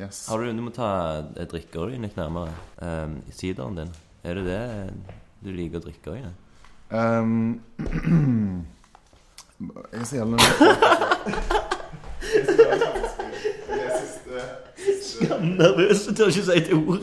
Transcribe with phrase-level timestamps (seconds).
[0.00, 0.28] Yes.
[0.28, 0.88] Har du, du må ta
[1.34, 2.52] eh, drikker di litt nærmere.
[2.78, 3.88] Um, sideren din.
[4.22, 4.90] Er det det
[5.42, 6.22] du liker å drikke i?
[6.94, 7.60] Um,
[9.58, 10.46] jeg er så jævlig Jeg
[12.30, 13.32] er så jævlig vanskelig.
[13.66, 14.36] Det er siste,
[14.84, 17.02] siste Nervøs, du tør ikke si et ord.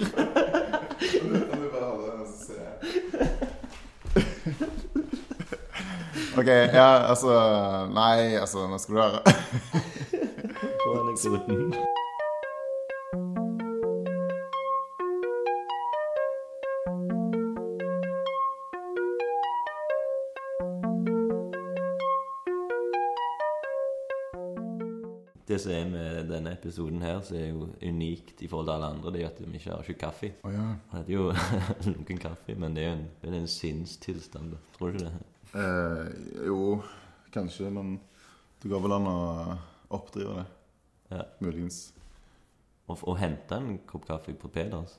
[6.36, 7.32] OK, ja, altså
[7.96, 9.20] Nei, altså, nå skal du høre.
[26.66, 29.60] Episoden her, som er jo unikt i forhold til alle andre, det er at vi
[29.60, 30.32] ikke har ikke kaffe.
[30.44, 30.64] Oh, ja.
[30.90, 31.28] Han hadde jo
[31.92, 34.56] lunken kaffe, men det er jo en, det er en sinnstilstand.
[34.78, 35.14] Tror du ikke det?
[35.62, 36.82] Eh, jo,
[37.34, 38.00] kanskje, men
[38.64, 39.20] det går vel an å
[39.94, 40.48] oppdrive det.
[41.14, 41.22] Ja.
[41.46, 41.84] Muligens.
[42.90, 44.98] Å hente en kopp kaffe på Peders?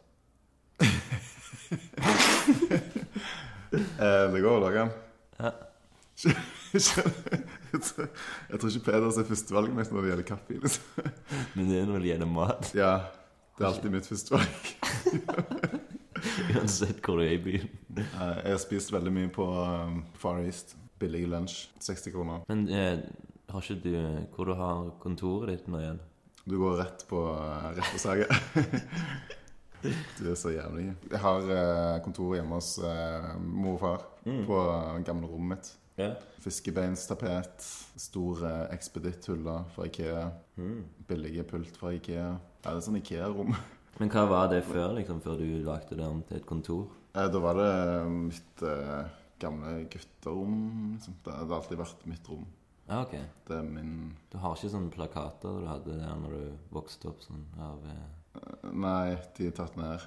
[3.76, 4.92] Eh, det går å lage den.
[5.42, 5.50] Ja.
[8.50, 10.58] jeg tror ikke Peders er førstevalget mitt når det gjelder kaffe.
[10.62, 11.12] Liksom.
[11.54, 12.72] Men det er når det gjelder mat.
[12.76, 12.94] Ja,
[13.56, 14.72] det er alltid mitt førstevalg.
[16.56, 17.70] Uansett hvor du er i byen.
[17.96, 20.76] Eh, jeg har spist veldig mye på um, Far East.
[21.00, 21.66] Billig lunsj.
[21.84, 22.44] 60 kroner.
[22.48, 23.00] Men eh,
[23.52, 26.00] har ikke du Hvor du har kontoret ditt nå igjen?
[26.46, 28.30] Du går rett på, uh, rett på saget.
[30.18, 30.92] du er så jævlig.
[31.10, 34.04] Jeg har uh, kontoret hjemme hos eh, mor og far.
[34.46, 35.72] På uh, gamle rommet mitt.
[35.96, 36.10] Ja.
[36.44, 37.64] Fiskebeinstapet,
[37.96, 40.26] Store ekspedithuller fra Ikea.
[41.08, 42.26] Billige pult fra Ikea.
[42.36, 43.54] Ja, det er sånn Ikea-rom.
[43.98, 46.90] Men hva var det før, liksom, før du lagde det om til et kontor?
[47.16, 47.70] Eh, Da var det
[48.12, 49.06] mitt eh,
[49.40, 50.58] gamle gutterom.
[50.98, 51.16] Liksom.
[51.24, 52.44] Det hadde alltid vært mitt rom.
[52.86, 53.16] Ah, ok.
[53.48, 53.94] Det er min
[54.30, 57.24] Du har ikke sånne plakater du hadde der når du vokste opp?
[57.24, 57.80] sånn av...
[57.88, 58.04] Eh...
[58.42, 60.04] eh, Nei, de er tatt ned.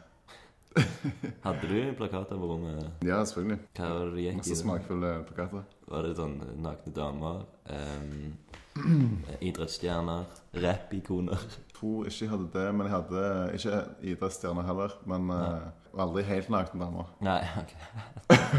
[1.45, 2.83] Hadde du plakater på rommet?
[3.05, 3.59] Ja, selvfølgelig.
[3.79, 4.59] Hva var det gikk Masse i?
[4.59, 5.63] smakfulle plakater.
[5.89, 7.41] Var det sånn nakne damer?
[7.69, 8.35] um,
[9.49, 10.27] idrettsstjerner?
[10.63, 11.41] rappikoner?
[11.79, 13.23] Tror ikke jeg hadde det, men jeg hadde
[13.57, 13.79] ikke
[14.13, 14.93] idrettsstjerner heller.
[15.09, 15.71] Men uh,
[16.05, 17.09] aldri helt nakne damer.
[17.29, 17.75] Nei, ok.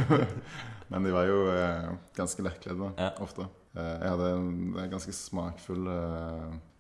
[0.91, 3.12] Men de var jo uh, ganske lettkledde Ja.
[3.22, 3.44] ofte.
[3.77, 4.48] Uh, jeg hadde en,
[4.82, 5.87] en ganske smakfull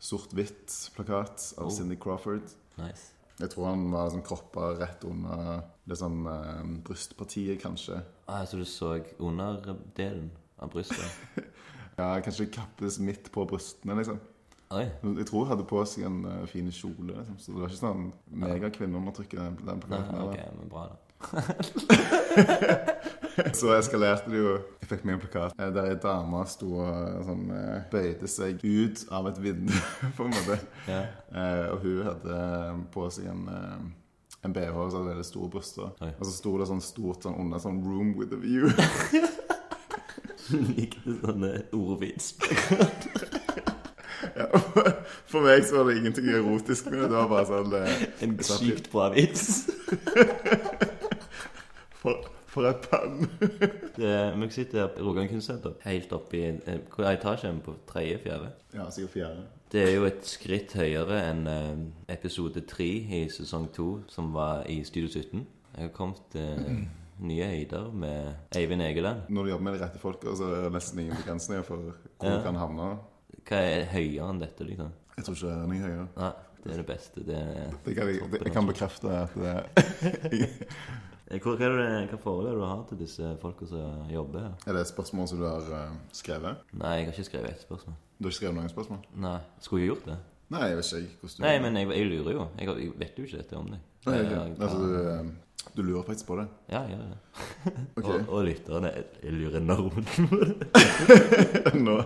[0.02, 1.70] sort-hvitt-plakat av Oh.
[1.70, 2.42] Cindy Crawford.
[2.80, 3.12] Nice.
[3.40, 8.02] Jeg tror han var sånn kroppa rett under det sånn eh, brystpartiet, kanskje.
[8.30, 10.30] Ah, så du så underdelen
[10.60, 11.40] av brystet?
[12.00, 14.20] Ja, kanskje kappes midt på brystene, liksom.
[14.72, 14.86] Oi.
[15.18, 17.36] Jeg tror hun hadde på seg en uh, fin kjole, liksom.
[17.42, 18.06] så det var ikke sånn
[18.44, 20.22] megakvinneundertrykk i den, plakaten.
[20.24, 20.96] ok, men bra da.
[23.60, 24.56] Så eskalerte det jo.
[24.82, 28.62] Jeg fikk meg en plakat eh, der ei dame sto og sånn, eh, bøyde seg
[28.64, 29.74] ut av et vindu,
[30.16, 30.58] på en måte.
[30.90, 31.02] Ja.
[31.30, 35.52] Eh, og hun hadde eh, på seg en, eh, en BH som hadde veldig store
[35.52, 35.92] bryster.
[36.10, 38.72] Og så sto det sånn stort sånn under sånn 'room with a view'.
[40.74, 42.32] Likte sånne ordvits.
[44.36, 44.46] Ja,
[45.30, 47.08] For meg så var det ingenting erotisk med det.
[47.08, 49.70] Det var bare sånn eh, En sykt bra vits.
[52.50, 52.86] For, et!
[54.00, 57.60] Det, vi sitter her på Rogaland kunstsenter, helt oppe i eh, Hvor er etasjen?
[57.62, 58.48] På tredje, fjerde?
[58.74, 59.44] Ja, sikkert fjerde.
[59.70, 61.84] Det er jo et skritt høyere enn eh,
[62.16, 62.88] episode tre
[63.20, 65.44] i sesong to, som var i Studio 17.
[65.76, 66.80] Jeg har kommet til
[67.20, 69.28] nye høyder med Eivind Egeland.
[69.30, 72.26] Når du jobber med de rette folka, så er det nesten ingen begrensninger for hvor
[72.26, 72.38] Ja.
[72.38, 72.88] du kan havne.
[73.46, 74.90] Hva er høyere enn dette, liksom?
[75.16, 76.08] Jeg tror ikke det er noe høyere.
[76.16, 76.32] Nei,
[76.64, 77.22] det er det beste.
[77.28, 79.54] Det er Det kan jeg, det, jeg kan bekrefte at det
[80.00, 80.48] Eh,
[81.30, 84.54] Hva, hva, det, hva forhold er det du har til disse folka som jobber her?
[84.66, 86.64] Er det et spørsmål som du har uh, skrevet?
[86.74, 87.94] Nei, jeg har ikke skrevet ett spørsmål.
[88.18, 89.04] Du har ikke skrevet noen spørsmål?
[89.14, 90.16] Nei, Skulle jeg gjort det?
[90.50, 92.46] Nei, jeg vet ikke hvordan du Nei, men jeg, jeg lurer jo.
[92.58, 93.84] Jeg, jeg vet jo ikke dette om deg.
[94.08, 95.30] Nei, Jeg- jeg- Altså, du, eh,
[95.74, 96.46] du lurer faktisk på det?
[96.72, 97.18] Ja, jeg gjør det.
[97.96, 98.10] Okay.
[98.10, 98.90] Og, og lytterne
[99.22, 100.08] jeg lurer enormt.
[101.86, 101.96] nå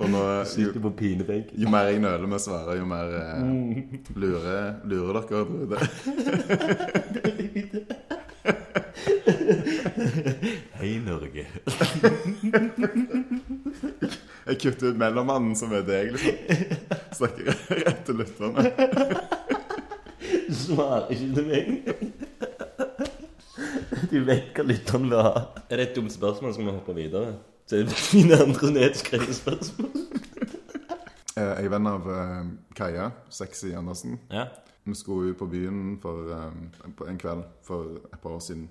[0.00, 1.46] Og nå jo, Sitter på pinebenk.
[1.54, 3.40] jo mer jeg nøler med å svare, jo mer eh,
[4.16, 5.82] lurer, lurer dere der
[7.64, 7.80] ute.
[10.80, 11.44] Hei, Norge.
[14.46, 16.34] Jeg kutter ut mellommannen som er deg, liksom.
[17.20, 17.44] Snakker
[17.84, 19.38] rett til lytterne.
[20.50, 21.66] Svarer ikke til meg.
[24.10, 25.32] Du vet hva lytteren vil ha.
[25.70, 27.34] Er det et dumt spørsmål, skal vi hoppe videre?
[27.68, 29.90] Så er det mine andre nedskrevne spørsmål.
[31.36, 34.16] Eh, Jeg er venn av eh, Kaja, Sexy Andersen.
[34.32, 34.48] Ja.
[34.88, 38.66] Vi skulle ut på byen for, eh, en kveld for et par år siden.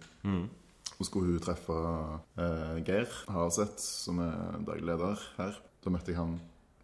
[0.99, 1.77] Og skulle hun treffe
[2.43, 5.55] eh, Geir Harseth, som er daglig leder her.
[5.85, 6.39] Da møtte jeg han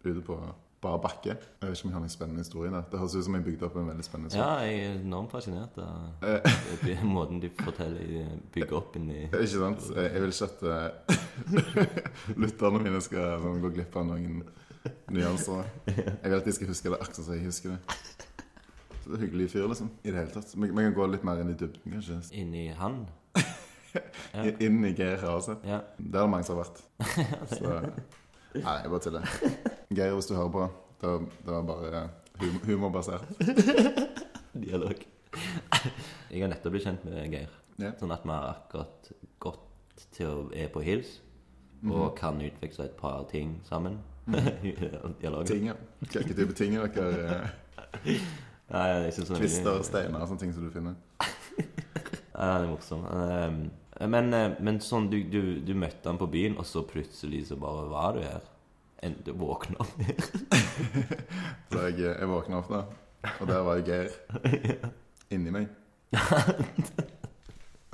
[0.06, 0.38] ute på
[0.82, 1.32] bare bakke.
[1.36, 2.84] Jeg vet ikke om jeg har noen spennende historie der.
[2.90, 4.46] Det høres ut som jeg bygde opp en veldig spennende historie.
[4.46, 7.02] Ja, jeg er enormt fascinert av Eh.
[7.04, 9.88] måten de forteller bygger opp inni Ikke sant?
[9.96, 14.42] Jeg vil ikke at uh, lytterne mine skal sånn, gå glipp av noen
[15.10, 15.64] nyanser.
[15.88, 17.98] Jeg vil at de skal huske det akkurat som jeg husker det.
[19.02, 19.90] Så det er Hyggelig fyr, liksom.
[20.04, 20.52] I det hele tatt.
[20.56, 22.20] Vi kan gå litt mer inn i dybden, kanskje.
[22.36, 23.06] inni han.
[24.36, 24.42] Ja.
[24.60, 25.54] Inn i Geir Harase.
[25.64, 25.78] Ja.
[25.96, 26.82] Der er det mange som har vært.
[27.48, 27.70] Så
[28.54, 29.26] Nei, jeg bare tuller.
[29.96, 30.64] Geir, hvis du hører på,
[31.00, 32.02] det var, det var bare
[32.40, 33.24] hum humorbasert.
[34.56, 35.02] Dialog.
[36.30, 37.50] Jeg har nettopp blitt kjent med Geir.
[37.76, 37.92] Yeah.
[38.00, 39.10] Sånn at vi har akkurat
[39.44, 41.18] gått til å er på hils
[41.86, 43.98] og kan utveksle et par ting sammen.
[45.20, 45.44] Dialog.
[45.46, 45.74] Ting, ja.
[46.08, 47.36] Hvilke type ting er dere?
[48.06, 48.24] eh,
[48.72, 50.96] Nei, jeg synes er Kvister, veldig- steiner sånne ting som du finner?
[52.36, 53.04] Ja, det er morsom.
[53.08, 53.60] Um,
[54.00, 57.56] Men, eh, men sånn, du, du, du møtte han på byen, og så plutselig så
[57.60, 58.44] bare var du her.
[59.04, 60.20] En, du våkna opp her.
[61.70, 62.78] Så jeg, jeg våkna opp da,
[63.34, 64.08] og der var jo Geir
[65.34, 65.68] inni meg.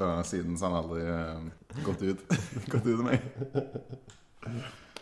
[0.02, 2.22] Og siden så har han aldri eh, gått ut
[2.72, 3.26] Gått ut av meg.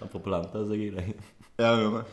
[0.00, 1.12] Han forplanta seg i deg.
[1.60, 2.04] Ja, jeg gjør det.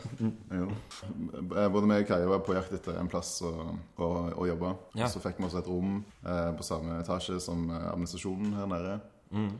[0.52, 1.56] Gjorde det.
[1.62, 3.52] Eh, Både meg og Kaja var på jakt etter en plass å,
[3.96, 4.74] å, å jobbe.
[4.98, 5.08] Ja.
[5.08, 8.98] Så fikk vi også et rom eh, på samme etasje som eh, administrasjonen her nede.
[9.32, 9.50] Mm.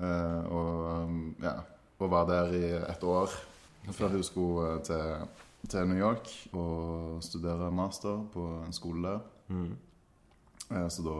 [0.00, 1.14] Eh, og,
[1.44, 1.54] ja,
[2.00, 3.34] og var der i et år
[3.92, 5.28] før hun skulle eh, til,
[5.70, 9.22] til New York og studere master på en skole der.
[9.52, 9.72] Mm.
[10.72, 11.16] Eh, så da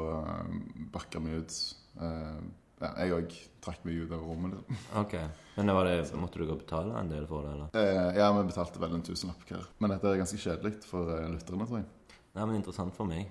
[0.97, 1.59] bakka vi ut.
[2.01, 2.39] Eh,
[2.83, 3.35] ja, jeg òg
[3.65, 4.55] trakk meg ut av rommet.
[4.59, 4.81] Liksom.
[5.01, 5.15] Ok.
[5.57, 7.69] Men det var det, måtte du gå og betale en del for det, eller?
[7.79, 9.65] Eh, ja, vi betalte vel en tusenlapp hver.
[9.79, 11.89] Men dette er ganske kjedelig for uh, lytterne, tror jeg.
[12.35, 13.31] Nei, men interessant for meg.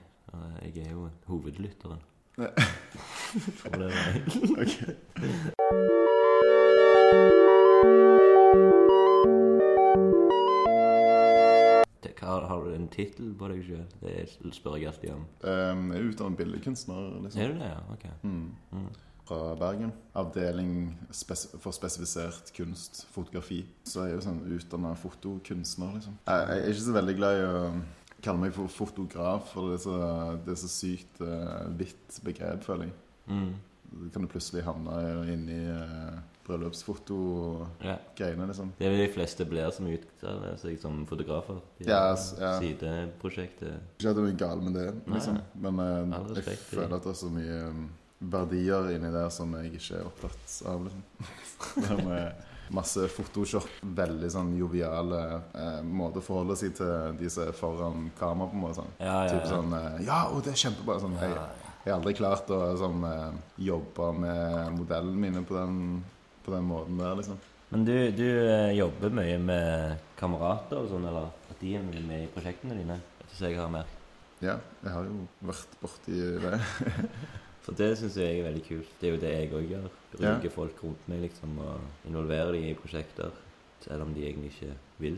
[0.63, 1.99] Jeg er jo hovedlytteren.
[3.59, 5.53] For det var jeg.
[12.03, 13.83] Det- Har, har du en tittel på deg sjøl?
[13.99, 15.23] Det spør jeg alltid om.
[15.43, 17.41] Um, jeg er utdannet billedkunstner, liksom.
[17.43, 17.79] Er du det, ja?
[17.91, 18.05] Ok.
[18.23, 18.55] Mm.
[18.71, 18.87] Mm.
[19.27, 19.93] Fra Bergen.
[20.19, 23.61] Avdeling spes for spesifisert kunst, fotografi.
[23.87, 26.17] Så jeg er jo sånn utdanna fotokunstner, liksom.
[26.27, 27.61] Jeg, jeg er ikke så veldig glad i å
[28.23, 29.99] kalle meg for fotograf, for det er så,
[30.43, 32.97] det er så sykt uh, vidt begrep, føler jeg.
[33.31, 33.53] Mm.
[33.93, 34.99] Så kan du plutselig havne
[35.29, 36.19] inni uh,
[37.13, 37.97] og Ja.
[38.49, 38.73] liksom.
[38.79, 41.61] Det er vel de fleste blir som utdanner seg som fotografer.
[41.79, 42.53] De Ja, ja.
[42.59, 43.79] Sideprosjektet.
[43.99, 45.39] Ikke at det er noe galt med det, liksom.
[45.55, 47.85] Men uh, jeg føler at det er så mye um,
[48.31, 50.87] verdier inni der som jeg ikke er opptatt av.
[50.87, 52.11] liksom.
[52.73, 55.19] Masse Photoshop, veldig sånn joviale
[55.53, 58.47] eh, måte å forholde seg til de som er foran kamera.
[58.49, 58.93] på en måte sånn.
[59.03, 59.49] Ja, ja, Typ ja.
[59.51, 60.95] sånn eh, Ja, og det er kjempebra.
[61.03, 61.35] Sånn, jeg,
[61.83, 65.81] jeg har aldri klart å sånn, eh, jobbe med modellene mine på den,
[66.45, 67.41] på den måten der, liksom.
[67.73, 72.23] Men du, du eh, jobber mye med kamerater og sånn, eller at de er med
[72.23, 72.99] i prosjektene dine?
[73.27, 73.91] Hvis jeg har mer.
[74.43, 76.57] Ja, jeg har jo vært borti det.
[77.63, 78.91] For det syns jeg er veldig kult.
[78.99, 79.87] Det er jo det jeg òg gjør.
[80.17, 80.33] Ja.
[80.33, 83.31] Bruker folk rundt meg liksom og involverer dem i prosjekter.
[83.83, 85.17] Selv om de egentlig ikke vil.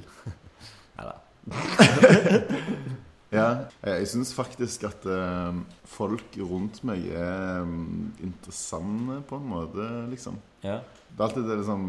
[1.00, 1.18] Eller
[3.36, 3.48] Ja,
[3.84, 9.90] jeg, jeg syns faktisk at eh, folk rundt meg er um, interessante på en måte,
[10.12, 10.40] liksom.
[10.66, 10.80] Ja.
[11.16, 11.84] Det er alltid det liksom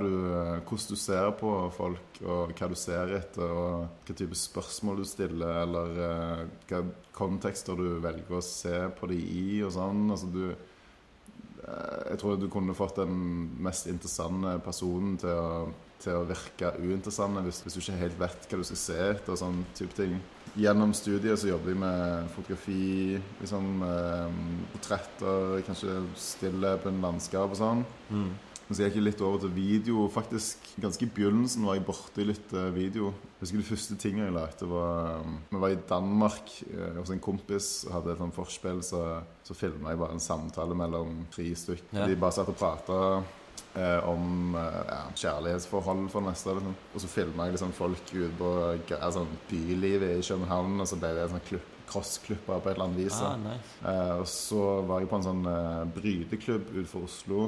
[0.00, 4.34] du, eh, hvordan du ser på folk, og hva du ser etter, og hva type
[4.34, 6.80] spørsmål du stiller, eller eh, hva
[7.14, 10.08] kontekster du velger å se på de i, og sånn.
[10.10, 13.14] Altså du eh, Jeg tror du kunne fått den
[13.62, 15.68] mest interessante personen til å,
[16.02, 19.34] til å virke uinteressant hvis, hvis du ikke helt vet hva du skal se etter,
[19.34, 20.16] og sånn type ting.
[20.56, 24.36] Gjennom studiet så jobber jeg med fotografi, liksom, eh,
[24.72, 27.82] portretter, kanskje stilleben, landskap og sånn.
[28.08, 28.30] Mm.
[28.66, 30.08] Men så gikk jeg litt over til video.
[30.10, 33.12] Faktisk ganske i begynnelsen var jeg borte i litt eh, video.
[33.36, 37.12] Jeg husker De første tingene jeg lagde, var um, Vi var i Danmark eh, hos
[37.14, 38.82] en kompis og hadde et sånt forspill.
[38.86, 39.02] Så,
[39.46, 41.92] så filma jeg bare en samtale mellom tre stykker.
[41.94, 42.08] Ja.
[42.10, 42.98] De bare satt og prata
[43.76, 46.56] eh, om eh, ja, kjærlighetsforhold for det meste.
[46.58, 46.76] Liksom.
[46.92, 48.52] Og så filma jeg liksom folk ute på
[48.98, 53.04] altså, bylivet i København, og så ble det sånn klipp crossklipper på et eller annet
[53.04, 53.18] vis.
[53.22, 53.76] Ah, nice.
[53.86, 57.44] Eh, og så var jeg på en sånn eh, brydeklubb utenfor Oslo.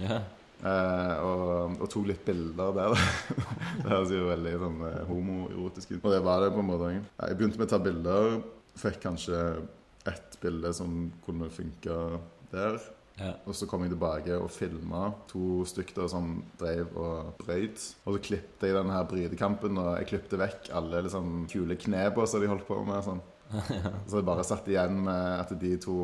[0.00, 0.20] Ja.
[0.60, 2.94] Eh, og, og tok litt bilder der.
[3.80, 6.00] det høres jo veldig sånn eh, homoerotisk ut.
[6.04, 6.94] Og det var det på en måte.
[6.94, 8.38] Jeg begynte med å ta bilder.
[8.80, 9.42] Fikk kanskje
[10.08, 11.98] ett bilde som kunne funke
[12.52, 12.78] der.
[13.20, 13.32] Ja.
[13.44, 17.82] Og så kom jeg tilbake og filma to stykker som drev og brøyt.
[18.06, 22.24] Og så klippte jeg denne her brytekampen, og jeg klippte vekk alle liksom kule kneba
[22.28, 23.04] som de holdt på med.
[23.04, 23.20] sånn.
[24.08, 25.96] Så jeg bare satt igjen med at de to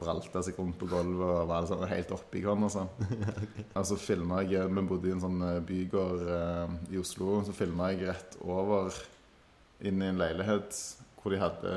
[0.00, 2.84] bralta seg rundt på gulvet og var liksom helt oppi hverandre.
[2.84, 3.02] og
[3.44, 3.66] okay.
[3.74, 7.42] Og så filma jeg Vi bodde i en sånn eh, bygård eh, i Oslo.
[7.44, 8.96] Så filma jeg rett over
[9.84, 10.80] inn i en leilighet
[11.24, 11.70] hvor de hadde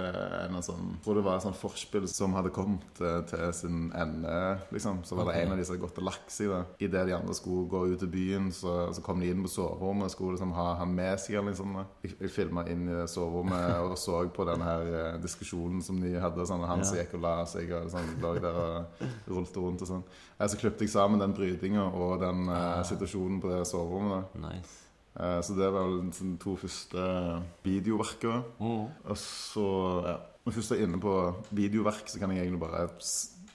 [0.44, 4.34] en sånn hvor det var et sånt forspill som hadde kommet eh, til sin ende,
[4.76, 5.00] liksom.
[5.08, 6.58] Så var det en av de som hadde gått og lagt seg, da.
[6.84, 10.10] Idet de andre skulle gå ut til byen, så, så kom de inn på soverommet
[10.10, 11.78] og skulle liksom ha han med seg, eller liksom.
[12.04, 16.12] Jeg, jeg filma inn i soverommet og så på den her eh, diskusjonen som de
[16.20, 16.44] hadde.
[16.52, 19.94] Sånn, han som gikk og la seg og sånn, lå der og rullte rundt og
[19.94, 20.04] sånn.
[20.36, 24.28] Eh, Så klippet jeg sammen den brytinga og den eh, situasjonen på det soverommet.
[24.36, 24.50] da.
[24.50, 24.87] Nice.
[25.20, 28.44] Eh, Så det var vel de to første videoverkene.
[28.60, 28.88] Mm.
[29.10, 29.68] Og så,
[30.06, 31.14] ja Når jeg først er inne på
[31.52, 32.88] videoverk, så kan jeg egentlig bare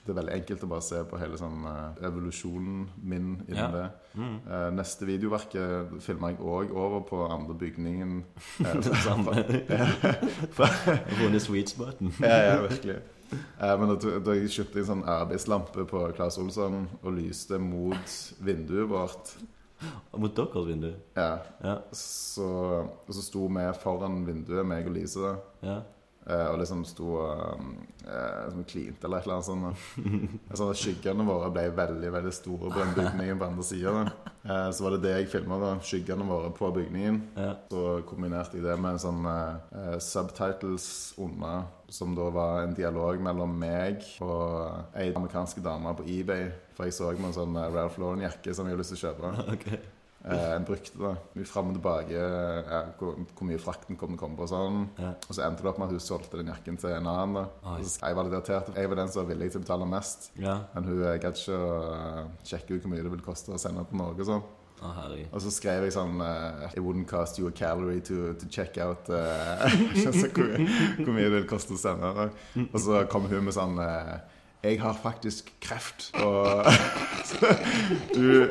[0.03, 3.69] Det er veldig enkelt å bare se på hele sånn eh, evolusjonen min innen Ja.
[3.71, 3.85] det.
[4.19, 4.35] Mm.
[4.51, 5.55] Eh, neste videoverk
[6.03, 8.23] filma jeg òg over på andre bygningen.
[8.83, 9.31] Det samme.
[11.21, 12.11] Vunnet sweet spoten.
[12.19, 12.99] ja, ja, virkelig.
[13.59, 18.89] Men da, da jeg kjøpte en sånn arbeidslampe på Claes Olsson og lyste mot vinduet
[18.91, 19.31] vårt
[20.21, 20.93] Mot deres vindu.
[21.17, 21.75] ja, Ja.
[21.91, 22.47] så,
[23.07, 25.79] og så sto vi foran vinduet, meg og Lise, ja.
[26.23, 27.63] Eh, og liksom sto og
[28.07, 29.47] eh, klinte eller et eller annet
[30.53, 30.69] sånt.
[30.71, 33.93] at Skyggene våre ble veldig veldig store på den bygningen på andre sida.
[34.43, 35.59] Eh, så var det det jeg filma.
[35.83, 37.21] Skyggene våre på bygningen.
[37.35, 37.53] ja.
[37.69, 40.87] Så kombinerte jeg det med sånn eh, subtitles
[41.19, 46.47] under, som da var en dialog mellom meg og ei amerikanske dame på eBay.
[46.73, 49.09] For jeg så meg en sånn eh, Ralph Lauren-jakke som jeg hadde lyst til å
[49.09, 49.35] kjøpe.
[49.57, 49.67] Ok.
[50.23, 51.13] Eh, en brukte da.
[51.35, 54.85] Vi Fram og tilbake ja, hvor, hvor mye frakten kom til å komme på sånn.
[55.01, 55.11] Ja.
[55.27, 57.37] Og så endte det opp med at hun solgte den jakken til en annen.
[57.41, 57.45] da.
[57.73, 57.83] Oi.
[57.83, 58.73] Så jeg var litt irritert.
[58.79, 60.29] Jeg var den som var villig til å betale mest.
[60.39, 60.57] Ja.
[60.73, 63.83] Men hun gadd ikke å eh, sjekke ut hvor mye det ville koste å sende
[63.89, 64.27] til Norge.
[64.31, 64.45] sånn.
[64.83, 65.03] Oh.
[65.31, 68.75] Og så skrev jeg sånn uh, It wouldn't cost you a calorie to, to check
[68.83, 69.63] out uh,
[70.33, 70.49] hvor,
[70.97, 72.29] hvor mye det vil koste å sende.
[72.65, 74.17] Og så kom hun med sånn eh,
[74.63, 76.11] Jeg har faktisk kreft.
[76.13, 76.63] Og
[78.15, 78.47] du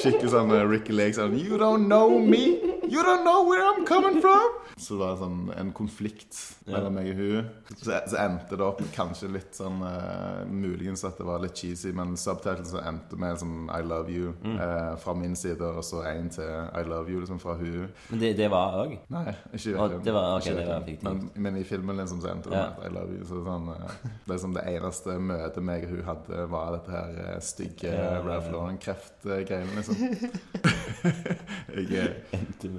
[0.00, 2.69] skikkelig sånn Ricky Lake sånn You don't know me!
[2.90, 4.56] You don't know where I'm coming from!
[4.80, 6.34] Så det var sånn en konflikt
[6.66, 7.48] mellom meg og hun.
[7.76, 11.92] Så, så endte det opp kanskje litt sånn uh, Muligens at det var litt cheesy,
[11.94, 16.30] men subtitles endte med sånn I love you eh, fra min side, og så en
[16.34, 17.90] til I love you liksom fra hun.
[18.08, 18.96] Men det, det var òg?
[19.12, 19.94] Nei, ikke det var-
[20.40, 23.28] ok, det var Men, men i filmen liksom så endte det med I love you.
[23.28, 27.38] Så sånn, uh, det som det eneste møtet meg og hun hadde, var dette her
[27.44, 28.24] stygge Ja, ja, ja.
[28.26, 29.94] Ralph Lauren-kreftgreiene, liksom.
[31.90, 32.14] jeg,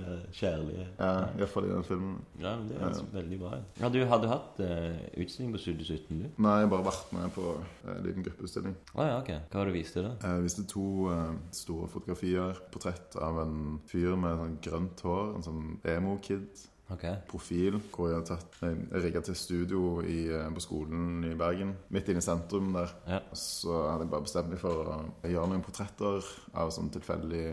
[0.01, 0.93] eh, Endte med kjærlighet.
[0.99, 2.15] ja, Iallfall i den filmen.
[2.41, 3.51] Ja, men det er altså veldig bra.
[3.79, 6.25] Ja, du hadde hatt uh, utstilling på Studio 17, du?
[6.41, 7.47] Nei, jeg har bare vært med på
[7.85, 8.75] en en liten gruppeutstilling.
[8.95, 9.31] Ah, ja, ok.
[9.51, 10.15] Hva har du vist til, da?
[10.23, 12.59] Jeg viste to uh, store fotografier.
[12.73, 15.35] Portrett av en fyr med sånn grønt hår.
[15.37, 15.63] En sånn
[15.95, 16.67] emo-kid.
[16.91, 17.05] Ok.
[17.29, 17.77] Profil.
[17.93, 21.75] Hvor jeg har tatt Jeg rigga til studio i, eh, på skolen i Bergen.
[21.89, 22.91] Midt inne i sentrum der.
[23.07, 23.19] Ja.
[23.33, 27.45] Så hadde jeg bare bestemt meg for å gjøre noen portretter av sånn tilfeldig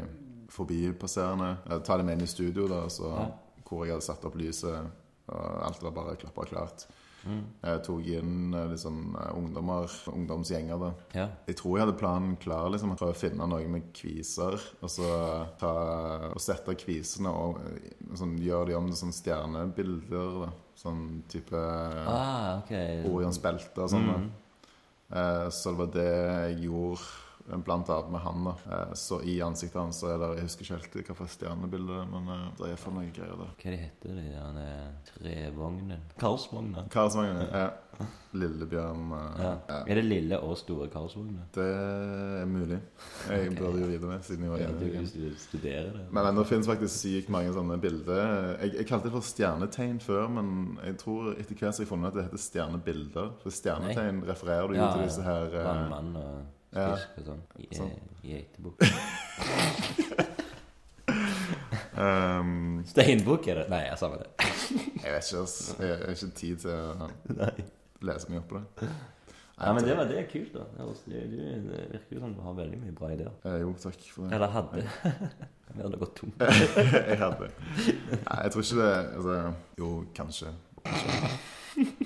[0.48, 1.56] forbipasserende.
[1.68, 3.28] Jeg tar dem med inn i studio, da, så, Ja.
[3.68, 4.86] hvor jeg hadde satt opp lyset.
[5.28, 6.86] Og alt var bare klappa klart.
[7.26, 7.42] Mm.
[7.62, 10.78] Jeg tok inn liksom, ungdommer, ungdomsgjenger.
[10.80, 11.28] da Ja.
[11.46, 12.70] jeg tror jeg hadde planen klar.
[12.70, 14.54] liksom å finne noe med kviser.
[14.82, 20.44] Og så ta, og sette kvisene og eh, sånn, gjøre de om til sånn stjernebilder.
[20.46, 21.52] da Sånn type
[22.06, 23.02] Ah, okay.
[23.10, 24.06] Orions belte og sånn.
[24.06, 24.30] Mm.
[25.10, 26.98] Eh, så det var det jeg gjorde
[27.56, 28.44] blant annet med han.
[28.44, 31.98] da eh, Så i ansiktet hans er det Jeg husker ikke helt hva for stjernebilde,
[32.12, 33.52] men eh, det er for noen greier der.
[33.58, 36.08] Hva de heter de der eh, trevognen?
[36.20, 36.88] Karlsvogna.
[36.92, 37.46] Karlsvognen.
[37.48, 37.68] Ja.
[38.38, 39.06] Lillebjørn.
[39.40, 39.52] Ja.
[39.66, 39.78] ja.
[39.88, 41.46] Er det lille og store Karlsvogna?
[41.54, 42.78] Det er mulig.
[43.30, 45.78] Jeg burde jo vite det, siden jeg var Ja, du, du det.
[46.10, 48.20] Men, men det finnes faktisk sykt mange sånne bilder.
[48.60, 50.52] Jeg, jeg kalte det for stjernetegn før, men
[50.84, 53.34] jeg tror etter hvert så har jeg funnet at det heter stjernebilder.
[53.42, 56.90] For stjernetegn refererer du jo Ja, til disse her Vannmann og Ja.
[56.94, 57.24] fisk og
[57.72, 57.92] sånn.
[58.22, 58.82] geitebukk.
[61.98, 63.68] Ehm, Steinbukk er det?
[63.72, 64.26] Nei, jeg sa det.
[65.04, 65.54] Jeg vet ikke, ass.
[65.78, 67.06] Jeg har ikke tid til å
[68.04, 68.88] lese mye opp på det.
[69.58, 70.66] Ja, men det, var, det er kult, da.
[70.78, 73.30] Du, det virker jo som du har veldig mye bra ideer.
[73.46, 74.36] Eh, jo, takk for det.
[74.36, 74.84] Eller hadde.
[75.72, 76.44] Vi hadde gått tomt.
[76.44, 79.40] jeg hadde Nei, jeg tror ikke det altså,
[79.80, 80.54] Jo, kanskje.
[80.84, 82.04] kanskje.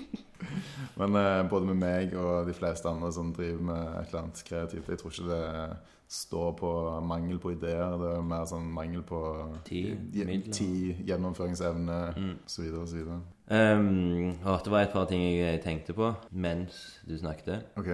[1.00, 4.42] Men eh, både med meg og de fleste andre som driver med et eller annet
[4.48, 5.76] kreativt, jeg tror ikke det
[6.12, 6.70] står på
[7.08, 7.94] mangel på ideer.
[7.96, 9.20] Det er mer sånn mangel på
[9.64, 10.12] Tid,
[10.52, 12.34] tid gjennomføringsevne Mm.
[12.44, 12.66] osv.
[12.82, 13.06] osv.
[13.52, 17.64] Um, å, det var et par ting jeg tenkte på mens du snakket.
[17.76, 17.88] OK.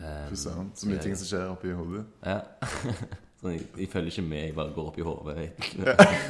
[0.00, 0.70] Um, Fy søren.
[0.74, 2.04] Så mye ting som skjer oppi hodet.
[2.26, 2.40] Ja.
[3.40, 5.44] Sånn, jeg, jeg følger ikke med, jeg bare går opp i hodet.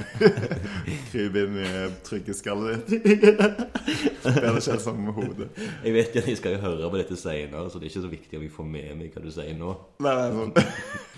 [1.11, 1.71] Kryp inn i
[2.07, 3.09] tryggeskallet ditt.
[4.23, 5.49] Det ikke sånn med hodet.
[5.83, 8.12] Jeg vet ikke, jeg skal jo høre på dette senere, så det er ikke så
[8.14, 9.75] viktig om jeg får med meg hva du sier nå.
[10.07, 10.55] Nei, nei, sånn.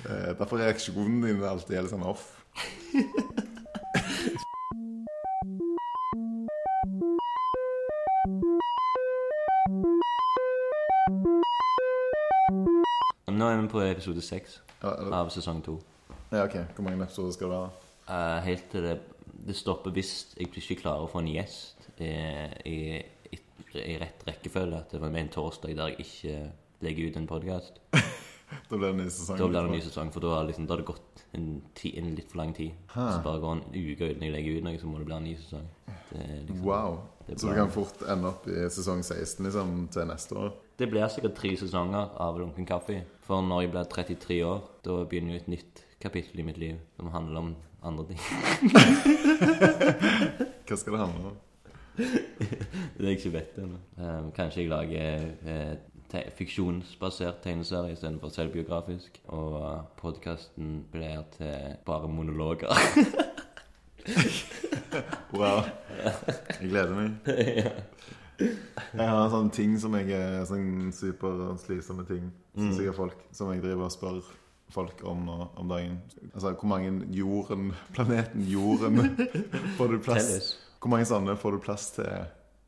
[0.08, 2.30] Eh, Derfor er reaksjonen din alltid helt sånn off.
[13.42, 15.80] Nå er vi på episode seks Ja, eller- av sesong to.
[16.30, 16.54] ja, ok.
[16.76, 17.70] Hvor mange episoder skal det være?
[18.08, 19.00] Eh, helt til det,
[19.46, 22.10] det stopper hvis jeg ikke klarer å få en gjest i,
[22.66, 23.38] i, i,
[23.74, 24.78] i rett rekkefølge.
[24.78, 27.80] At det var med en torsdag der jeg ikke legger ut en podkast.
[28.68, 29.38] Da blir det en ny sesong.
[29.38, 31.62] Da blir det en ny sesong, for da har liksom, da har det gått en,
[31.74, 32.72] ti, en litt for lang tid.
[32.92, 33.06] Hæ.
[33.14, 35.24] Så bare går en uke uten jeg legger ut noe, så må det bli en
[35.24, 35.64] ny sesong.
[36.10, 36.98] Det, er liksom, Wow.
[37.26, 37.54] Det er Så bra.
[37.54, 40.52] du kan fort ende opp i sesong 16 liksom, til neste år?
[40.78, 43.02] Det blir sikkert tre sesonger av Lunken kaffe.
[43.26, 46.80] For når jeg blir 33 år, da begynner jo et nytt kapittel i mitt liv
[46.96, 48.20] som handler om andre ting.
[50.66, 51.40] Hva skal det handle om?
[52.96, 53.78] Det jeg ikke vet ennå.
[53.98, 55.74] Um, kanskje jeg lager eh,
[56.12, 59.20] te fiksjonsbasert tegneserie istedenfor selvbiografisk.
[59.28, 62.72] Og uh, podkasten blir til bare monologer.
[65.32, 65.62] Wow.
[66.60, 68.18] Jeg gleder meg.
[68.92, 72.30] Jeg har sånne ting som jeg er sånn superslitsomme ting.
[72.56, 74.18] Som sikkert folk Som jeg driver og spør
[74.72, 75.98] folk om om dagen.
[76.34, 79.00] Altså hvor mange jorden Planeten Jorden
[79.78, 80.30] får du plass.
[80.80, 82.12] Hvor mange sånne får du plass til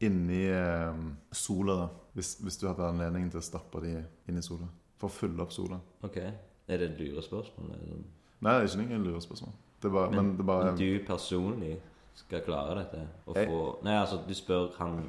[0.05, 0.99] inni eh,
[1.33, 1.87] sola, da?
[2.15, 3.95] Hvis, hvis du hadde anledning til å stappe de
[4.29, 4.69] inn i sola?
[5.01, 5.81] For å fylle opp sola?
[6.07, 6.19] Ok.
[6.21, 7.73] Er det et lurespørsmål?
[7.75, 8.05] Eller?
[8.45, 9.55] Nei, det er ikke noe lurespørsmål.
[9.81, 11.73] Det er bare, men, det er bare Men du personlig
[12.17, 13.01] skal klare dette?
[13.27, 15.01] Og Jeg- få Nei, altså, du spør han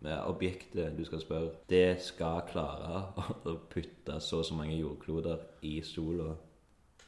[0.00, 3.02] Objektet du skal spørre, det skal klare
[3.44, 6.32] å putte så og så mange jordkloder i sola.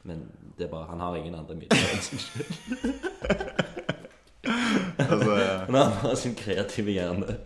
[0.04, 0.26] Men
[0.58, 2.18] det er bare Han har ingen andre midler enn sin
[4.98, 7.36] altså, Han har bare sin kreative hjerne.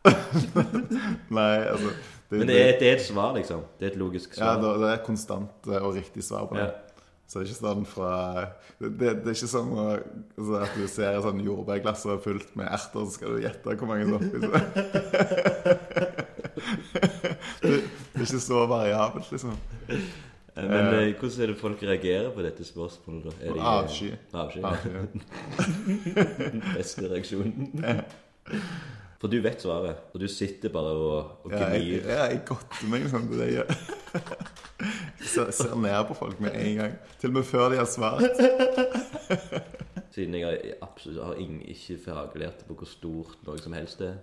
[1.38, 1.92] Nei, altså
[2.30, 3.62] Men det er, det er et svar, liksom.
[3.78, 4.60] Det er et logisk svar.
[4.62, 6.68] det, det er et konstant eh, og riktig svar på det.
[6.68, 6.89] Ja.
[7.30, 8.12] Så det er ikke sånn fra
[8.80, 12.66] Det, det, det er ikke sånn altså at du ser et sånn jordbærglass fullt med
[12.66, 14.38] erter, så skal du gjette hvor mange som er oppi.
[17.62, 19.54] det, det er ikke så variabelt, liksom.
[19.90, 20.00] Eh,
[20.56, 23.30] Men eh, hvordan er det folk reagerer på dette spørsmålet, da?
[23.46, 24.10] Er de, avsky.
[24.32, 24.60] Avsky.
[24.66, 24.90] Avsky.
[24.90, 25.02] Ja.
[26.76, 27.70] Beste reaksjonen.
[29.20, 32.06] For du vet svaret, og du sitter bare og, og gnir.
[32.08, 33.74] ja, jeg godter meg liksom til det jeg gjør.
[35.20, 36.94] Ser, ser ned på folk med en gang.
[37.20, 38.24] Til og med før de har svart.
[40.14, 44.16] Siden jeg har- absolutt har ingen, ikke faglært på hvor stort noe som helst er,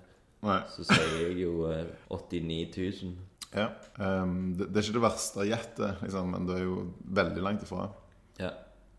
[0.43, 0.57] Nei.
[0.73, 3.13] så sier jeg jo eh, 89 000.
[3.55, 3.69] Ja.
[4.01, 6.79] Um, det, det er ikke det verste gjettet, liksom, men det er jo
[7.21, 7.85] veldig langt ifra.
[8.41, 8.49] Ja.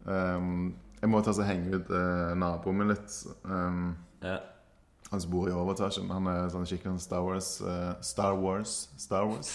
[0.06, 0.70] Um,
[1.02, 3.18] jeg må ta så henge ut eh, naboen min litt.
[3.44, 3.90] Um,
[4.24, 4.38] ja.
[5.10, 6.10] Han som bor i overetasjen.
[6.12, 9.52] Han er sånn skikkelig Star Wars uh, Star Wars Star Wars?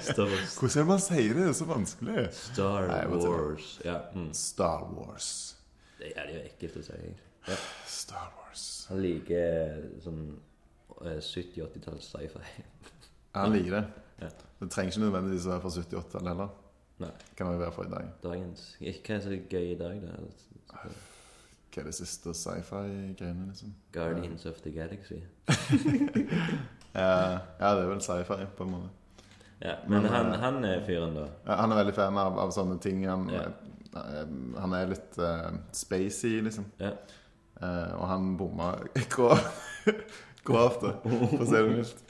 [0.00, 0.56] Star Wars.
[0.56, 1.42] Hvordan er det man sier det?
[1.42, 2.24] Det er så vanskelig.
[2.38, 3.02] Star Nei.
[3.12, 3.70] Wars.
[3.84, 3.98] Ja.
[4.16, 4.30] Mm.
[4.36, 5.30] Star Wars.
[6.00, 7.00] Det er det jo ekkelt å si.
[7.50, 7.58] Ja.
[7.90, 8.64] Star Wars.
[8.90, 10.22] Han liker sånn
[11.04, 12.64] eh, 70-80-talls sci-fi.
[13.36, 13.82] Han liker det.
[14.22, 14.30] Ja.
[14.62, 16.54] Det trenger ikke nødvendigvis å være fra 78-tallet heller.
[17.04, 17.12] Nei.
[17.36, 18.08] Kan det være fra i dag.
[18.24, 20.88] Dagens Hva er så gøy i dag, da?
[21.76, 23.74] Hva er det siste sci-fi-greiene, liksom?
[23.92, 25.18] Guardians of the Galaxy.
[26.96, 28.88] Ja, ja, det er vel sci-fi, på en måte.
[29.60, 31.26] Ja, Men Men, han, eh, han er fyren, da.
[31.46, 33.02] Ja, han er veldig fan av, av sånne ting.
[33.08, 33.42] Han, Ja.
[34.00, 34.24] eh,
[34.60, 36.64] han er litt uh, spacey, liksom.
[36.80, 36.94] Ja.
[37.60, 38.70] Uh, og han bomma
[39.12, 39.44] grov-
[40.44, 42.00] grovt, for å si det mildt.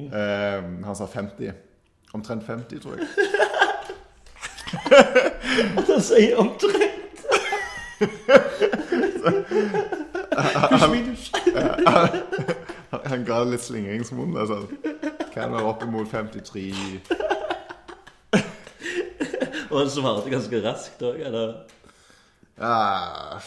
[0.00, 1.52] Uh, han sa 50.
[2.16, 3.08] Omtrent 50, tror jeg.
[5.88, 7.20] Han sier omtrent
[12.92, 14.36] Han, han ga litt slingringsmonn.
[14.36, 14.66] Altså.
[15.32, 16.72] Kan være oppimot 53
[19.72, 21.54] Og han svarte ganske raskt òg, eller?
[22.60, 23.38] ja,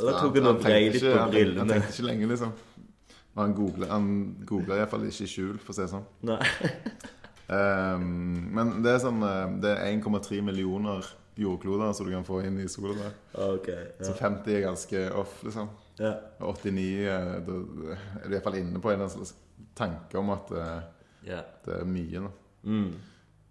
[0.00, 1.60] Eller tok han og vrei litt på brillene?
[1.62, 2.56] Han tenkte ikke lenge, liksom.
[3.38, 4.08] Han googler, han
[4.46, 6.06] googler iallfall ikke i skjul, for å si det sånn.
[6.26, 6.40] Nei.
[7.48, 11.06] Um, men det er sånn eh, Det er 1,3 millioner
[11.38, 12.94] jordkloder som du kan få inn i sola.
[12.98, 13.18] der.
[13.98, 14.04] ja.
[14.04, 15.70] Så 50 er ganske off, liksom.
[15.98, 16.14] Ja.
[16.38, 17.58] 89 eh, Da
[18.22, 19.06] er du iallfall inne på en
[19.78, 20.82] tanke om at eh,
[21.30, 21.46] yeah.
[21.64, 22.26] det er mye.
[22.26, 22.34] nå
[22.68, 22.90] Mm.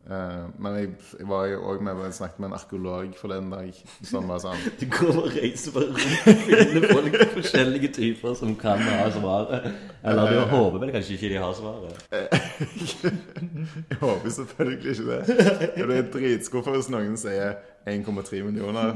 [0.07, 3.79] Eh, men jeg, jeg var òg med og snakket med en arkeolog for den dag
[4.07, 8.53] som var sånn Du går og reiser bare rundt og finner folk forskjellige typer som
[8.59, 9.67] kan ha svaret.
[10.07, 12.05] Eller du håper vel kanskje ikke de har svaret.
[13.91, 15.21] Jeg håper selvfølgelig ikke det.
[15.75, 18.95] Jeg blir dritskuffa hvis noen sier 1,3 millioner.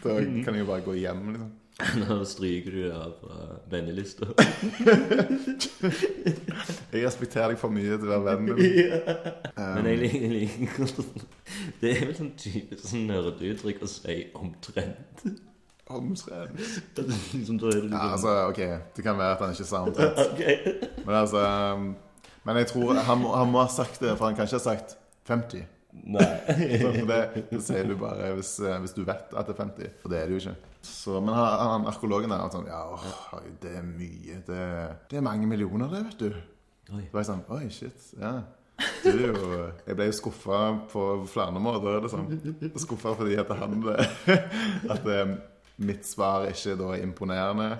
[0.00, 1.50] Da kan jeg jo bare gå hjem, liksom.
[2.00, 3.36] Nå stryker du deg av fra
[3.72, 4.26] vennelista.
[6.90, 8.58] Jeg respekterer deg for mye til å være vennen min.
[9.76, 10.84] Men jeg liker, jeg liker
[11.80, 15.24] Det er vel sånn typisk sånn nerdeuttrykk å si omtrent.
[15.90, 16.60] Omtrent.
[16.96, 18.60] Det liksom, Ja, liksom altså, OK,
[18.96, 20.22] det kan være at han ikke sa omtrent.
[20.28, 20.54] okay.
[21.02, 21.42] Men altså
[21.74, 21.90] um,
[22.46, 24.66] Men jeg tror han må, han må ha sagt det, for han kan ikke ha
[24.70, 24.96] sagt
[25.28, 25.66] 50.
[26.14, 26.26] Nei.
[26.80, 29.62] Så For det, det sier du bare hvis, eh, hvis du vet at det er
[29.64, 29.96] 50.
[30.02, 30.69] For det er det jo ikke.
[30.82, 34.38] Så, men han, han arkeologen der han sånn Ja, åh, det er mye.
[34.46, 34.62] Det,
[35.10, 36.40] det er mange millioner, det, vet du.
[36.90, 37.04] Oi.
[37.04, 38.06] Da var jeg sånn Oi, shit.
[38.20, 38.32] Ja.
[39.04, 39.10] Du
[39.84, 42.00] Jeg ble jo skuffa på flere måter.
[42.04, 42.30] Liksom.
[42.80, 43.82] Skuffa fordi at han
[44.94, 45.34] At eh,
[45.84, 47.70] mitt svar ikke da er imponerende.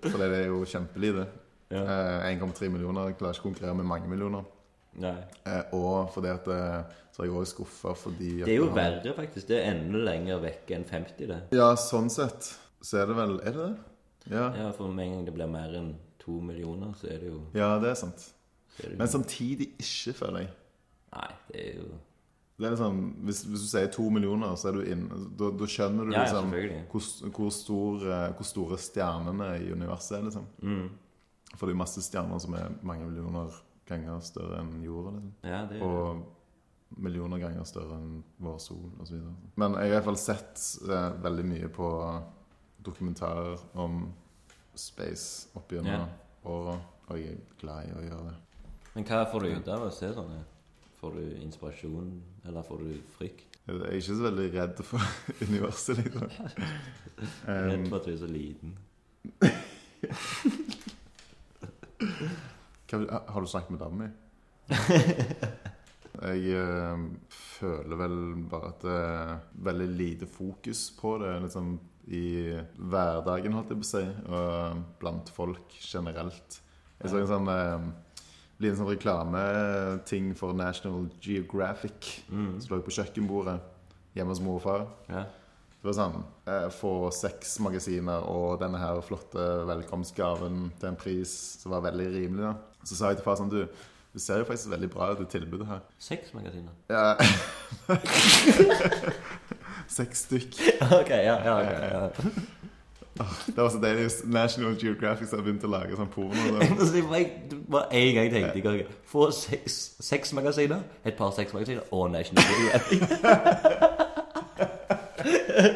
[0.00, 1.26] For det er jo kjempelite.
[1.70, 1.84] Ja.
[1.84, 3.10] Eh, 1,3 millioner.
[3.10, 4.48] Jeg klarer ikke å konkurrere med mange millioner.
[4.98, 9.12] Eh, og fordi at eh, Så er jeg òg skuffa fordi Det er jo verre,
[9.14, 9.46] faktisk.
[9.48, 11.38] Det er enda lenger vekk enn 50, det.
[11.56, 12.50] Ja, sånn sett
[12.82, 14.34] så er det vel Er det det?
[14.34, 17.30] Ja, Ja, For med en gang det blir mer enn to millioner, så er det
[17.32, 18.26] jo ja det er sant.
[18.80, 20.50] det Men samtidig ikke, føler jeg.
[21.14, 21.88] Nei, det er jo
[22.60, 25.06] Det er liksom, hvis, hvis du sier to millioner, så er du inn
[25.38, 26.50] Da, da skjønner du Ja, ja, liksom
[26.90, 30.46] hvor, hvor, stor, eh, hvor store stjernene i universet er, liksom.
[30.62, 30.88] mm.
[31.56, 33.50] For det er masse stjerner som er mange millioner
[33.90, 35.10] ganger større enn jorda.
[35.16, 35.32] liksom.
[35.50, 36.02] Ja, det er Og
[36.98, 39.16] millioner ganger større enn vår sol osv.
[39.60, 41.88] Men jeg har i hvert fall sett eh, veldig mye på
[42.80, 44.08] dokumentarer om
[44.78, 46.08] space opp gjennom yeah.
[46.48, 46.76] åra,
[47.10, 48.36] og jeg er glad i å gjøre det.
[48.94, 50.40] Men hva får du ut av å se sånne?
[51.00, 52.08] Får du inspirasjon,
[52.44, 53.46] eller får du frykt?
[53.66, 55.00] Jeg er ikke så veldig redd for
[55.46, 56.28] universet, liksom.
[57.44, 58.70] Redd Um, for at du er så liten?
[62.98, 64.10] hva, har du snakket med dama mi?
[66.20, 68.16] Jeg øh, føler vel
[68.50, 71.78] bare at det er veldig lite fokus på det liksom,
[72.10, 72.24] i
[72.76, 76.58] hverdagen, holdt jeg på å si, og blant folk generelt.
[77.00, 77.86] Jeg så en sånn øh,
[78.60, 82.58] liten sånn reklameting for National Geographic Mm.
[82.60, 83.60] som lå på kjøkkenbordet
[84.14, 84.88] hjemme hos mor og far.
[85.08, 85.24] Ja.
[85.80, 86.18] Det var sånn
[86.50, 92.10] eh, Få seks magasiner og denne her flotte velkomstgaven til en pris som var veldig
[92.18, 92.50] rimelig.
[92.50, 93.60] da Så sa jeg til far sånn Du,
[94.12, 95.80] det ser jo faktisk veldig bra ut, det tilbudet her.
[96.02, 96.72] Seks magasiner?
[96.90, 97.14] Ja.
[99.98, 100.52] Seks stykk.
[100.82, 102.08] ok, ja, ja, ok, ja.
[103.46, 104.10] Det var så deilig.
[104.24, 106.34] National Geographic har begynt å lage sånn porno.
[106.56, 106.68] Det
[107.68, 112.44] var en gang tenkte jeg ok, Få seks, magasiner, et par seks magasiner og National
[112.48, 113.00] Geographic.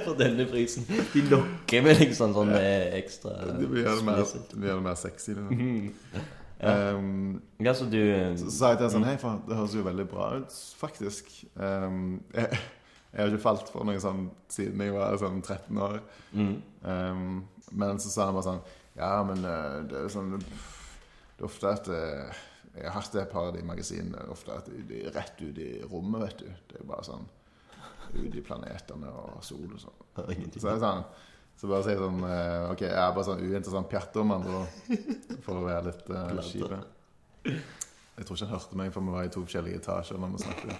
[0.07, 0.87] For denne prisen.
[1.13, 4.25] De lokker med liksom sånn ekstra Det blir det mer,
[4.97, 5.35] sexy.
[5.37, 5.45] det
[6.61, 6.71] det.
[6.71, 6.99] Liksom.
[6.99, 7.99] Um, Ja, så du
[8.41, 11.31] så sa jeg til henne sånn Hei, faen, det høres jo veldig bra ut, faktisk.
[11.55, 12.59] Um, jeg,
[13.15, 16.01] jeg har ikke falt for noe sånn siden jeg var sånn 13 år.
[16.33, 16.55] mm.
[16.85, 18.59] Um, men så sa han bare sånn
[18.99, 22.43] Ja, men eh, det er jo sånn Det er ofte at eh,
[22.77, 25.71] Jeg har hatt et par av de magasinene ofte at de, er rett ut i
[25.89, 26.51] rommet, vet du.
[26.71, 27.25] Det er bare sånn
[28.15, 30.03] Ut i planetene og sol og sånn.
[30.21, 31.07] Så jeg sa sånn
[31.61, 35.39] Så bare jeg sånn eh, Ok, jeg er bare sånn uinteressant pjatter, med andre ord.
[35.47, 36.69] For å være litt uh, kjip.
[38.15, 40.43] Jeg tror ikke han hørte meg, for vi var i to forskjellige etasjer når vi
[40.45, 40.75] snakket.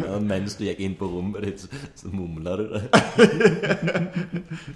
[0.00, 1.68] Ja, mens du gikk inn på rommet ditt, så,
[2.00, 2.82] så mumla du det.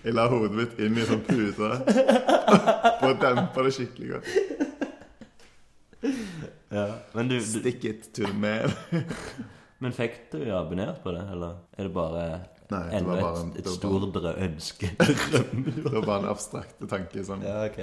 [0.04, 4.28] Jeg la hodet mitt inn i sånn pute for å dempe det skikkelig godt.
[6.68, 6.84] Ja.
[7.16, 8.70] Men, du, du, Stick it to the man.
[9.82, 12.24] men fikk du abonnert på det, eller er det bare
[12.68, 14.90] Nei, det enda var bare, et, det et storbrød ønske?
[14.98, 17.78] det var bare en abstrakt tanke som ja, ok.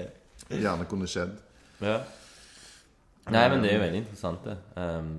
[0.50, 1.34] gjerne kunne skjedd.
[1.82, 2.02] Ja.
[3.34, 4.58] Nei, men det er jo veldig interessant, det.
[4.78, 5.16] Um,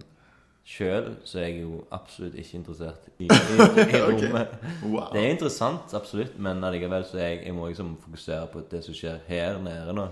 [0.66, 4.54] Sjøl så er jeg jo absolutt ikke interessert i, i, i rommet.
[4.82, 5.12] Wow.
[5.12, 8.96] Det er interessant, absolutt, men allikevel så jeg, jeg må liksom fokusere på det som
[8.98, 10.08] skjer her nede nå.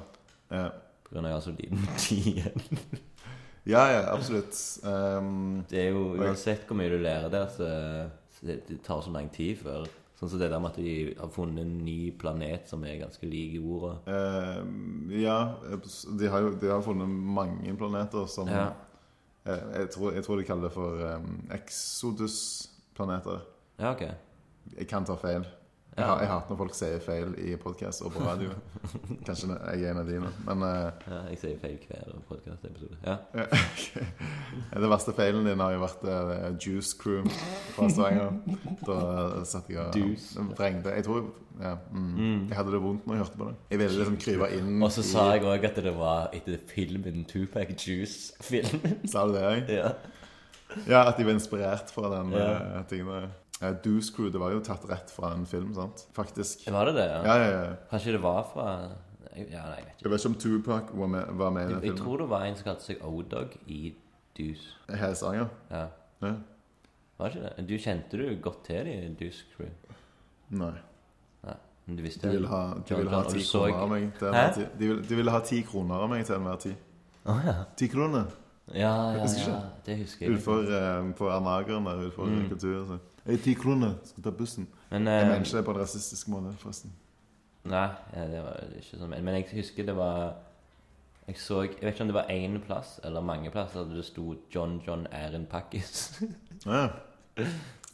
[0.55, 0.69] Ja.
[1.03, 2.79] På grunn av jeg har så liten tid igjen.
[3.67, 4.59] ja, ja, absolutt.
[4.87, 7.71] Um, Det er jo uansett hvor mye du lærer der, så
[8.45, 11.31] det, det tar så lang tid før Sånn som det der med at de har
[11.35, 13.97] funnet en ny planet som er ganske lik jorda.
[14.63, 15.35] um, ja,
[16.21, 18.69] de har jo de har funnet mange planeter som Ja.
[19.45, 23.41] eh, jeg, tror, jeg tror de kaller det for um, Exodus-planeter.
[23.79, 24.05] Ja, ok.
[24.79, 25.45] Jeg kan ta feil.
[25.95, 28.51] Jeg, jeg hater når folk sier feil i podkast og på radio.
[29.27, 30.31] Kanskje jeg er en av dine.
[30.49, 32.99] Men uh, Ja, jeg sier feil hver podkastepisode.
[34.75, 34.81] Ja.
[34.81, 37.23] det verste feilen din har jo vært uh, Juice Crew
[37.77, 38.35] fra Stavanger.
[38.89, 40.97] Da satt jeg og vrengte.
[40.99, 41.29] Jeg tror
[41.63, 43.55] ja, mm, Jeg hadde det vondt når jeg hørte på det.
[43.71, 47.23] Jeg ville liksom krype inn Og så sa jeg òg at det var etter filmen
[47.31, 48.99] Tupac Juice-filmen.
[49.07, 49.71] Sa du det òg?
[49.79, 49.95] ja.
[50.91, 52.47] Ja, at de var inspirert fra den Ja.
[52.81, 53.29] eh, tingen der.
[53.65, 56.07] Eh, Deuce Crew, det var jo tatt rett fra en film, sant?
[56.17, 56.67] Faktisk.
[56.71, 57.05] Var det det?
[57.11, 57.21] Ja?
[57.25, 57.75] Ja, ja, ja.
[57.91, 58.69] Kanskje det var fra
[59.35, 60.03] Ja, nei, jeg vet ikke.
[60.05, 61.99] Jeg vet ikke om Tupac var med, var med i den Jeg, filmen.
[62.05, 63.95] tror det var en som kalte seg O-Dog i
[64.39, 64.69] Deuce.
[64.91, 65.49] Hele sangen?
[65.71, 65.87] Ja.
[66.23, 66.35] Ja.
[67.19, 67.65] Var ikke det?
[67.69, 69.69] Du kjente du godt til de Deuce Crew?
[70.51, 70.73] Nei.
[71.45, 73.83] Nei, men du visste De ville ha, de ville ha og ti du så kroner
[73.83, 74.33] av meg til Hæ?
[74.35, 74.67] enhver tid.
[74.79, 76.77] De ville, de ville ha ti kroner av meg til enhver tid.
[77.27, 77.57] Å ja.
[77.77, 78.25] Ti kroner
[78.75, 79.61] Ja, ja, Husker ja.
[79.85, 80.35] Det husker jeg.
[80.39, 82.49] utenfor eh, på Arnageren der utenfor Mm.
[82.49, 82.87] kultur.
[82.89, 82.99] Så.
[83.25, 84.67] Hey, ti kroner, skal ta bussen.
[84.91, 86.93] Men Jeg eh, mener ikke det på en rasistisk måte, forresten.
[87.65, 89.15] Nei, det var ikke sånn.
[89.15, 90.35] Men jeg husker det var
[91.27, 94.05] Jeg så Jeg vet ikke om det var én plass eller mange plasser der det
[94.05, 96.23] sto 'John John er en pakkis'.
[96.67, 96.89] Ja.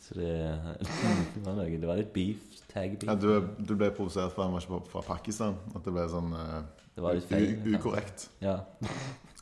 [0.01, 0.33] Så det,
[0.81, 2.43] det var noe Det var litt beef.
[2.75, 3.23] Tag Ja, beef.
[3.23, 5.55] du, du ble provosert for han var ikke fra Pakistan?
[5.75, 6.63] At det ble sånn eh,
[6.97, 7.55] Det var litt feil.
[7.77, 8.29] ukorrekt?
[8.43, 8.59] Ja.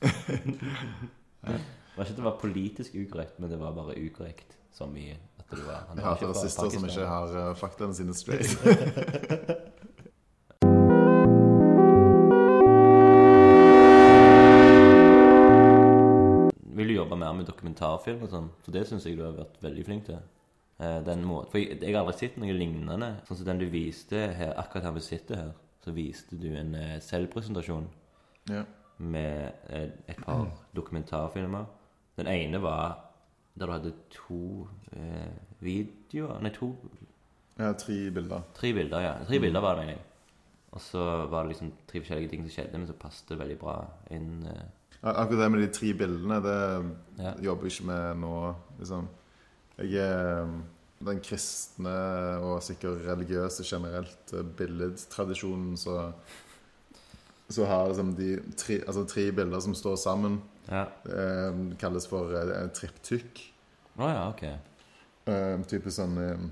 [1.48, 4.54] Det var ikke at det var politisk ukorrekt, men det var bare ukorrekt.
[4.70, 5.08] Som i
[5.50, 8.58] at du var han Jeg var ikke fra som ikke har uh, faktaene sine straight.
[16.78, 18.50] Vil du jobbe mer med dokumentarfilm og sånn?
[18.62, 20.20] For det syns jeg du har vært veldig flink til.
[20.78, 23.08] Eh, Den måten, for jeg, jeg har aldri sett noe lignende.
[23.26, 25.50] Sånn som den du viste her, akkurat her vi sitter her,
[25.82, 27.88] så viste du en eh, selvpresentasjon
[28.52, 28.62] ja.
[28.98, 31.66] med eh, et par dokumentarfilmer.
[32.20, 33.07] Den ene var
[33.58, 34.40] der du hadde to
[34.92, 36.72] eh, videoer Nei, to
[37.58, 38.42] Ja, tre bilder.
[38.54, 39.14] Tre bilder, ja.
[39.26, 40.04] Tre bilder var det, mener jeg.
[40.76, 43.56] Og så var det liksom tre forskjellige ting som skjedde, men så passet det veldig
[43.58, 43.76] bra
[44.14, 44.46] inn.
[44.46, 44.66] eh,
[45.02, 47.32] Akkurat det med de tre bildene, det Ja.
[47.48, 48.54] jobber jeg ikke med nå.
[48.78, 49.08] Liksom.
[49.78, 50.62] Jeg er um,
[51.06, 51.96] den kristne
[52.42, 56.12] og sikkert religiøse generelt eh, billedtradisjonen så
[57.50, 60.86] så har liksom de tre, altså tre bilder som står sammen, Ja.
[61.08, 63.42] eh, kalles for eh, triptykk.
[63.98, 64.42] Å ja, ok.
[65.28, 66.48] Eh, typisk sånn eh,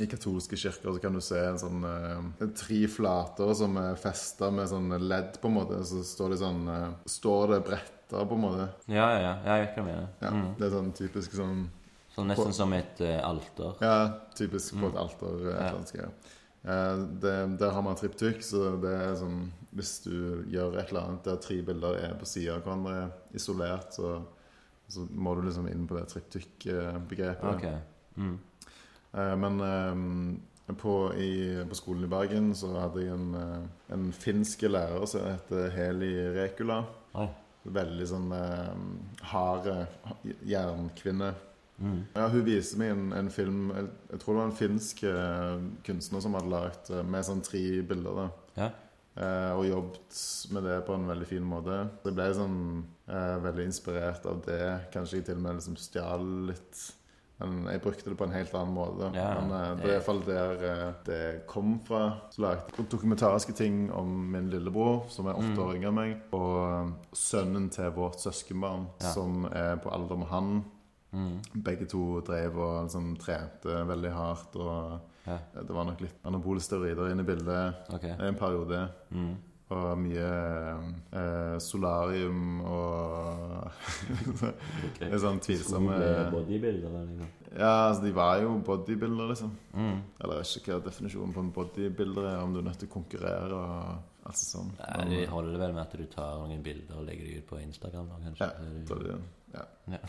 [0.00, 4.50] I katolske kirker så kan du se en sånn eh, tre flater som er festa
[4.54, 5.80] med sånn ledd, på en måte.
[5.84, 8.68] Så står det sånn eh, Står det bretter, på en måte.
[8.86, 9.32] Ja, ja, ja.
[9.48, 10.08] jeg vet hva du mener.
[10.22, 10.54] Ja, Mm.
[10.58, 11.68] Det er sånn typisk sånn
[12.14, 13.74] Så nesten som et uh, alter.
[13.80, 13.96] Ja,
[14.34, 14.90] typisk på Mm.
[14.92, 15.26] et alter.
[15.26, 15.66] eh, et Ja.
[15.66, 16.12] eller annet skal.
[16.64, 21.04] Eh, det, der har man triptykk, så det er sånn Hvis du gjør et eller
[21.06, 24.16] annet der tre bilder er på sida av hverandre, isolert, så,
[24.90, 27.44] så må du liksom inn på det triptykk-begrepet.
[27.54, 28.16] Ok.
[28.16, 28.38] Mm.
[29.14, 31.30] Eh, Men eh, på, i,
[31.68, 36.10] på skolen i Bergen så hadde jeg en, eh, en finsk lærer som heter Heli
[36.34, 36.82] Rekula.
[37.14, 37.30] Oh.
[37.70, 38.74] Veldig sånn eh,
[39.30, 39.78] harde
[40.48, 41.32] jernkvinne.
[41.80, 42.00] Mm.
[42.12, 44.98] Ja, hun viste meg en, en film jeg, jeg tror det var en finsk
[45.86, 48.18] kunstner som hadde lagd med sånn tre bilder.
[48.18, 48.70] da Ja.
[49.16, 51.90] Eh, Og jobbet med det på en veldig fin måte.
[52.04, 52.56] Jeg ble sånn
[53.08, 54.62] eh, veldig inspirert av det.
[54.92, 56.86] Kanskje jeg til og med liksom stjal litt.
[57.40, 59.06] Men jeg brukte det på en helt annen måte.
[59.16, 62.02] Ja, Men eh, det er iallfall der eh, det kom fra.
[62.30, 65.62] Så lagde jeg dokumentariske ting om min lillebror, som er åtte Mm.
[65.64, 69.12] år yngre enn meg, og sønnen til vårt søskenbarn, Ja.
[69.14, 70.64] som er på alder med han.
[71.12, 71.40] Mm.
[71.64, 74.54] Begge to drev og liksom trente veldig hardt.
[74.56, 75.36] Og Ja.
[75.52, 78.16] det var nok litt anabole steroider inne i bildet okay.
[78.16, 78.82] en periode.
[79.12, 79.30] Mm.
[79.70, 80.30] Og mye
[81.14, 83.68] eh, solarium og
[84.88, 85.12] okay.
[85.24, 87.20] sånn tvilsomme liksom.
[87.52, 89.54] Ja, altså de var jo bodybuilder, liksom.
[89.74, 90.02] Mm.
[90.18, 92.90] Eller jeg vet ikke hva definisjonen på en bodybuilder er, om du er nødt til
[92.90, 94.82] å konkurrere og alt sånt.
[94.82, 97.62] Nei, det holder vel med at du tar noen bilder og legger dem ut på
[97.62, 98.50] Instagram, kanskje.
[98.50, 99.18] Ja, det,
[99.54, 99.66] ja.
[99.94, 100.04] Ja.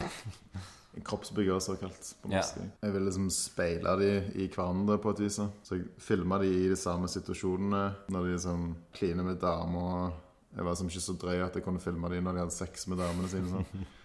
[0.99, 2.57] Kroppsbygger, såkalt, på norsk.
[2.57, 2.71] Yeah.
[2.83, 4.09] Jeg ville liksom speile de
[4.43, 5.39] i hverandre på et vis.
[5.63, 7.83] Så jeg filma de i de samme situasjonene.
[8.11, 8.65] Når de liksom
[8.97, 10.11] kliner med damer.
[10.51, 12.87] Jeg var liksom ikke så drøy at jeg kunne filme de når de hadde sex
[12.91, 13.47] med damene sine.
[13.53, 13.87] Sånn.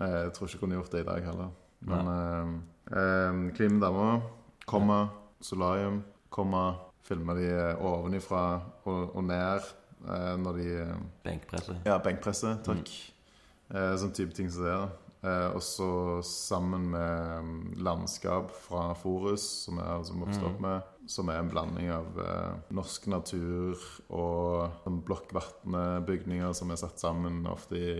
[0.00, 1.48] Jeg tror ikke jeg kunne gjort det i dag heller.
[1.84, 2.52] Men eh,
[3.00, 4.22] eh, med damer,
[4.70, 5.00] komma,
[5.44, 5.98] solarium,
[6.30, 6.62] komma,
[7.04, 8.44] filme de eh, ovenifra
[8.84, 9.66] og, og ned
[10.06, 11.82] eh, når de Benkpresse Benkpresset.
[11.90, 12.92] ja, benkpresse, takk.
[13.74, 14.76] Eh, sånn type ting som det.
[14.78, 15.09] da.
[15.20, 15.90] Eh, og så
[16.24, 20.92] sammen med mm, landskap fra Forus, som jeg har liksom vokst opp med.
[21.10, 27.02] Som er en blanding av eh, norsk natur og sånn blokkvartne bygninger som er satt
[27.02, 27.90] sammen ofte i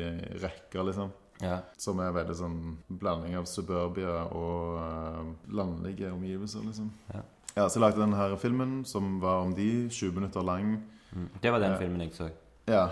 [0.40, 1.12] rekker, liksom.
[1.40, 1.58] Ja.
[1.80, 2.58] Som er veldig sånn
[3.00, 5.20] blanding av suburbia og eh,
[5.60, 6.88] landlige omgivelser, liksom.
[7.12, 7.26] Ja.
[7.56, 10.76] Ja, så jeg lagde denne her filmen som var om de, 20 minutter lang.
[11.10, 11.26] Mm.
[11.42, 12.28] Det var den eh, filmen jeg så.
[12.70, 12.86] Ja,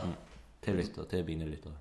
[0.64, 1.76] Til lytter, Til mine lyttere.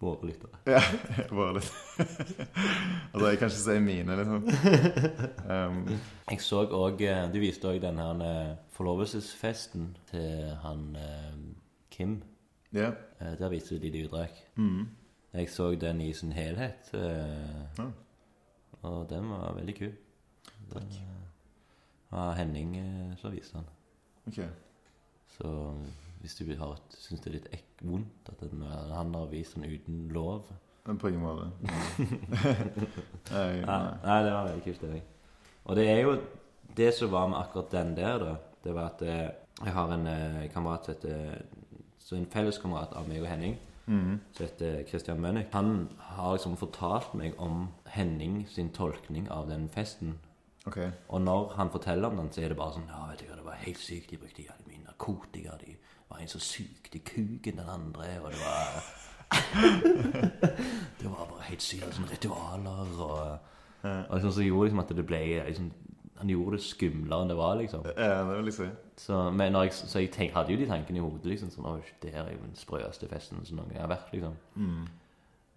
[0.00, 0.56] Våre lyttere.
[0.66, 0.80] ja
[1.36, 2.06] våre lyttere.
[3.12, 4.48] Altså, jeg kan ikke si mine, liksom.
[5.50, 5.80] Um,
[6.30, 11.34] Jeg så òg Du viste òg den her eh, forlovelsesfesten til han eh,
[11.90, 12.22] Kim.
[12.72, 12.92] ja.
[13.20, 13.38] Yeah.
[13.38, 14.28] Der viste de det utdrag.
[14.56, 14.88] Mm.
[15.32, 17.90] Jeg så den i sin helhet, eh, Ja.
[18.82, 19.92] og den var veldig kul.
[20.72, 20.82] Takk.
[20.82, 23.66] Den, eh, var Henning eh, som viste den.
[24.26, 24.40] Ok.
[25.28, 25.74] Så
[26.20, 29.64] hvis du syns det er litt ek vondt at en handler han har vist den
[29.70, 30.50] uten lov
[30.86, 31.50] Men på ingen måte.
[33.30, 33.80] Nei, nei.
[34.04, 35.02] nei, det var veldig kult, det.
[35.64, 36.14] Og det er jo
[36.76, 38.36] det som var med akkurat den der, da.
[38.64, 39.28] Det var at eh,
[39.64, 41.42] jeg har en eh, kamerat som heter
[42.00, 43.58] Så en felleskamerat av meg og Henning
[43.90, 44.20] Mm.
[44.36, 45.48] som heter Christian Mønnik.
[45.52, 50.12] Han har liksom fortalt meg om Henning sin tolkning av den festen.
[50.68, 50.92] Okay.
[51.08, 53.36] Og når han forteller om den, så er det bare sånn Ja, vet du hva,
[53.40, 54.10] det var helt sykt.
[54.12, 55.56] De brukte jævlig mye narkotika.
[55.58, 55.74] De
[56.10, 58.82] var en som sugde kuken den andre, og det var
[61.00, 61.94] Det var bare helt sykt.
[61.94, 63.38] Sånne ritualer og
[63.82, 65.72] Og liksom så gjorde liksom at det ble liksom,
[66.18, 67.84] Han gjorde det skumlere enn det var, liksom.
[67.96, 68.66] Ja, det vil jeg si.
[68.96, 71.50] Så, men jeg, så jeg tenk, hadde jo de tankene i hodet, liksom.
[71.50, 74.34] Sånn det her er jo den sprøeste festen som noen gang har vært, liksom.
[74.54, 74.82] Mm.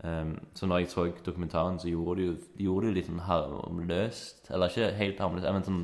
[0.03, 3.19] Um, så når jeg så dokumentaren, så gjorde de jo de gjorde det litt sånn
[3.27, 4.47] harmløst.
[4.51, 5.83] Eller ikke helt harmløst, men sånn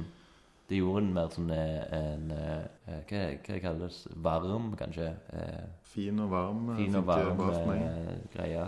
[0.70, 4.18] De gjorde den mer sånn en, en eh, Hva, hva kalles det?
[4.26, 5.08] Varm, kanskje?
[5.34, 6.68] Eh, Fin og varm.
[6.78, 8.68] fin og varm eh, greie.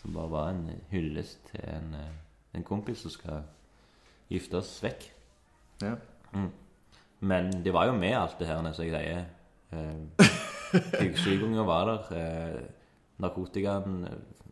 [0.00, 2.16] Som bare var en hyllest til en, eh,
[2.58, 3.44] en kompis som skal
[4.32, 5.06] gifte oss vekk.
[5.84, 5.94] Ja.
[6.34, 6.50] Mm.
[7.22, 9.24] Men det var jo med alt det her, som jeg sier.
[9.72, 10.22] Eh,
[11.66, 12.12] var der.
[12.18, 12.60] Eh,
[13.22, 14.08] narkotikaen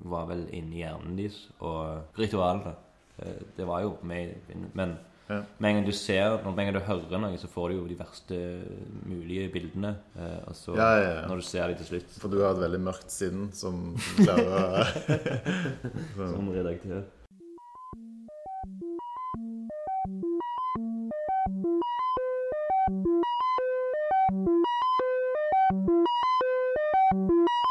[0.07, 1.49] var vel inni hjernen deres.
[1.59, 2.77] Og ritualene.
[3.19, 4.37] Eh, det var jo med.
[4.75, 4.99] Men
[5.31, 5.45] Ja.
[5.63, 7.87] med en gang du ser, med en gang du hører noe, så får du jo
[7.87, 8.39] de verste
[9.07, 9.95] mulige bildene.
[10.17, 12.65] Eh, og så, Ja, ja, når du ser dem til slutt For du har et
[12.65, 14.91] veldig mørkt sinn som klarer
[16.35, 17.07] som redaktør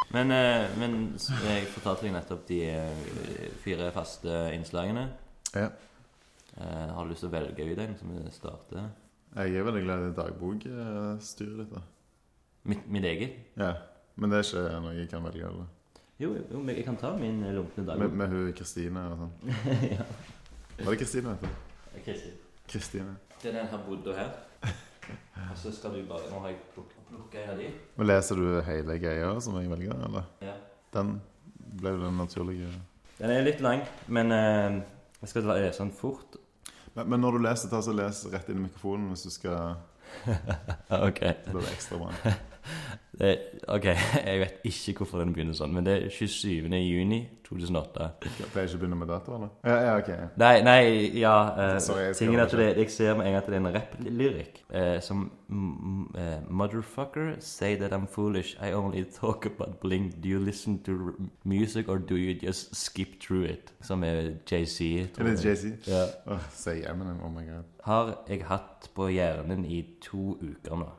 [0.10, 5.06] Men, eh, men jeg fortalte deg nettopp de eh, fire faste innslagene.
[5.54, 5.70] Ja.
[6.60, 8.90] Eh, har du lyst til å velge ut en som vi starter?
[9.36, 11.72] Jeg er veldig glad i dagbokstyret ditt.
[11.74, 11.82] da.
[12.70, 13.38] Mitt, mitt eget?
[13.58, 13.74] Ja.
[14.20, 15.46] Men det er ikke noe jeg kan velge.
[15.48, 15.70] eller?
[16.20, 18.12] Jo, jo, men jeg kan ta min lunkne Med, dagbok.
[18.20, 19.54] med hun Kristine og sånn.
[19.96, 20.08] ja.
[20.84, 21.38] Var det Kristine?
[21.40, 21.48] du?
[22.04, 22.34] Kristin.
[22.68, 23.16] Kristine.
[23.42, 24.34] Det er den her bodde her.
[25.50, 27.70] Og så skal du bare Nå har jeg plukka en av de.
[27.96, 30.28] Men Leser du hele greia som jeg velger, eller?
[30.44, 30.58] Ja.
[30.94, 31.16] Den
[31.80, 32.68] ble jo den naturlige
[33.20, 34.82] Den er litt lang, men eh,
[35.22, 36.36] jeg skal lese den fort.
[37.00, 39.78] Men, men når du leser, ta så les rett inn i mikrofonen hvis du skal
[41.10, 41.20] ok.
[41.46, 42.38] Så blir det ekstra bra.
[43.20, 43.86] Det, ok,
[44.26, 46.70] jeg vet ikke hvorfor den begynner sånn, men det er 27.
[46.72, 48.06] juni 2008.
[48.22, 49.50] Jeg pleier ikke å begynne med dato, eller?
[49.66, 50.12] Ja, ja, ok.
[50.40, 50.84] Nei, nei,
[51.20, 52.68] ja uh, Sorry, jeg at det.
[52.78, 57.34] Jeg ser med en gang at det er en rapplyrikk uh, som mm, eh, Motherfucker,
[57.44, 58.56] say that I'm foolish.
[58.62, 60.14] I only talk about bling.
[60.22, 63.74] Do you listen to music, or do you just skip through it?
[63.82, 65.10] Som er JC.
[65.18, 65.76] Er det JC?
[65.88, 66.06] Ja.
[66.28, 67.68] Oh, say Eminem, oh my god.
[67.84, 70.90] har jeg hatt på hjernen i to uker nå.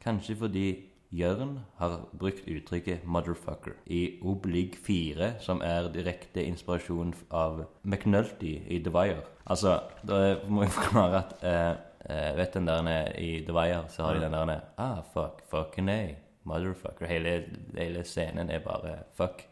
[0.00, 0.66] Kanskje fordi
[1.10, 8.78] Jørn har brukt uttrykket 'motherfucker' i Oblig 4, som er direkte inspirasjon av McNulty i
[8.78, 9.22] The Wire.
[9.46, 11.70] Altså, da må jeg forklare at eh,
[12.16, 15.90] eh, Vet den der i The Wire, så har de den der Ah, fuck, fucking
[15.90, 17.06] A, motherfucker.
[17.06, 17.44] Hele,
[17.78, 19.46] hele scenen er bare fuck.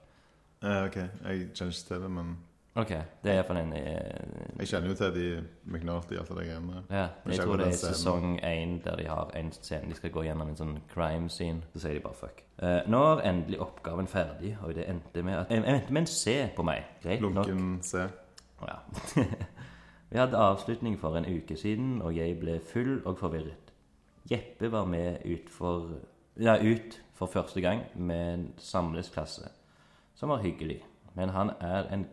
[0.63, 2.37] Eh, ok, jeg kjenner ikke til det, men
[2.79, 2.93] Ok,
[3.25, 3.81] det er iallfall en i
[4.59, 5.27] jeg kjenner jo til de
[5.67, 6.83] McNulty og alt det greiene.
[6.91, 10.23] Ja, jeg tror det er sesong én der de har en scene de skal gå
[10.27, 11.67] gjennom en sånn crime scene.
[11.73, 12.43] Så sier de bare fuck.
[12.63, 16.11] Uh, nå er endelig oppgaven ferdig, og det endte med at Jeg endte med en
[16.11, 16.87] C på meg.
[17.03, 17.39] Greit nok.
[17.39, 18.05] Lunken C.
[18.63, 18.79] Ja.
[20.11, 23.75] Vi hadde avslutning for en uke siden, og jeg ble full og forvirret.
[24.31, 25.99] Jeppe var med ut for
[26.39, 29.51] Ja, ut for første gang med en samlesklasse,
[30.15, 30.85] som var hyggelig.
[31.15, 32.07] Men han er en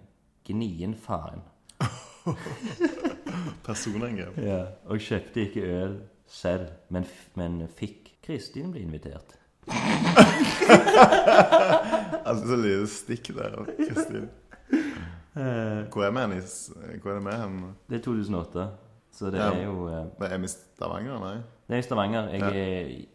[0.45, 1.41] gnien faren.
[3.65, 4.37] Personangrep.
[4.37, 5.95] Ja, og kjøpte ikke øl
[6.27, 7.05] selv, men,
[7.35, 9.35] men fikk Kristin bli invitert.
[12.25, 14.29] Altså, så lite stikk der, Kristin.
[15.35, 16.31] Hvor er vi hen?
[17.03, 17.57] Hvor er det med hen?
[17.89, 18.63] Det er 2008,
[19.13, 19.51] så det Ja.
[19.53, 21.35] er jo eh, Det er i Stavanger, nei?
[21.67, 22.29] Det er i Stavanger.
[22.29, 22.49] Jeg, Ja.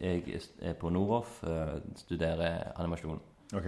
[0.07, 3.19] er, jeg er på Noroff, eh, studerer animasjon.
[3.53, 3.67] Ok.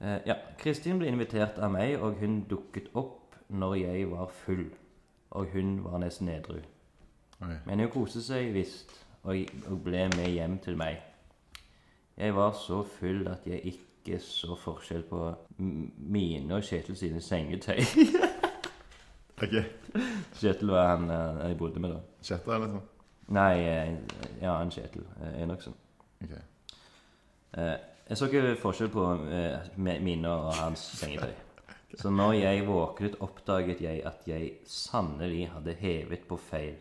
[0.00, 4.66] Eh, ja, Kristin ble invitert av meg, og hun dukket opp når jeg var full.
[5.36, 6.60] Og hun var nesten edru.
[7.44, 7.56] Oi.
[7.66, 8.92] Men hun koste seg visst,
[9.22, 9.36] og,
[9.70, 11.00] og ble med hjem til meg.
[12.16, 15.22] Jeg var så full at jeg ikke så forskjell på
[15.58, 17.80] mine og Kjetil sine sengetøy.
[19.42, 19.56] OK.
[20.38, 21.98] Kjetil var han eh, jeg bodde med da.
[22.22, 22.80] Chatter, liksom?
[23.36, 23.92] Nei, eh,
[24.40, 25.74] ja, han Kjetil eh, Enoksen.
[26.24, 26.32] OK.
[27.58, 27.74] Eh,
[28.08, 29.04] jeg så ikke forskjell på
[29.34, 31.34] eh, mine og hans sengetøy.
[31.96, 36.74] Så når jeg våknet, oppdaget jeg at jeg sannelig hadde hevet på feil.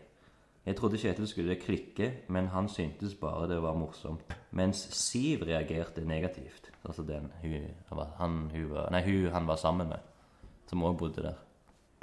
[0.65, 4.36] Jeg trodde Kjetil skulle klikke, men han syntes bare det var morsomt.
[4.51, 6.71] Mens Siv reagerte negativt.
[6.86, 7.53] Altså den hun,
[8.17, 9.97] han, hun var, nei, hun han var sammen med,
[10.67, 11.41] som òg bodde der.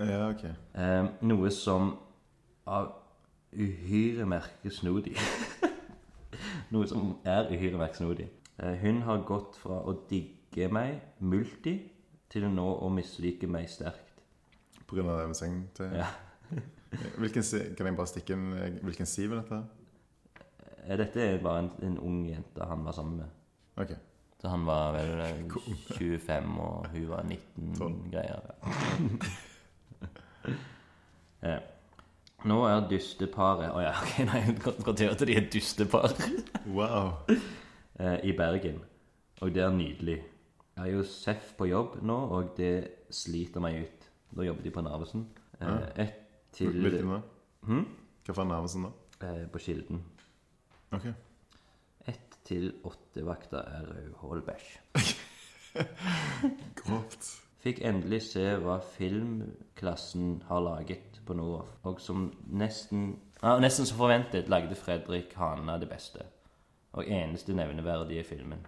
[0.00, 0.44] Ja, OK.
[0.74, 1.96] Eh, noe som
[2.66, 2.92] av
[3.52, 5.12] uhyre merkesnodig
[6.72, 8.30] Noe som er uhyre merkesnodig.
[8.59, 11.76] Eh, hun har gått fra å digge meg multi
[12.32, 14.20] til nå å mislike meg sterkt.
[14.86, 15.88] På grunn av det med sengetøy?
[15.96, 16.09] Ja.
[17.20, 17.44] Hvilken,
[17.76, 19.61] kan jeg bare stikke inn eh, Hvilken siv er dette?
[20.84, 23.38] Eh, Dette er bare en, en ung jente han var sammen med.
[23.80, 23.94] OK.
[24.42, 25.57] Så han var vel eh,
[25.96, 28.05] 25, og hun var 19 Tolv.
[28.12, 28.53] greier.
[28.62, 29.32] Ja.
[31.42, 31.59] Eh,
[32.46, 36.12] Nå er dysteparet Å ja, ok, nei, hun at de er et dystepar.
[36.70, 37.16] Wow.
[37.99, 38.80] Eh, i Bergen.
[39.43, 40.18] Og det er nydelig.
[40.76, 44.07] Jeg har jo seff på jobb nå, og det sliter meg ut.
[44.36, 45.26] Da jobber de på Narvesen.
[45.61, 46.18] Eh, ett
[46.53, 47.20] til Hvilken da?
[47.68, 47.84] Hmm?
[48.26, 49.26] Hva er Narvesen, da?
[49.26, 50.03] eh, På Kilden.
[50.93, 51.07] OK.
[52.09, 54.72] Ett til åtte-vakta er Rauhålbæsj.
[56.80, 57.28] Grovt.
[57.62, 61.70] Fikk endelig se hva filmklassen har laget på Noroff.
[61.86, 63.12] Og som nesten
[63.43, 66.24] ja, Nesten som forventet lagde Fredrik Hana det beste.
[66.93, 68.66] Og eneste nevneverdige filmen.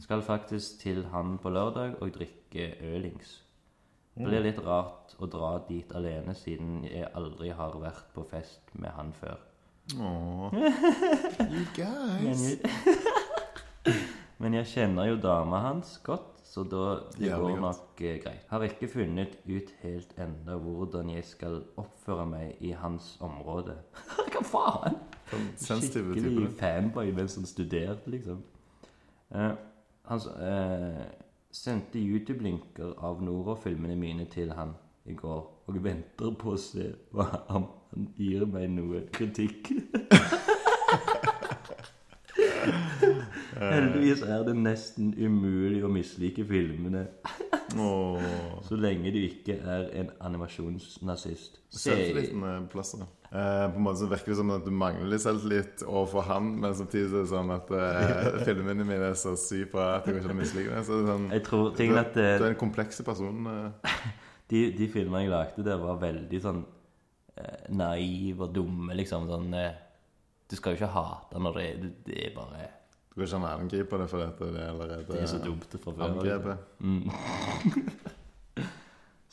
[0.00, 3.44] Skal faktisk til han på lørdag og drikke ølings.
[4.14, 8.70] Det blir litt rart å dra dit alene, siden jeg aldri har vært på fest
[8.78, 9.40] med han før.
[9.98, 10.54] Åh.
[11.54, 12.44] You Men guys.
[14.40, 16.84] men jeg kjenner jo dama hans godt, så da
[17.16, 18.46] det Jævlig går nok eh, greit.
[18.52, 23.80] Har ikke funnet ut helt enda hvordan jeg skal oppføre meg i hans område.
[24.30, 25.00] Hva faen?
[25.30, 26.58] Sånn sensitive Skikkelig typer.
[26.60, 28.42] fanboy mens han studerte, liksom.
[29.34, 29.52] Eh,
[30.10, 31.04] han eh,
[31.54, 37.24] sendte YouTube-linker av Nora-filmene mine til han i går, og venter på å se hva
[37.48, 39.72] han, han gir meg noe kritikk.
[43.60, 47.06] Heldigvis er det nesten umulig å mislike filmene,
[47.74, 51.60] så lenge du ikke er en animasjonsnazist.
[51.74, 52.94] Se- Selvtilliten er på plass.
[52.94, 56.52] Eh, på en måte så virker det som at du mangler litt selvtillit overfor han,
[56.62, 60.06] men samtidig så er det sånn at eh, filmene mine er så sykt bra at
[60.10, 60.84] jeg ikke misliker det.
[60.86, 63.48] Så det er sånn, Jeg tror du, at eh, du er en komplekse person.
[63.50, 63.98] eh.
[64.52, 66.62] de, de filmene jeg lagde der, var veldig sånn
[67.40, 69.26] eh, naive og dumme, liksom.
[69.32, 69.72] Sånn eh,
[70.50, 72.70] Du skal jo ikke hate når det Det er bare
[73.14, 75.76] Du kan ikke an å angripe det fordi det er allerede Det er så dumt
[75.84, 76.02] fra før.
[76.08, 76.58] angrepet.
[76.80, 77.10] Mm.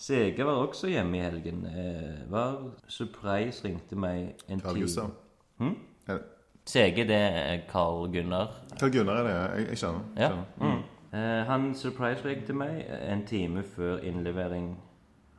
[0.01, 1.65] Sege var også hjemme i helgen.
[1.65, 2.55] Eh, var
[2.89, 5.11] surprise ringte meg en Carl Gustav.
[5.59, 5.75] Hm?
[6.07, 6.21] Det-
[6.65, 8.51] Sege, det er Carl Gunnar.
[8.79, 9.55] Carl Gunnar er det, ja.
[9.57, 10.01] Jeg, jeg skjønner.
[10.17, 10.29] Ja.
[10.29, 10.45] skjønner.
[10.59, 10.83] Mm.
[11.13, 14.77] Eh, han surprise-ringte meg en time før innlevering.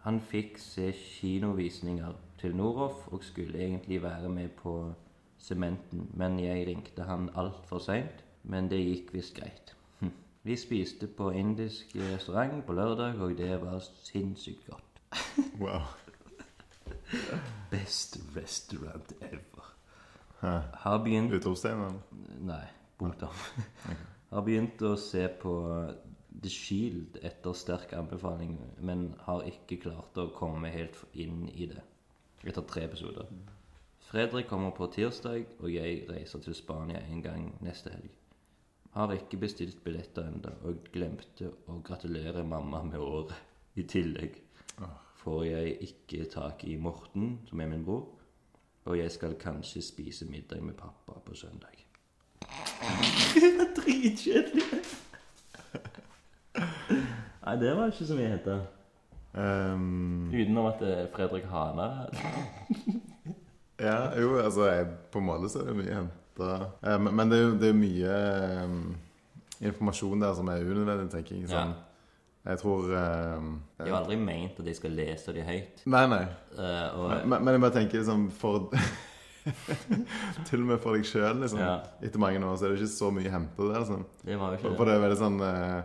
[0.02, 4.94] Han fikk se kinovisninger til Noroff og skulle egentlig være med på
[5.38, 8.22] Sementen, men jeg ringte han altfor seint.
[8.42, 9.74] Men det gikk visst greit.
[10.00, 10.12] Hm.
[10.42, 15.02] Vi spiste på indisk restaurant på lørdag, og det var sinnssykt godt.
[15.60, 15.86] Wow.
[17.70, 19.74] Best restaurant ever.
[20.40, 20.58] Hæ.
[20.74, 22.00] Har begynt Utropstegn?
[22.40, 22.64] Nei,
[22.98, 23.28] punktum.
[24.32, 25.54] Har begynt å se på
[26.42, 31.82] The Shield etter sterk anbefaling, men har ikke klart å komme helt inn i det
[32.42, 33.28] etter tre episoder.
[34.08, 38.10] Fredrik kommer på tirsdag, og jeg reiser til Spania en gang neste helg.
[38.92, 43.32] Har ikke bestilt billetter ennå, og glemte å gratulere mamma med året.
[43.80, 44.36] I tillegg
[45.22, 48.04] får jeg ikke tak i Morten, som er min bror,
[48.84, 51.78] og jeg skal kanskje spise middag med pappa på søndag.
[53.78, 54.82] Dritkjedelig.
[57.42, 58.56] Nei, det var ikke så mye å hente.
[59.40, 61.88] Ehm, Utenom at det er Fredrik Hane.
[63.88, 66.02] ja, jo, altså jeg, På en måte så er det mye.
[66.02, 66.18] Eh,
[66.82, 68.76] men, men det er jo det er mye eh,
[69.68, 71.48] informasjon der som er unødvendig, tenker jeg.
[71.52, 71.74] Sånn.
[72.42, 73.44] Jeg tror eh,
[73.78, 75.84] Jeg har aldri ment at de skal lese de høyt.
[75.86, 76.24] Nei, nei.
[76.58, 78.72] Eh, og Men, men jeg bare tenker liksom for
[80.46, 81.58] Til og med for deg sjøl, liksom.
[81.62, 81.76] Ja.
[82.02, 83.80] Etter mange år så er det ikke så mye hente der.
[83.82, 84.04] Liksom.
[84.26, 85.80] det var jo ikke for for det er veldig sånn eh,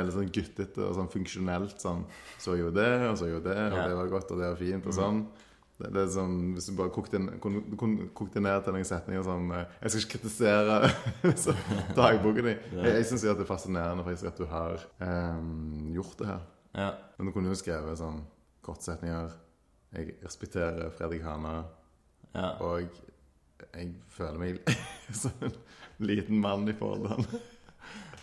[0.00, 1.76] Veldig sånn guttete og sånn funksjonelt.
[1.82, 2.02] Sånn
[2.40, 3.86] Så jo det, og så jo det, og Ja.
[3.88, 5.22] det var godt, og det var fint, og sånn.
[5.80, 8.62] Det, det er sånn, Hvis du bare kokte, inn- kun- du kunne kokt det ned
[8.66, 10.78] til noen setninger og sånn Jeg skal ikke kritisere
[11.98, 12.58] dagboken din.
[12.76, 16.42] Jeg, jeg syns det er fascinerende faktisk at du har um, gjort det her.
[16.76, 16.90] Ja.
[17.18, 18.20] Men du kunne jo skrevet sånn
[18.66, 19.32] kortsetninger.
[19.96, 21.64] Jeg respekterer Fredrik Hana,
[22.36, 22.52] ja.
[22.62, 22.84] og
[23.74, 24.60] jeg føler meg
[25.22, 25.56] som en
[26.06, 27.40] liten mann i forhold til han.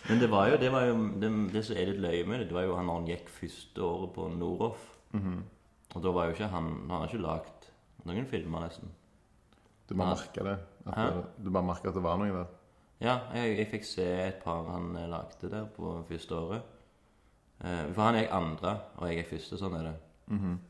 [0.08, 2.46] Men det var jo det, var jo, det, det som er litt løye med det,
[2.48, 4.86] det var jo han han gikk første året på Noroff.
[5.94, 7.68] Og da var jo ikke han Han har ikke lagd
[8.08, 8.90] noen filmer, nesten.
[9.88, 10.56] Du bare merka det.
[10.86, 11.06] At Hæ?
[11.16, 11.24] det.
[11.44, 12.52] Du bare merka at det var noe der.
[13.00, 16.62] Ja, jeg, jeg fikk se et par han eh, lagde der på første året.
[17.60, 19.94] Eh, for han er andre, og jeg er første, sånn er det.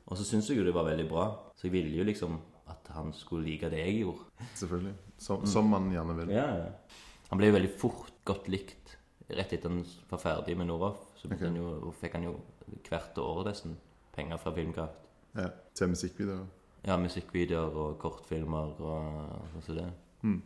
[0.07, 1.25] Og så syns jeg jo det var veldig bra,
[1.57, 2.39] så jeg ville jo liksom
[2.69, 4.47] at han skulle like det jeg gjorde.
[4.55, 4.95] Selvfølgelig.
[5.19, 6.35] Som, som man gjerne vil.
[6.37, 6.99] Ja, ja.
[7.31, 8.95] Han ble jo veldig fort godt likt
[9.29, 11.01] rett etter han var ferdig med Noroff.
[11.17, 11.49] Så okay.
[11.49, 12.37] han jo, fikk han jo
[12.89, 13.77] hvert år nesten
[14.15, 15.08] penger fra Filmkraft.
[15.39, 16.47] Ja, til musikkvideoer.
[16.87, 19.89] Ja, musikkvideoer og kortfilmer og sånn som det.
[20.23, 20.39] Mm.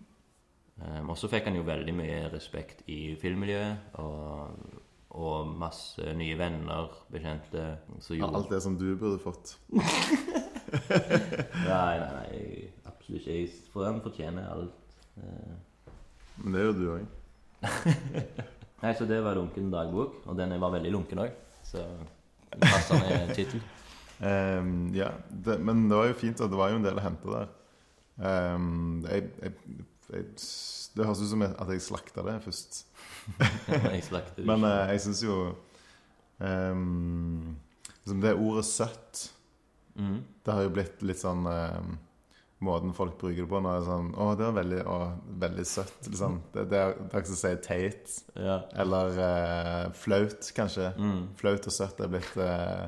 [0.83, 4.79] Um, og så fikk han jo veldig mye respekt i filmmiljøet, og,
[5.17, 7.67] og masse nye venner, bekjente.
[8.09, 9.57] Gjorde alt det som du burde fått.
[11.69, 13.69] Nei, nei, nei, absolutt ikke.
[13.75, 14.97] For han fortjener alt.
[15.21, 15.93] Uh...
[16.41, 17.11] Men det gjør du òg.
[18.83, 21.37] Nei, så det var lunken dagbok, og den var veldig lunken òg.
[21.67, 21.85] Så
[22.57, 23.63] passende tittel.
[24.23, 27.33] Ehm, ja, det, men det var jo fint det var jo en del å hente
[27.33, 27.51] der.
[28.23, 29.81] Um, jeg, jeg,
[30.13, 30.27] jeg,
[30.95, 32.83] det høres ut som at jeg slakta det først.
[33.67, 35.37] Jeg slakter det Men eh, jeg syns jo
[36.39, 37.55] um,
[38.03, 39.23] liksom Det ordet 'søtt'
[39.95, 40.17] mm.
[40.45, 41.47] Det har jo blitt litt sånn
[42.63, 44.99] Måten folk bruker det på nå, er sånn 'Å, det var veldig, å,
[45.43, 46.11] veldig søtt'.
[46.11, 46.37] Liksom.
[46.55, 48.13] Det, det er det er ikke å si teit.
[48.37, 48.59] Ja.
[48.85, 50.93] Eller uh, flaut, kanskje.
[50.99, 51.25] Mm.
[51.41, 52.85] Flaut og søtt er blitt eh,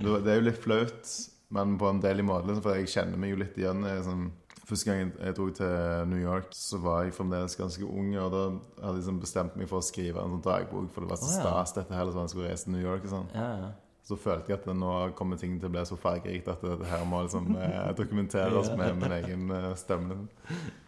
[0.00, 1.10] det er jo litt flaut,
[1.56, 2.48] men på en deilig måte.
[2.48, 3.82] liksom, For jeg kjenner meg jo litt igjen.
[3.88, 4.24] Jeg, sånn,
[4.62, 8.10] første gang jeg, jeg dro til New York, så var jeg fremdeles ganske ung.
[8.16, 11.12] Og da hadde jeg liksom bestemt meg for å skrive en sånn dagbok, for det
[11.12, 12.08] var så stas dette her.
[12.08, 13.30] Liksom, jeg skulle reise til New York og sånn.
[13.36, 13.70] Ja, ja.
[14.10, 17.04] Så følte jeg at nå kommer ting til å bli så fargerikt at det her
[17.06, 20.24] må liksom eh, dokumenteres med min egen eh, stemme.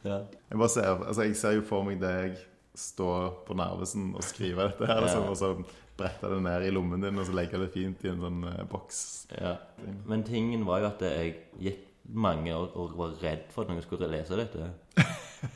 [0.03, 2.41] Jeg bare ser, altså jeg ser jo for meg deg
[2.75, 3.09] stå
[3.47, 5.53] på Narvesen og skrive dette her, liksom, og så
[5.99, 8.63] brette det ned i lommen din og så legge det fint i en sånn eh,
[8.71, 9.01] boks.
[9.37, 9.57] Ja.
[10.09, 11.83] Men tingen var jo at jeg gikk
[12.17, 14.71] mange år og var redd for at noen skulle lese dette.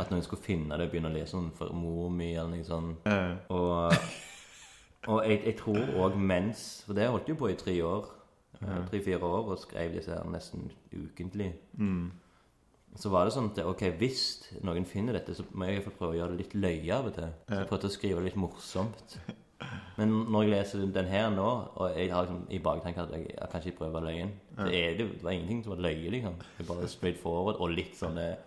[0.00, 2.66] At noen skulle finne det og begynne å lese om for mor mi eller noe
[2.66, 3.06] sånt.
[3.06, 3.92] Eh, Og,
[5.10, 8.08] og jeg, jeg tror òg mens For det holdt jo på i tre år.
[8.60, 11.52] eh, Tre-fire år og skrev disse her nesten ukentlig.
[11.78, 12.10] mm,
[12.98, 14.22] Så var det sånn at ok, hvis
[14.66, 16.96] noen finner dette, så må jeg i hvert fall prøve å gjøre det litt løye
[16.96, 17.30] av og til.
[17.46, 19.16] Så jeg prøvde å skrive det litt morsomt.
[20.00, 23.26] Men når jeg leser den her nå, og jeg har liksom i baktanken at jeg,
[23.36, 26.38] jeg ikke prøve løyen Så er det, det var ingenting som var løye, liksom.
[26.56, 28.38] Det er bare straight forward og litt sånn eh,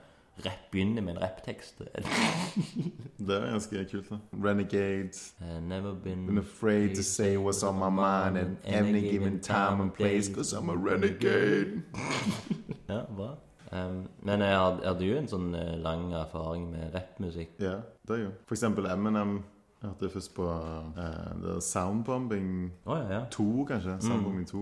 [0.44, 1.84] rapp begynner med en rapptekst.
[3.28, 4.10] det er ganske kult.
[4.10, 4.18] da
[4.48, 5.22] Renegade.
[5.46, 9.80] Eh, Never been Been afraid to say what's on my mind at any given time
[9.82, 11.84] and place, cause I'm a renegade.
[12.90, 13.38] Ja, bra.
[13.74, 17.56] Um, men jeg hadde, du en sånn eh, lang erfaring med rappmusikk.
[17.64, 18.32] Ja, det er jo.
[18.46, 19.40] For eksempel Eminem.
[19.80, 22.52] Jeg hørte først på uh, er Soundbombing
[22.86, 23.24] oh, ja, ja.
[23.34, 23.98] 2, kanskje.
[24.06, 24.62] Soundbombing 2.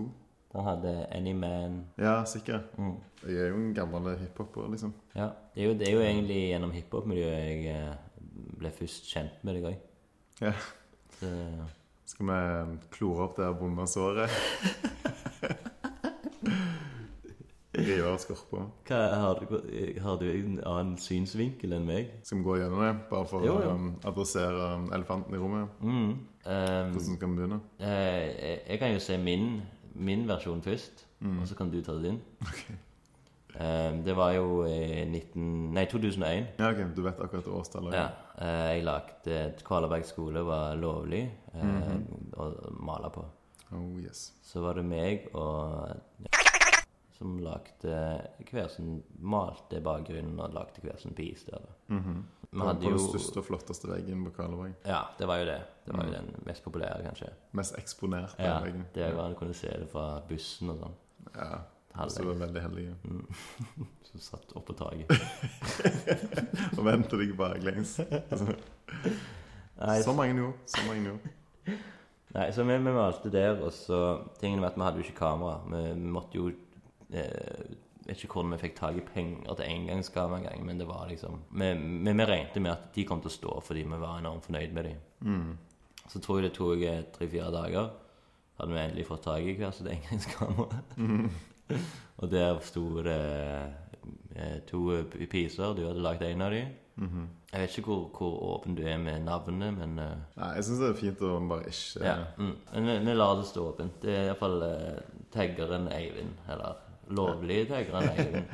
[0.52, 1.76] Da hadde Anyman.
[2.00, 2.72] Ja, sikkert.
[2.78, 2.96] mm.
[3.28, 4.94] Jeg er jo en gammel hiphoper, liksom.
[5.14, 8.24] Ja, det er, jo, det er jo egentlig gjennom hiphop-miljøet jeg eh,
[8.58, 9.78] ble først kjent med deg òg.
[10.42, 10.52] Ja.
[11.20, 11.30] Så
[12.10, 14.34] Skal vi klore opp det her vonde såret?
[17.86, 18.64] Rive av skorpa.
[18.90, 22.12] har, du, har du en annen synsvinkel enn meg?
[22.26, 23.72] Skal vi gå gjennom det, bare for Jo, jo.
[23.74, 25.80] å adressere um, elefanten i rommet?
[25.82, 26.12] Mm.
[26.44, 27.60] Um, Hvordan skal vi begynne?
[27.82, 29.46] Uh, jeg, jeg kan jo se min,
[29.94, 32.18] min versjon først, og så kan du ta din.
[33.52, 36.46] Um, det var jo i 19, nei, 2001.
[36.58, 37.94] Ja, ok, Du vet akkurat årstallet?
[37.98, 41.20] Ja, Uh, jeg lagde Kvalerberg skole var lovlig
[41.52, 41.90] eh,
[42.40, 42.46] å
[42.80, 43.22] male på.
[43.76, 44.32] Oh, yes.
[44.42, 45.92] Så var det meg og
[47.22, 47.96] som lagde
[48.50, 51.62] hver sin Malte bakgrunnen og lagde hver sin piece der.
[51.62, 51.94] da.
[51.94, 52.22] Mhm.
[52.52, 54.74] Vi På den jo største og flotteste veggen på Karlevåg.
[54.84, 55.60] Ja, det var jo det.
[55.86, 57.30] Det var jo den mest populære, kanskje.
[57.56, 58.84] Mest eksponerte Ja, veggen.
[58.94, 60.98] Det var du kunne se det fra bussen og sånn.
[61.34, 62.18] Ja, så Halvveis.
[62.18, 62.84] du var veldig heldig.
[64.10, 65.08] Som satt oppå taket.
[66.78, 67.94] Og vendte deg baklengs.
[70.04, 70.58] Så mange gjorde.
[70.66, 71.78] Så mange gjorde.
[72.32, 73.98] Nei, så vi, vi malte der, og så
[74.40, 75.58] Tingen med at vi hadde jo ikke kamera.
[75.68, 76.50] Vi, vi måtte jo
[77.14, 81.04] eh, Vet ikke hvordan vi fikk tak i penger til engangsgave engang, men det var
[81.06, 84.18] liksom vi, vi, vi regnet med at de kom til å stå fordi vi var
[84.18, 85.04] enormt fornøyd med dem.
[85.22, 85.52] Mm.
[86.10, 87.92] Så tror jeg det tok eh, tre-fire dager.
[88.58, 90.82] Hadde vi endelig fått tak i hver sitt engangskamera.
[92.20, 93.20] Og der sto det
[94.34, 94.82] eh, to
[95.30, 95.74] piser.
[95.78, 96.74] Du hadde lagd en av dem.
[96.96, 97.28] Mhm.
[97.52, 100.78] Jeg vet ikke hvor, hvor åpen du er med navnet, men eh, Nei, jeg syns
[100.80, 102.14] det er fint å bare ikke ja.
[102.38, 102.54] Mm.
[102.72, 103.98] Men vi, vi lar det stå åpent.
[104.02, 106.80] Det er iallfall uh, taggeren Eivind, eller
[107.16, 108.46] lovlig taggeren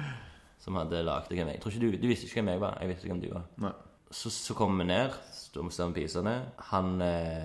[0.62, 2.78] som hadde lagd hvem jeg Jeg tror ikke du, du visste ikke hvem jeg var.
[2.80, 3.48] Jeg visste ikke hvem du var.
[3.64, 3.72] Nei.
[4.10, 6.46] Så, så kommer vi ned, står med sammen.
[6.70, 7.44] Han eh,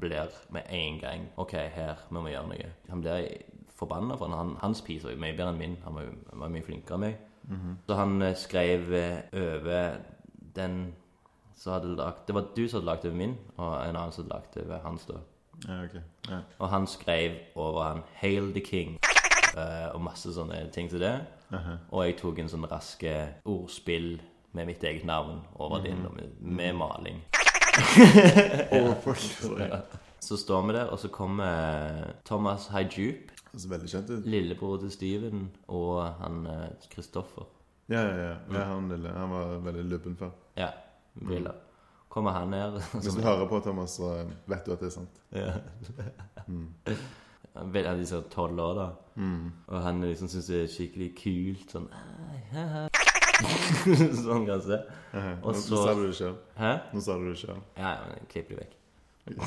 [0.00, 2.72] blir med en gang OK, her vi må gjøre noe.
[2.90, 3.28] Han blir
[3.78, 5.76] forbanna, for han, hans pis var jo mye bedre enn min.
[5.84, 6.12] Han var,
[6.44, 7.24] var mye flinkere enn meg.
[7.86, 10.00] Så han eh, skrev eh, over
[10.56, 10.94] den
[11.58, 14.24] som hadde lagt Det var du som hadde lagt over min, og en annen som
[14.24, 15.06] hadde lagt over hans.
[15.08, 15.20] da
[15.66, 15.94] Ja, ok.
[16.28, 16.40] Ja.
[16.58, 18.98] Og han skrev over han 'Hail the King'
[19.54, 21.14] eh, og masse sånne ting til det.
[21.54, 21.78] Aha.
[21.90, 23.14] Og jeg tok en sånn raske
[23.48, 24.18] ordspill
[24.56, 26.14] med mitt eget navn over din, mm.
[26.16, 27.22] med, med maling.
[29.04, 29.18] Fuck.
[30.20, 34.26] Så står vi der, og så kommer Thomas Haijup, veldig kjent ut.
[34.26, 37.46] lillebror til Steven, og han eh, Kristoffer.
[37.88, 38.34] Ja, ja, ja.
[38.52, 40.34] ja han, lille, han var veldig lubben før.
[40.56, 40.72] Ja,
[41.14, 41.54] briller.
[42.08, 45.22] Kommer han ned Hvis du hører på, Thomas, så vet du at det er sant.
[45.32, 45.52] ja.
[46.46, 46.74] Mm.
[47.56, 48.88] Han er liksom tolv år, da.
[49.18, 49.52] Mm.
[49.66, 51.72] Og han liksom syns det er skikkelig kult.
[51.74, 51.88] Sånn
[53.38, 54.78] Sånn kanskje.
[55.42, 56.36] Og så- nå sa du det sjøl.
[56.92, 57.60] Nå sa du det sjøl.
[57.78, 58.74] Ja, men klipp det vekk.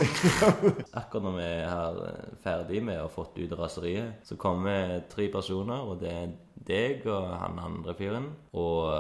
[0.99, 5.25] Akkurat når vi er eh, ferdig med å ha fått ut raseriet, så kommer tre
[5.33, 6.35] personer, og det er
[6.67, 8.27] deg og han andre fyren.
[8.53, 8.91] Og,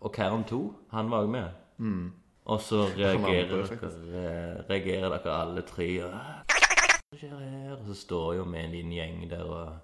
[0.00, 0.60] og Karen 2,
[0.94, 1.58] han var òg med.
[1.82, 2.12] Mm.
[2.50, 5.88] Og så reagerer andre, dere, reagerer dere alle tre.
[6.06, 6.49] Og,
[7.18, 7.72] skjer her?
[7.74, 9.78] Og så står jo vi en liten gjeng der og,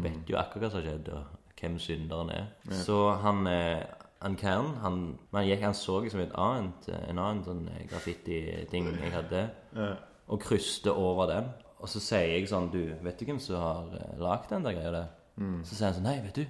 [0.00, 2.46] vet jo akkurat hva som har skjedd, og hvem synderen er.
[2.70, 2.78] Ja.
[2.86, 3.82] Så han, eh,
[4.22, 5.02] han Karen han,
[5.34, 9.42] han, gikk, han så liksom et annet, en annen sånn eh, graffiti-ting jeg hadde,
[9.76, 9.90] Ja.
[10.28, 11.52] og kryste over den.
[11.82, 14.76] Og så sier jeg sånn Du, vet du hvem som har eh, lagd den der
[14.78, 15.08] greia der?
[15.36, 15.60] Mm.
[15.66, 16.46] Så sier han sånn Nei, vet du.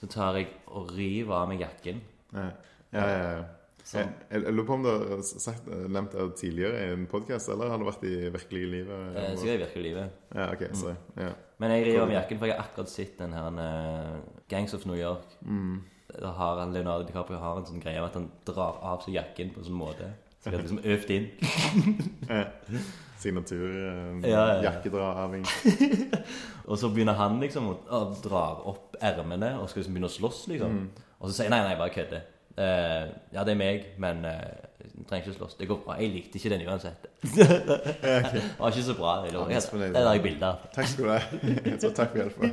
[0.00, 2.00] Så tar jeg og river av meg jakken.
[2.32, 2.50] Ja,
[2.90, 3.32] ja, ja.
[3.36, 3.42] ja.
[3.90, 4.10] Sånn.
[4.30, 7.72] jeg, jeg lurer på om du har sagt, nevnt det tidligere i en podkast, eller
[7.72, 9.16] har det vært i virkelige livet?
[9.18, 10.20] Eh, Sikkert i virkelige livet.
[10.30, 10.94] Ja, ok, sorry.
[11.18, 11.32] Ja.
[11.58, 14.14] Men jeg river av jakken, for jeg har akkurat sett den her eh,
[14.52, 15.26] Gangs of New York.
[15.42, 15.80] Mm.
[16.38, 19.62] Har han, Leonardo DiCaprio har en sånn greie at han drar av seg jakken på
[19.62, 20.14] en sånn måte.
[20.40, 21.30] Så jeg har liksom øvd inn.
[22.30, 22.44] Ja.
[23.20, 24.70] Signatur, eh, Ja, ja.
[26.70, 30.14] Og så begynner han liksom å, å dra opp ermene og skal liksom begynne å
[30.14, 30.78] slåss, liksom.
[30.78, 31.08] Mm.
[31.18, 32.22] Og så sier han nei, nei, bare kødde.
[32.58, 34.32] Eh, ja, det er meg, men uh,
[34.80, 35.54] jeg trenger ikke slåss.
[35.60, 35.96] Det går bra.
[36.00, 37.06] Jeg likte ikke den uansett.
[37.36, 39.14] Det var ikke så bra.
[39.24, 39.32] Det,
[39.94, 40.66] Ja, jeg, er bilder.
[40.74, 41.20] Takk skal du ha.
[41.86, 42.50] Takk for hjelpa.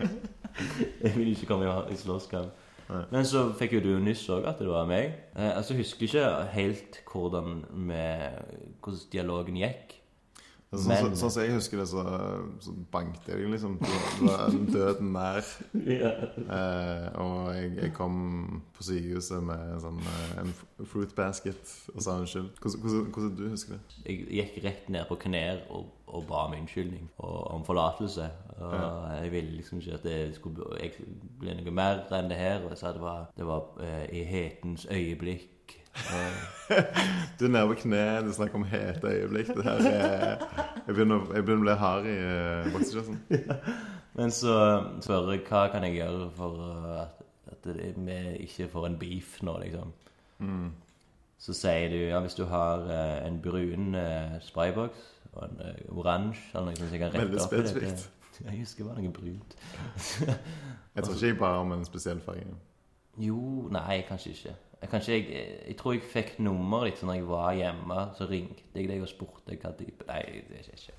[1.04, 2.64] Jeg vil ikke komme i slåsskamp.
[3.12, 5.12] Men så fikk jo du nyss òg at det var meg.
[5.36, 8.40] Uh, altså, jeg husker ikke helt hvordan, med,
[8.82, 9.97] hvordan dialogen gikk.
[10.68, 12.02] Sånn som så, så, som jeg husker det, så,
[12.60, 13.78] så banket jeg liksom.
[13.80, 15.44] Du var døden nær.
[16.48, 18.16] Eh, og jeg, jeg kom
[18.76, 20.52] på sykehuset med sånn, eh, en
[20.88, 22.50] fruit basket og sa unnskyld.
[22.60, 23.98] Hvordan, hvordan, hvordan du husker det?
[24.06, 28.28] Jeg gikk rett ned på knær og, og ba om unnskyldning og om forlatelse.
[28.58, 28.78] Og
[29.22, 30.92] Jeg ville liksom ikke at det skulle
[31.40, 32.64] bli noe mer enn det her.
[32.64, 35.48] Og jeg sa det var, det var eh, i hetens øyeblikk.
[35.98, 36.46] Eh,
[37.40, 39.48] Du er nede på kne, du snakker om hete øyeblikk.
[39.56, 40.42] Det her er,
[40.88, 43.20] jeg, begynner, jeg begynner å bli hard i uh, bokseshortsen.
[44.18, 44.56] men så
[45.06, 47.24] spør jeg hva kan jeg gjøre for eh, at,
[47.54, 48.18] at det, vi
[48.48, 49.94] ikke får en beef nå, liksom.
[50.44, 50.68] Mm.
[51.40, 55.82] Så sier du ja, hvis du har eh, en brun eh, sprayboks og en eh,
[55.94, 57.74] oransje eller noe sånt, så jeg kan rette Veldig opp i dette.
[57.76, 58.14] spesifikt.
[58.44, 59.56] Jeg husker det var noe brunt.
[60.98, 62.46] Jeg tror ikke jeg ba om en spesiell farge.
[63.22, 63.38] Jo,
[63.74, 64.54] nei, kanskje ikke.
[64.78, 65.26] Jeg, jeg,
[65.68, 68.00] jeg tror jeg fikk nummeret ditt så når jeg var hjemme.
[68.18, 70.94] Så ringte jeg deg og spurte hva type Nei, det er ikke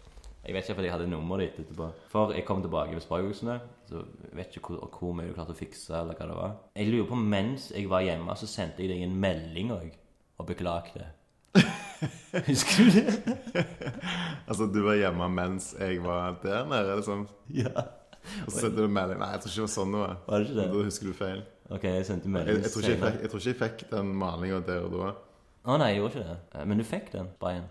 [0.49, 1.91] Jeg vet ikke fordi jeg hadde nummeret ditt etterpå.
[2.11, 3.59] For jeg kom tilbake med spraybuksene,
[3.91, 6.57] så jeg vet ikke hvor, hvor mye du klarte å fikse, eller hva det var.
[6.79, 9.95] Jeg lurer på mens jeg var hjemme, så sendte jeg deg en melding òg,
[10.39, 11.11] og beklagte.
[12.49, 13.65] Husker du det?
[14.49, 17.27] Altså, du var hjemme mens jeg var der nede, liksom.
[17.53, 17.75] Ja.
[18.47, 19.21] Og så sendte du melding.
[19.21, 20.17] Nei, jeg tror ikke det var sånn det var.
[20.27, 21.43] Var det ikke Da husker du feil.
[21.71, 23.91] Ok, jeg sendte Jeg, melding jeg, tror ikke jeg, fikk, jeg tror ikke jeg fikk
[23.91, 25.11] den malinga der og da.
[25.69, 26.37] Å nei, jeg gjorde ikke det.
[26.55, 27.67] Eh, Men du fikk den, Brian?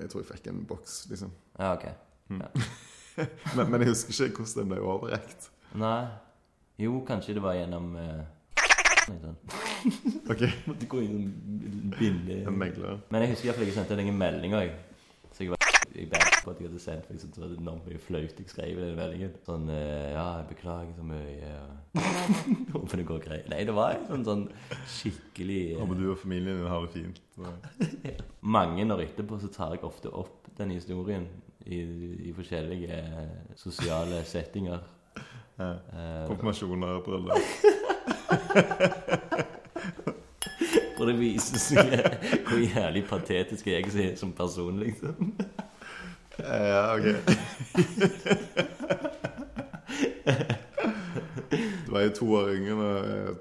[0.00, 1.34] Jeg tror jeg fikk en boks, liksom.
[1.58, 1.86] Ja, ok.
[3.56, 5.46] Men, men jeg husker ikke hvordan den ble overrekt.
[5.78, 6.02] Nei.
[6.76, 8.24] Jo, kanskje det var gjennom eh.
[10.28, 12.98] Ok, Måtte gå inn og binde en megler.
[13.14, 14.74] Men jeg husker iallfall jeg sendte deg en melding òg.
[15.96, 18.40] Jeg var på at jeg hadde sendt for jeg syntes det var enormt mye flaut
[18.40, 19.32] jeg skrev i den meldingen.
[19.46, 21.52] Sånn eh, Ja, jeg beklager så mye.
[22.74, 23.46] Håper det går greit.
[23.52, 24.44] Nei, det var en sånn, sånn
[24.98, 27.18] skikkelig eh, Håper du og familien din har det fint.
[27.36, 27.42] Så.
[28.56, 31.24] Mange år etterpå så tar jeg ofte opp den historien
[31.64, 31.76] i,
[32.28, 34.80] i forskjellige eh, sosiale settinger.
[35.56, 35.68] Ja.
[36.28, 37.40] Konfirmasjoner, bryllup.
[41.00, 41.76] og det viser seg
[42.44, 45.32] hvor jævlig patetisk jeg er som person, liksom.
[46.38, 47.06] Ja, ok.
[51.86, 52.88] Du var jo to år yngre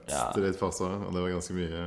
[0.08, 1.80] til ditt forsvar, og det var ganske mye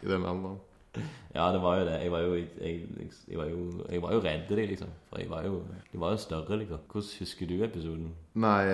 [0.00, 0.58] i den alderen.
[1.34, 1.98] Ja, det var jo det.
[2.02, 2.86] Jeg var jo, jeg,
[3.28, 4.88] jeg, var jo, jeg var jo redd de, liksom.
[5.08, 5.60] For jeg var jo,
[5.92, 6.80] de var jo større, liksom.
[6.90, 8.08] Hvordan husker du episoden?
[8.34, 8.64] Nei,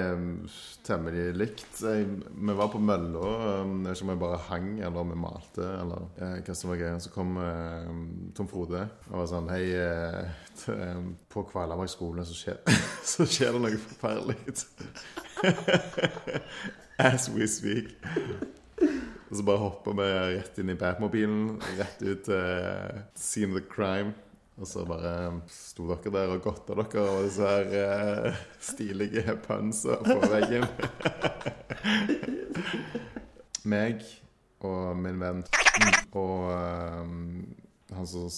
[0.87, 1.83] temmelig likt.
[1.83, 3.27] Jeg, vi var på mølla.
[3.61, 6.73] Jeg vet ikke om jeg bare hang, eller om vi malte, eller eh, hva som
[6.73, 7.05] var greia.
[7.05, 7.93] Så kom eh,
[8.37, 12.57] Tom Frode og var sånn Hei, eh, på Kvalhamar skole så
[13.13, 14.41] så skjer det noe forferdelig.
[17.13, 18.55] As we speak.
[19.27, 20.07] Og så bare hopper vi
[20.37, 24.15] rett inn i Batmobilen, rett ut til scene of the crime.
[24.57, 25.13] Og så bare
[25.53, 30.65] sto dere der og godta dere over disse her eh, stilige punsa på veggen.
[33.73, 34.07] Meg
[34.65, 35.43] og min venn
[36.17, 36.49] og
[37.03, 37.43] um,
[37.93, 38.31] han som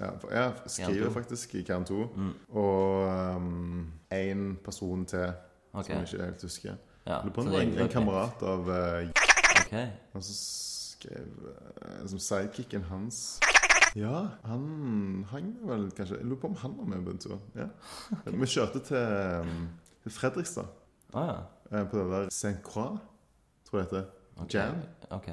[0.00, 1.94] ja, ja, skriver faktisk i Kern 2.
[2.16, 2.32] Mm.
[2.56, 3.08] Og
[4.14, 5.32] én person til
[5.72, 5.84] okay.
[5.84, 6.74] som jeg ikke helt husker.
[7.06, 9.08] Ja, Lurer på om det var en, en kamerat av eh,
[9.74, 9.88] Ok.
[10.14, 13.40] Og så skrev eh, Som sidekicken hans
[13.96, 17.38] Ja, han hang vel kanskje Jeg lurer på om han var med på en tur.
[17.54, 17.66] Ja.
[18.42, 18.96] Vi kjørte til,
[19.40, 19.68] um,
[20.02, 20.66] til Fredrikstad.
[21.14, 21.78] Ah, ja.
[21.78, 22.98] eh, På det der Saint Croix,
[23.68, 24.10] tror jeg det heter.
[24.42, 24.58] Okay.
[24.58, 24.80] Jam?
[25.10, 25.26] Ok.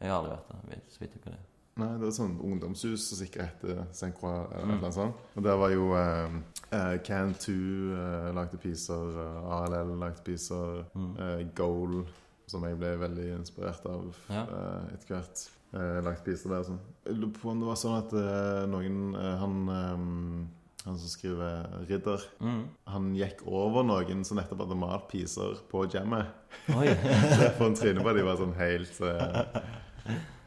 [0.00, 0.82] Jeg har aldri vært der.
[0.92, 1.44] Så vidt hva det er.
[1.78, 4.48] Nei, det var et sånt ungdomshus som sikkert heter Saint Croix.
[4.52, 4.80] Eller Mm.
[4.82, 5.14] noe sånt.
[5.36, 6.38] Og der var jo eh,
[6.72, 7.52] eh, Can 2
[7.96, 11.12] eh, lagde piser, eh, ALL lagde piser, Mm.
[11.16, 12.02] eh, Goal,
[12.48, 14.42] som jeg ble veldig inspirert av Ja.
[14.48, 15.46] uh, etter hvert.
[15.74, 16.62] Uh, lagt piser der.
[16.62, 16.78] og Sånn.
[17.06, 20.48] Jeg lurer på om det var sånn at uh, noen Han um,
[20.86, 22.62] han som skriver 'Ridder', Mm.
[22.86, 26.26] han gikk over noen som nettopp hadde malt piser på jammet.
[26.68, 29.42] Derfor en tryne på de var sånn helt uh,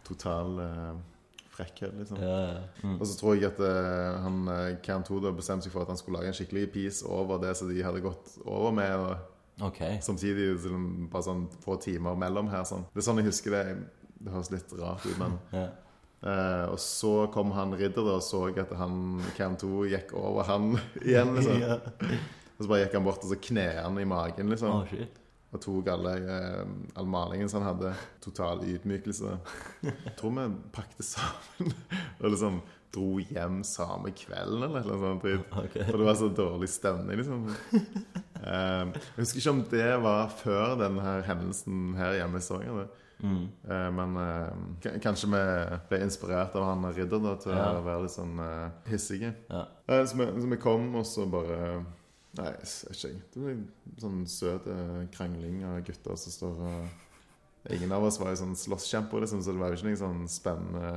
[0.08, 0.96] Total uh,
[1.54, 2.18] frekkhet, liksom.
[2.24, 2.60] Ja, ja.
[2.84, 2.96] Mm.
[3.00, 4.50] Og så tror jeg at uh, han
[4.82, 7.70] Cam 2 bestemte seg for at han skulle lage en skikkelig piece over det som
[7.70, 8.96] de hadde gått over med.
[8.98, 9.18] Og
[9.62, 9.80] Ok.
[10.02, 12.64] samtidig sånn, bare sånn få timer mellom her.
[12.64, 12.86] Sånn.
[12.94, 13.78] Det er sånn jeg husker det.
[14.22, 15.68] Det høres litt rart ut, men Ja.
[16.24, 20.80] eh, Og så kom han ridder og så at han Cam 2 gikk over han
[21.02, 21.60] igjen, liksom.
[21.66, 21.78] Ja.
[22.58, 24.70] Og så bare gikk han bort og så kne han i magen, liksom.
[24.70, 25.18] Oh, shit.
[25.54, 27.94] Og tok alle, eh, all malingen som han hadde.
[28.22, 29.34] Total ydmykelse.
[29.84, 31.74] Jeg tror vi pakket sammen
[32.22, 35.28] og liksom dro hjem samme kvelden eller noe sånt.
[35.64, 35.86] Okay.
[35.88, 37.46] For det var så dårlig stemning, liksom.
[38.42, 42.90] Eh, jeg husker ikke om det var før denne hendelsen her hjemme i Stavanger.
[43.22, 43.44] Mm.
[43.70, 45.42] Uh, men uh, kanskje vi
[45.92, 47.68] ble inspirert av han Ridder da, til Ja.
[47.78, 49.36] å være litt sånn uh, hissige.
[49.52, 49.68] Ja.
[49.86, 51.84] Så, vi, så vi kom, og så bare
[52.40, 53.30] Nei, jeg vet ikke.
[53.34, 54.68] Det ble sånn søt
[55.12, 59.54] krangling av gutter som står og Ingen av oss var jo sånn slåsskjemper, liksom, så
[59.54, 60.94] det var jo ikke noe sånn spennende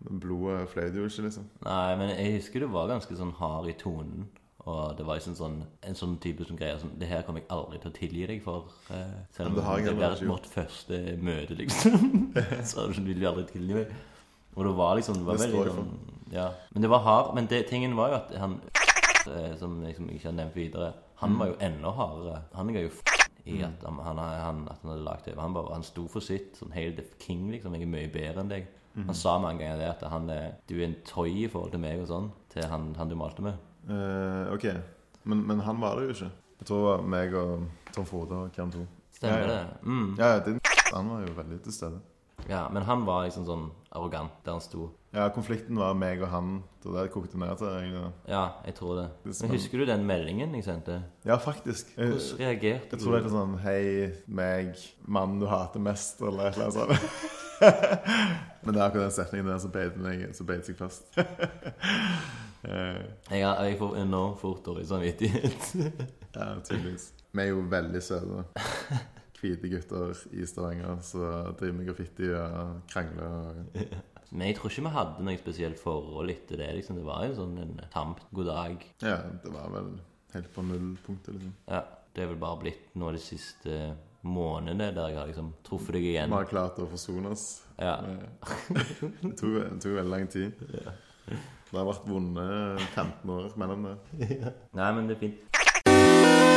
[0.00, 1.48] Blodet fløyde jo ikke, liksom.
[1.66, 4.28] Nei, men jeg husker du var ganske sånn hard i tonen.
[4.68, 5.56] Og det var liksom sånn,
[5.88, 8.42] en sånn type som greier sånn Det her kommer jeg aldri til å tilgi deg
[8.44, 8.72] for.
[8.92, 12.32] Eh, selv om det det blir vårt første møte, liksom.
[12.70, 13.94] så vil du aldri tilgi meg.
[14.56, 15.94] Og det var liksom Det var veldig sånn
[16.34, 16.50] Ja.
[16.74, 17.32] Men det var hard.
[17.38, 18.58] Men det, tingen var jo at han
[19.30, 22.42] eh, Som liksom jeg ikke har nevnt videre, han var jo enda hardere.
[22.56, 23.00] Han ga jo f
[23.48, 25.40] i at han, han, han, at han hadde lagt TV.
[25.40, 26.58] Han, bare, han sto for sitt.
[26.60, 27.74] Sånn Hail the king, liksom.
[27.76, 28.68] Jeg er mye bedre enn deg.
[28.96, 31.80] Han sa mange ganger det at han er, du er en toy i forhold til
[31.82, 32.30] meg og sånn.
[32.52, 33.54] Til han, han du malte med.
[33.88, 34.66] Eh, ok,
[35.30, 36.30] men, men han var det jo ikke.
[36.60, 38.86] Jeg tror det var meg og Tom Frode og hvem 2.
[39.16, 39.52] Stemmer Ja, ja.
[39.52, 39.82] det?
[39.86, 40.08] Mm.
[40.18, 40.58] Ja, din
[40.90, 42.00] han var jo veldig til stede.
[42.48, 44.88] Ja, men han var liksom sånn arrogant der han sto.
[45.14, 46.52] Ja, konflikten var meg og han.
[46.82, 47.68] Det var det kokte ned til.
[47.68, 48.12] egentlig.
[48.30, 49.06] Ja, jeg tror det.
[49.42, 51.00] Men husker du den meldingen jeg sendte?
[51.26, 51.92] Ja, faktisk.
[51.96, 53.82] Jeg, Hvordan reagerte jeg tror det er sånn Hei,
[54.26, 54.72] meg,
[55.06, 57.36] mannen du hater mest, eller et eller annet sånt.
[57.60, 61.06] Men det er akkurat den setningen der som beit meg- som beit seg fast.
[62.60, 62.96] Eh,
[63.30, 65.68] Jeg, jeg får enormt fort dårlig samvittighet.
[66.36, 67.06] ja, tydeligvis.
[67.32, 68.42] Vi er jo veldig søte.
[69.40, 73.30] Hvite gutter i Stavanger som driver med graffiti og krangler.
[73.30, 73.80] Og...
[74.36, 76.68] Men jeg tror ikke vi hadde noe spesielt forhold etter det.
[76.82, 78.84] liksom Det var jo sånn en tamt god dag.
[79.08, 79.88] Ja, det var vel
[80.36, 81.56] helt på nullpunktet, liksom.
[81.72, 81.80] Ja,
[82.12, 83.80] Det er vel bare blitt noe av de siste
[84.22, 86.28] månedene der jeg har liksom truffet deg igjen.
[86.32, 87.46] Vi har klart å forsone oss.
[87.80, 87.96] Ja.
[88.04, 88.50] Eh,
[89.22, 90.52] Det tok, tok veldig lang tid.
[91.70, 92.44] Det har vært vonde
[92.96, 93.96] 15 år mellom det.
[94.78, 96.50] Nei, men det er fint.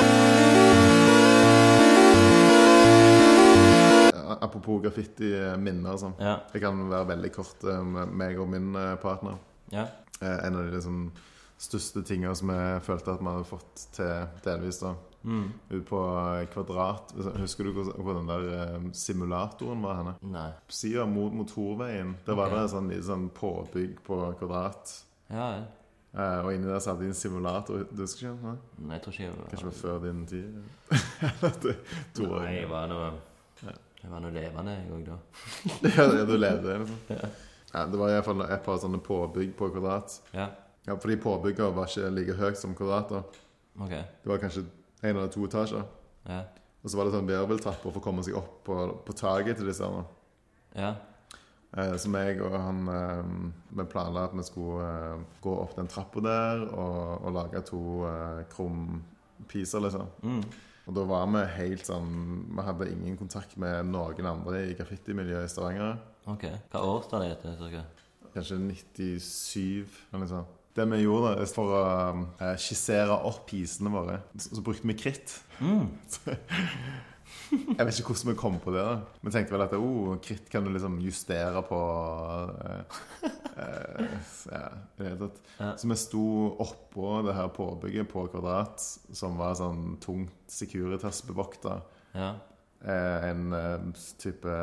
[4.44, 6.16] Apropos graffiti-minner og sånn.
[6.22, 6.38] Ja.
[6.52, 9.38] Det kan være veldig kort eh, med meg og min eh, partner.
[9.74, 9.86] Ja.
[10.20, 10.98] Eh, En av de liksom
[11.64, 14.82] største tingene som jeg følte at vi hadde fått til delvis.
[14.84, 14.94] da
[15.24, 15.52] Mm.
[15.70, 16.00] Ut på
[16.54, 17.14] Kvadrat.
[17.40, 20.16] Husker du hvor, hvor den der eh, simulatoren var henne?
[20.22, 20.50] Nei.
[20.68, 22.18] På sida mot motorveien.
[22.26, 22.58] Der var Ok.
[22.58, 24.98] det sånn lite sånn påbygg på Kvadrat.
[25.32, 25.64] Ja, ja.
[26.14, 27.88] Uh, og inni der så hadde de en simulator.
[27.90, 28.44] Du husker ikke?
[28.46, 28.58] Nei?
[28.86, 30.60] Nei, jeg tror ikke jeg Kanskje det var før din tid?
[32.20, 33.08] Nei, jeg var noe
[33.64, 33.74] Ja.
[34.04, 35.16] Jeg var noe levende, jeg òg da.
[36.20, 37.00] ja, du levde, liksom.
[37.10, 37.30] Ja.
[37.74, 40.20] Ja, det var i hvert fall et par sånne påbygg på Kvadrat.
[40.36, 40.50] Ja,
[40.86, 43.10] Ja, fordi påbygget var ikke like høyt som Kvadrat.
[43.10, 43.24] da
[43.82, 43.90] OK.
[43.90, 44.66] Det var kanskje
[45.04, 45.86] én eller to etasjer.
[46.28, 46.44] Ja.
[46.84, 48.76] Og så var det sånn virveltrapper for å komme seg opp på,
[49.08, 49.88] på taket til disse.
[50.76, 50.94] Ja.
[51.74, 53.30] Eh, så meg og han eh,
[53.80, 57.82] Vi planla at vi skulle eh, gå opp den trappa der og, og lage to
[58.10, 60.12] eh, krumpiser, liksom.
[60.22, 60.44] Mm.
[60.84, 62.12] Og da var vi helt sånn
[62.52, 65.96] Vi hadde ingen kontakt med noen andre i graffitimiljøet i Stavanger.
[66.30, 66.50] OK.
[66.72, 67.56] Hva årstall er det?
[67.60, 67.86] cirka?
[68.34, 69.64] Kanskje 97
[70.12, 70.60] eller noe sånt.
[70.74, 71.82] Det vi gjorde da, for å
[72.42, 75.36] eh, skissere opp pisene våre, så, så brukte vi kritt.
[75.62, 75.92] Mm.
[77.54, 78.82] Jeg vet ikke hvordan vi kom på det.
[78.82, 81.82] da Vi tenkte vel at oh, kritt kan du liksom justere på
[82.66, 82.98] eh,
[83.62, 84.16] eh,
[84.50, 84.64] ja,
[84.98, 85.38] det tatt.
[85.82, 86.26] Så vi sto
[86.64, 88.82] oppå det her påbygget på Kvadrat,
[89.14, 91.78] som var sånn tungt Securitas-bevokta.
[92.18, 92.34] Ja.
[92.84, 94.58] Eh, en eh, type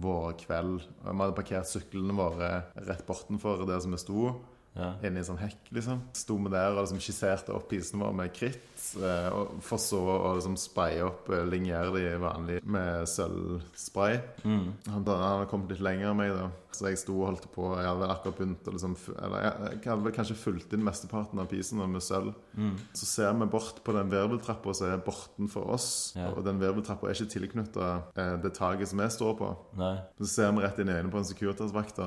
[0.00, 0.88] vårkveld.
[1.02, 2.50] Vi hadde parkert syklene våre
[2.86, 4.28] rett bortenfor der som vi sto.
[4.74, 4.90] Ja.
[5.06, 6.00] Inni en sånn hekk, liksom.
[6.18, 8.72] Sto vi der og liksom skisserte opp pisene vår med kritt.
[8.98, 14.18] Eh, og for så å liksom spraye opp eh, de vanlig med sølvspray.
[14.42, 14.66] Mm.
[14.90, 16.50] Han, hadde kommet litt lenger enn meg, da.
[16.74, 17.68] Så jeg sto og holdt på.
[17.78, 21.38] Jeg hadde vel akkurat begynt å liksom Eller jeg, hadde vel kanskje fulgt inn mesteparten
[21.38, 22.34] av pisene med sølv.
[22.58, 22.74] Mm.
[22.98, 25.88] Så ser vi bort på den virveltrappa som er bortenfor oss.
[26.18, 26.32] Ja.
[26.34, 29.52] Og den virveltrappa er ikke tilknytta eh, det taket som vi står på.
[29.78, 29.96] Nei.
[30.18, 32.02] Så ser vi rett inn i øynene på en Securitas-vakt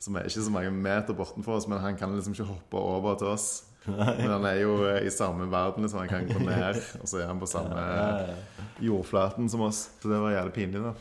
[0.00, 3.18] som er ikke så mange meter bortenfor oss, men han kan liksom ikke hoppe over
[3.20, 3.50] til oss.
[3.86, 6.02] Men han er jo eh, i samme verden, liksom.
[6.02, 7.84] Han kan gå ned, og så er han på samme
[8.80, 9.86] jordflaten som oss.
[10.02, 10.92] Så det var jævlig pinlig, da.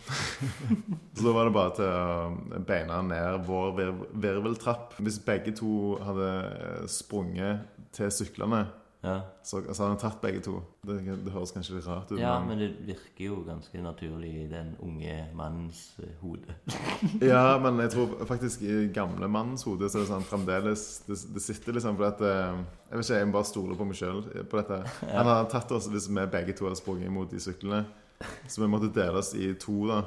[1.18, 3.84] så da var det bare til å beina ned vår
[4.14, 4.96] virveltrapp.
[5.04, 8.66] Hvis begge to hadde eh, sprunget til syklene,
[9.04, 9.16] ja.
[9.44, 10.58] så, så hadde han tatt begge to.
[10.86, 14.48] Det, det høres kanskje litt rart ut, ja, men det virker jo ganske naturlig i
[14.52, 16.56] den unge mannens eh, hode.
[17.32, 21.16] Ja, men jeg tror faktisk i gamle mannens hode så er det sånn fremdeles Det,
[21.36, 24.22] det sitter liksom at eh, Jeg vet ikke, jeg må bare stoler på meg sjøl
[24.52, 24.82] på dette.
[25.14, 27.86] Han har tatt oss hvis vi begge to hadde sprunget imot de syklene.
[28.52, 30.02] Så vi måtte dele oss i to, da.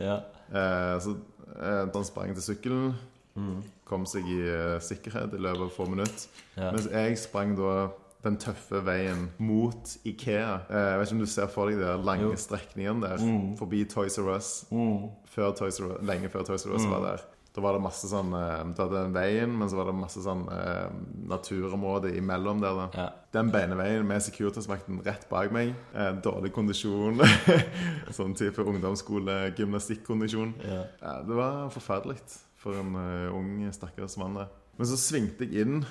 [0.00, 0.14] Ja.
[0.48, 1.18] Eh, så
[1.58, 2.92] eh, han sprang til sykkelen,
[3.32, 3.62] Mm.
[3.88, 6.26] kom seg i eh, sikkerhet i løpet av få minutter.
[6.52, 6.66] Ja.
[6.74, 7.86] Mens jeg sprang da
[8.22, 10.54] den tøffe veien mot Ikea.
[10.70, 12.34] Eh, jeg vet ikke om du ser for deg de lange Jo.
[12.36, 13.56] strekningene der Mm.
[13.58, 15.08] forbi Toys R Us Mm.
[15.26, 16.90] før Toys R Us, lenge før Toys R Us Mm.
[16.90, 17.20] var der.
[17.54, 20.22] Da var det masse sånn eh, Du hadde den veien, men så var det masse
[20.24, 20.88] sånn eh,
[21.28, 22.74] naturområde imellom der.
[22.74, 23.08] da Ja.
[23.32, 25.74] Den beineveien med Securitas-vakten rett bak meg.
[25.94, 27.18] Eh, dårlig kondisjon.
[28.10, 30.54] sånn type ungdomsskole-gymnastikkondisjon.
[30.64, 30.84] Ja.
[31.26, 32.18] Det var forferdelig
[32.56, 32.94] for en
[33.34, 34.46] ung, stakkars mann.
[34.78, 35.84] Men så svingte jeg inn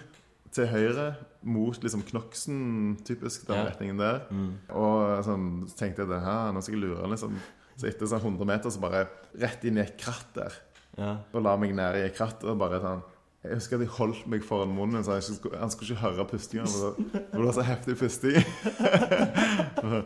[0.52, 1.16] til høyre
[1.48, 3.66] mot liksom Knoksen, typisk den Ja.
[3.70, 4.22] retningen der.
[4.32, 4.52] Mm.
[4.70, 7.38] Og sånn, så tenkte jeg det her, nå skal jeg lure liksom.
[7.78, 9.08] Så etter sånn 100 meter så bare
[9.40, 10.54] rett inn i et kratt der.
[10.98, 11.18] Ja.
[11.34, 13.02] Og la meg ned i et kratt og bare sånn
[13.44, 16.68] Jeg husker at jeg holdt meg foran munnen, så skulle, han skulle ikke høre pustinga.
[16.68, 18.38] for Det det var så heftig pusting.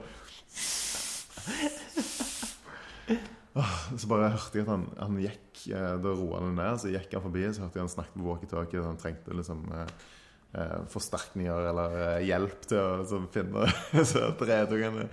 [3.96, 7.14] Så bare hørte jeg at han, han gikk eh, Da roa han ned, så gikk
[7.16, 7.46] han forbi.
[7.56, 8.84] Så hørte jeg han snakket på walkietalkie.
[8.84, 9.93] Han trengte liksom eh,
[10.91, 13.66] forsterkninger eller eh, hjelp til å liksom, finne
[14.39, 15.08] tredungene.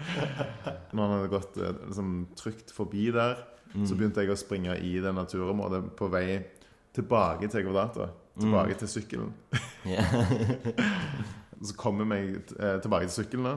[0.92, 3.86] Når han hadde gått eh, liksom, trygt forbi der, Mm.
[3.88, 6.34] så begynte jeg å springe i det naturområdet på vei
[6.92, 8.10] tilbake til Kvadrata.
[8.36, 9.30] Tilbake til sykkelen.
[11.64, 13.46] Så kom jeg meg eh, tilbake til sykkelen.
[13.48, 13.54] da.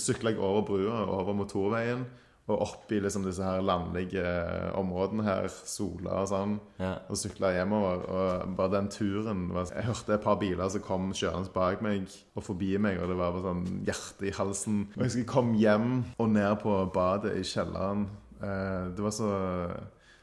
[0.00, 2.06] Sykla jeg over brua, over motorveien,
[2.50, 6.56] og opp i liksom disse her landlige eh, områdene her, Sola og sånn.
[6.80, 6.96] ja.
[7.08, 8.00] Og sykla hjemover.
[8.10, 12.08] Og bare den turen var, Jeg hørte et par biler som kom kjørende bak meg
[12.34, 14.80] og forbi meg, og det var bare sånn hjerte i halsen.
[14.96, 18.08] Og jeg skulle komme hjem og ned på badet i kjelleren.
[18.42, 19.30] Eh, det var så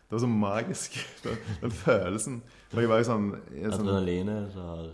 [0.10, 0.94] Det var så magisk.
[1.24, 2.42] Den, den følelsen.
[2.74, 4.86] Og jeg var jo sånn, sånn Adrenalinet har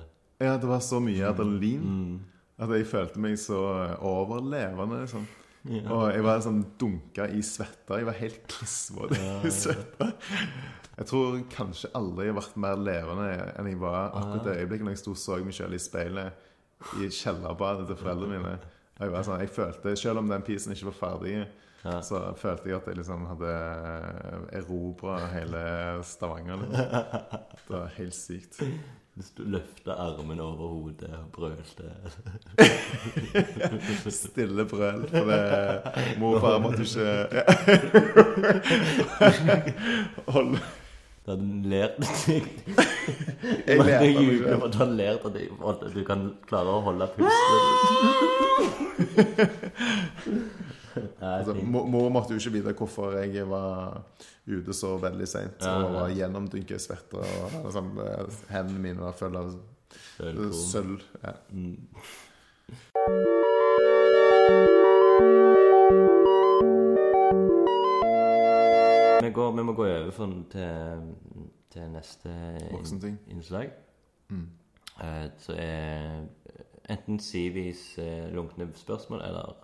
[0.42, 1.82] Ja, det var så mye adrenalin.
[1.82, 2.20] mm.
[2.62, 3.58] At jeg følte meg så
[4.02, 5.02] overlevende.
[5.02, 5.26] Liksom.
[5.70, 5.84] Ja.
[5.96, 7.96] Og jeg var sånn dunka i svette.
[8.02, 10.10] Jeg var helt klissvåt Ja, i svette.
[10.98, 14.86] Jeg tror kanskje aldri jeg har vært mer levende enn jeg var akkurat det øyeblikket
[14.86, 16.50] når jeg sto og så meg selv i speilet
[17.02, 18.56] i kjellerbadet til foreldrene mine.
[19.00, 21.48] Og jeg var sånn, jeg følte, Selv om den pisen ikke var ferdig,
[21.84, 21.98] Ja.
[22.02, 23.56] så følte jeg at jeg liksom hadde
[24.60, 25.64] erobra hele
[26.04, 26.62] Stavanger.
[26.62, 26.86] Liksom.
[27.68, 28.60] Det var helt sykt.
[29.14, 31.84] Hvis du løfta armen over hodet og brølte
[34.12, 35.04] Stille brøl.
[35.12, 37.06] For det mor og far måtte ikke
[40.28, 40.58] Hold
[41.26, 41.94] Da hadde du lært
[43.68, 45.34] Jeg lærte meg jubler for at du har lært at
[45.94, 47.60] du- kan klare å holde pusten.
[51.24, 54.02] Altså, mor måtte jo ikke vite hvorfor jeg var
[54.46, 57.22] ute så veldig seint Ja, og var gjennomdynka i svette.
[57.64, 57.70] Og
[58.04, 59.54] eh, hendene mine var fulle av
[60.54, 61.04] sølv.
[61.24, 61.38] Ja.
[61.52, 61.78] Mm.
[69.24, 71.06] Vi, går, vi må gå over for, til,
[71.72, 72.34] til neste
[72.72, 73.20] Voksenting.
[73.32, 73.72] innslag.
[74.30, 74.48] Mm.
[75.00, 76.26] Uh, så er
[76.90, 79.63] enten Sivis uh, lunkne spørsmål eller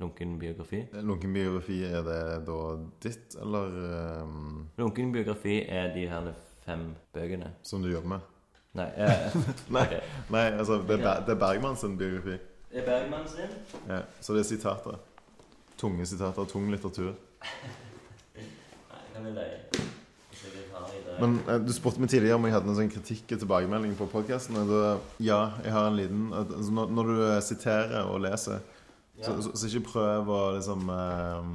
[0.00, 0.84] lunken biografi.
[0.92, 2.58] Lunken biografi, er det da
[3.02, 3.78] ditt, eller
[4.22, 6.32] um, Lunken biografi er de her
[6.64, 7.52] fem bøkene.
[7.62, 8.30] som du jobber med?
[8.74, 9.36] Nei, eh,
[9.74, 10.00] Nei, okay.
[10.30, 12.38] nei altså, det er, det er Bergman sin biografi.
[12.70, 13.56] Det er Bergman sin.
[13.88, 14.98] Ja, så det er sitater.
[15.78, 17.14] Tunge sitater, tung litteratur.
[18.34, 19.90] Nei, kan vi det.
[21.20, 24.08] Men eh, du spurte meg tidligere om jeg hadde en sånn kritikk og tilbakemelding på
[24.10, 24.58] podkasten.
[25.22, 28.64] Ja, jeg har en liten altså, når, når du eh, siterer og leser,
[29.18, 29.24] Ja.
[29.24, 31.48] så, så, så ikke prøv å liksom eh,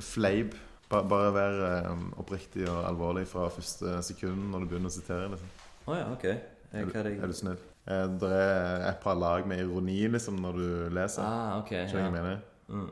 [0.00, 0.54] Fleip.
[0.90, 5.30] Bare, bare vær eh, oppriktig og alvorlig fra første sekund når du begynner å sitere.
[5.32, 5.54] Liksom.
[5.86, 6.26] Å ja, ok.
[6.26, 7.58] Jeg, Er, du- er du snill?
[7.86, 11.22] Eh, det er et par lag med ironi liksom når du leser.
[11.22, 11.70] Ah, ok.
[11.90, 12.40] Du jeg mener?
[12.68, 12.90] Mm.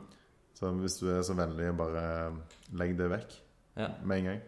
[0.55, 2.31] Så hvis du er så vennlig, bare
[2.79, 3.33] legg det vekk
[3.75, 3.89] ja.
[4.03, 4.43] med en gang.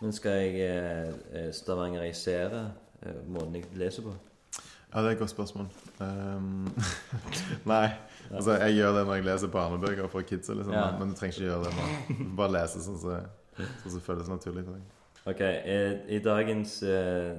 [0.00, 2.60] Men skal jeg eh, stavangerisere stavanger-isere
[3.02, 4.14] eh, måten jeg leser på?
[4.92, 5.66] Ja, det er et godt spørsmål.
[6.00, 6.68] Um,
[7.72, 7.88] nei.
[8.34, 10.74] Altså, jeg gjør det når jeg leser barnebøker for kidsa, liksom.
[10.76, 10.86] Ja.
[10.98, 12.16] Men du trenger ikke gjøre det nå.
[12.18, 13.26] Du bare lese sånn som
[13.58, 14.64] så, så føles naturlig.
[15.28, 17.36] Ok, eh, I dagens eh,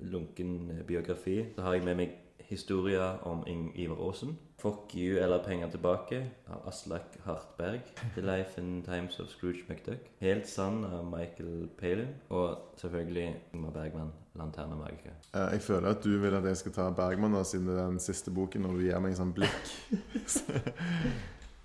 [0.00, 2.16] lunken biografi så har jeg med meg
[2.52, 4.38] historier om Ivar Aasen.
[4.62, 7.80] 'Fuck you' eller 'Penger tilbake' av Aslak Hartberg.
[8.14, 10.08] 'The Life and Times of Scrooge McDuck'.
[10.20, 12.14] 'Helt sann' av Michael Palin.
[12.28, 15.12] Og selvfølgelig Ingmar Bergman, 'Lanterne magica'.
[15.34, 17.86] Eh, jeg føler at du vil at jeg skal ta Bergman da, siden det er
[17.86, 19.72] den siste boken, og du gir meg en sånn blikk.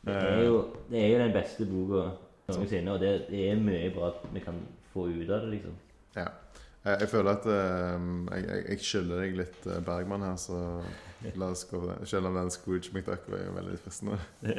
[0.07, 0.59] Det er jo,
[0.89, 2.01] det er jo den beste boka
[2.47, 4.55] noensinne, og det, er mye bra at vi kan
[4.93, 5.73] få ut av det, liksom.
[6.15, 6.27] Ja.
[6.85, 10.61] Eh, Jeg føler at eh, jeg, jeg, jeg skylder deg litt Bergman her, så
[11.35, 12.07] la oss gå for det.
[12.07, 14.19] Selv om den Scrooge McDuck var jo veldig fristende.
[14.41, 14.55] Det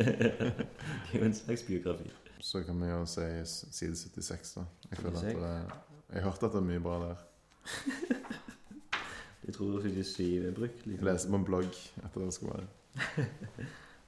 [1.15, 2.11] er jo en slags biografi.
[2.41, 4.67] Så kan vi jo si side 76, da.
[4.91, 5.81] Jeg føler at det,
[6.13, 7.25] Jeg hørte at det er mye bra der.
[9.49, 10.83] Jeg tror 77 er brukt.
[10.85, 11.07] Jeg Liksom.
[11.09, 11.69] leste på en blogg
[12.05, 12.67] etter det skal være.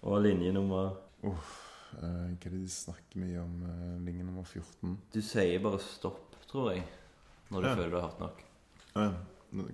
[0.02, 0.96] Og linje nummer
[1.90, 3.54] Eh, hva er det de snakker mye om?
[3.66, 4.92] eh, linje nummer 14?
[5.12, 6.84] Du sier bare stopp, tror jeg.
[7.50, 7.74] Når du Ja.
[7.74, 8.42] føler du har hørt nok.
[8.94, 9.12] Ja, ja.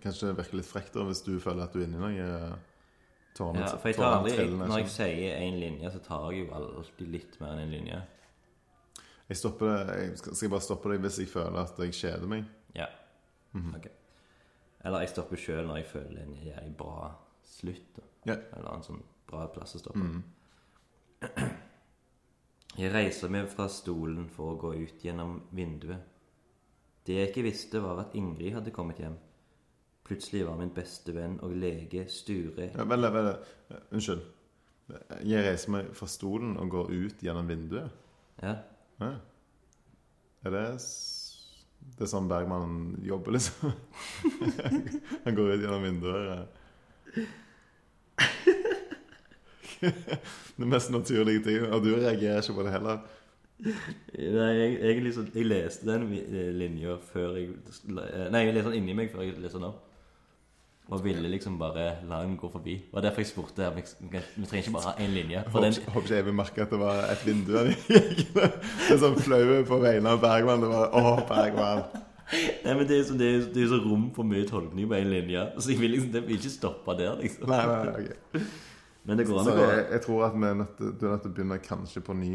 [0.01, 2.55] Kanskje det virker litt frekt da, hvis du føler at du er inni noe eh,
[3.37, 6.55] tårnet Ja, for jeg tar aldri Når jeg sier én linje, så tar jeg jo
[6.55, 8.03] alltid litt mer enn en linje.
[9.29, 12.45] Jeg stopper jeg skal, jeg bare stoppe deg hvis jeg føler at jeg kjeder meg?
[12.75, 12.87] Ja.
[13.57, 13.75] Mhm.
[13.77, 13.93] okay.
[14.85, 18.03] Eller jeg stopper sjøl når jeg føler en jævlig bra slutt.
[18.27, 18.37] Ja.
[18.57, 19.99] Eller en sånn bra plass å stoppe.
[19.99, 20.25] Mhm.
[22.77, 26.03] Jeg reiser meg fra stolen for å gå ut gjennom vinduet.
[27.07, 29.15] Det jeg ikke visste, var at Ingrid hadde kommet hjem.
[30.05, 33.31] Plutselig var min beste venn og lege Sture Ja, vel, vel,
[33.71, 34.27] eh, unnskyld.
[35.25, 37.91] Jeg reiser meg fra stolen og går ut gjennom vinduet.
[38.43, 38.59] Ja.
[39.01, 39.15] Ja.
[40.45, 40.67] Er det
[41.97, 43.73] Det er sånn Bergman jobber, liksom?
[45.25, 46.23] Han går ut gjennom vinduet.
[46.27, 46.41] ja.
[50.57, 51.67] Det mest naturlige ting.
[51.71, 53.05] Og du reagerer ikke på det heller.
[53.57, 57.55] Nei, jeg, egentlig så Jeg leste den eh, linja før jeg
[57.89, 59.86] Nei, jeg leste den inni meg før jeg leste den opp.
[60.87, 62.77] Og ville liksom bare la den gå forbi.
[62.85, 65.41] Det var derfor jeg spurte Vi trenger ikke bare ha én linje.
[65.51, 67.73] For Håper håper ikke jeg vil merke at det var et vindu der.
[68.87, 70.63] Det er sånn flau på vegne av Bergman.
[70.63, 71.83] Det var Å, Bergman.
[72.63, 74.99] nei, men det er, så, det, er, det er så rom for mye tolkning på
[75.01, 75.43] én linje.
[75.59, 77.51] Så jeg vil liksom jeg vil ikke stoppe der, liksom.
[77.51, 78.07] Nei, nei, nei,
[78.39, 78.49] ok.
[79.07, 79.67] Men det går an å gå.
[79.71, 82.33] jeg, jeg tror at nødt du er nødt til å begynne kanskje på ny.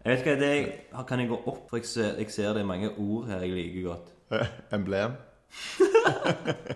[0.00, 1.66] Jeg vet ikke, det Kan jeg gå opp?
[1.70, 4.14] For jeg ser, jeg ser det er mange ord her jeg liker godt.
[4.34, 5.18] Eh, Emblem.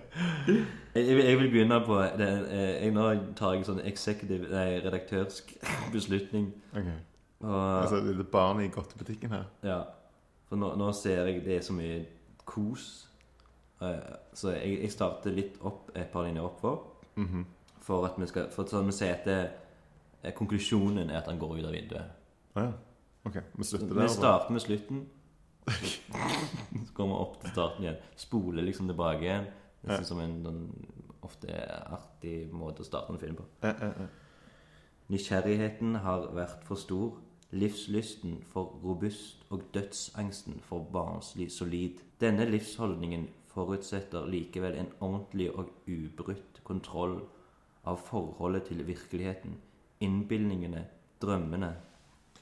[0.94, 3.06] Jeg, jeg, vil- begynne på det, eh, jeg, Nå
[3.36, 5.50] tar jeg sånn executive, nei, redaktørsk
[5.92, 6.52] beslutning.
[6.76, 6.86] Ok.
[7.40, 9.44] Og, Altså, det er barnet i godtebutikken her.
[9.62, 9.80] ja,
[10.48, 12.04] For nå, nå ser jeg det er så mye
[12.46, 13.08] kos.
[13.82, 13.98] Eh,
[14.34, 16.78] så jeg, jeg starter litt opp et par linjer oppover.
[17.16, 17.44] Mm -hmm.
[17.80, 19.26] For at vi skal For sånn vi sier at
[20.24, 22.04] eh, konklusjonen er at han går ut av vinduet.
[22.54, 22.72] Ah, ja.
[23.24, 24.02] Ok, vi slutter der.
[24.02, 25.06] Vi starter med slutten.
[25.64, 28.00] Så går vi opp til starten igjen.
[28.16, 29.46] Spoler liksom tilbake igjen.
[29.84, 29.98] Det Ja.
[30.00, 30.86] er som en sånn,
[31.22, 31.48] ofte
[31.92, 33.44] artig måte å starte en film på.
[35.08, 37.18] Nysgjerrigheten har vært for stor,
[37.52, 42.00] livslysten for robust og dødsangsten for barnslig solid.
[42.20, 47.20] Denne livsholdningen forutsetter likevel en ordentlig og ubrutt kontroll
[47.84, 49.58] av forholdet til virkeligheten,
[50.00, 50.86] innbildningene,
[51.20, 51.74] drømmene.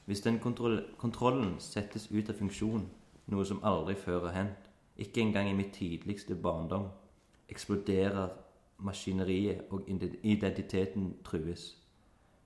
[0.05, 2.87] Hvis den kontrollen settes ut av funksjon,
[3.31, 6.89] noe som aldri før har hendt, ikke engang i mitt tidligste barndom,
[7.49, 8.29] eksploderer
[8.83, 9.89] maskineriet og
[10.23, 11.77] identiteten trues.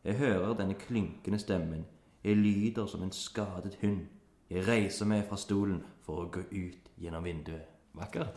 [0.03, 1.86] Jeg hører denne klynkende stemmen.
[2.23, 4.05] Jeg lyder som en skadet hund.
[4.49, 7.67] Jeg reiser meg fra stolen for å gå ut gjennom vinduet.
[7.97, 8.32] Vakkert.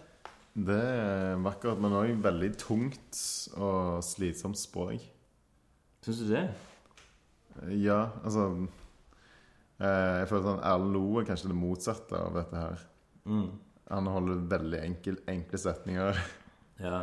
[0.54, 3.20] Det er vakkert, men òg veldig tungt
[3.54, 5.04] og slitsomt språk.
[6.02, 6.48] Syns du det?
[7.78, 8.66] Ja, altså
[9.80, 12.82] Jeg føler sånn Erlend Loe er kanskje det motsatte av dette her.
[13.24, 13.46] Mm.
[13.90, 16.20] Han holder veldig enkel, enkle setninger.
[16.80, 17.02] Ja.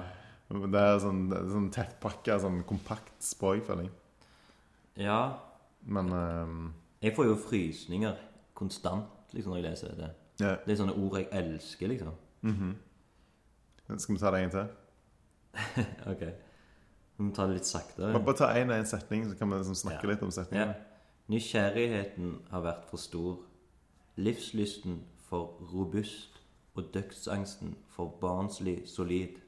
[0.49, 3.91] Det er sånn, sånn tettpakka, sånn kompakt språkfølging.
[4.97, 5.19] ja.
[5.87, 6.73] Men um,
[7.03, 8.15] Jeg får jo frysninger
[8.57, 10.07] konstant liksom, når jeg leser det.
[10.41, 10.55] ja.
[10.65, 12.15] Det er sånne ord jeg elsker, liksom.
[12.41, 12.73] mhm.
[14.01, 14.67] Skal vi ta det en til?
[16.11, 16.23] Ok.
[17.17, 18.09] Vi må ta det litt saktere.
[18.13, 20.09] Bare, bare ta én og én setning, så kan vi liksom snakke Ja.
[20.11, 20.73] litt om Ja.
[21.27, 23.41] Nysgjerrigheten har vært for stor.
[24.15, 26.41] Livslysten for robust.
[26.77, 29.39] Og dødsangsten for barnslig solid.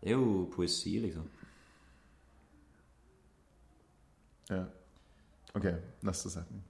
[0.00, 1.26] Det er jo poesi, liksom.
[4.50, 4.64] Ja.
[5.54, 5.66] OK,
[6.02, 6.62] neste setning.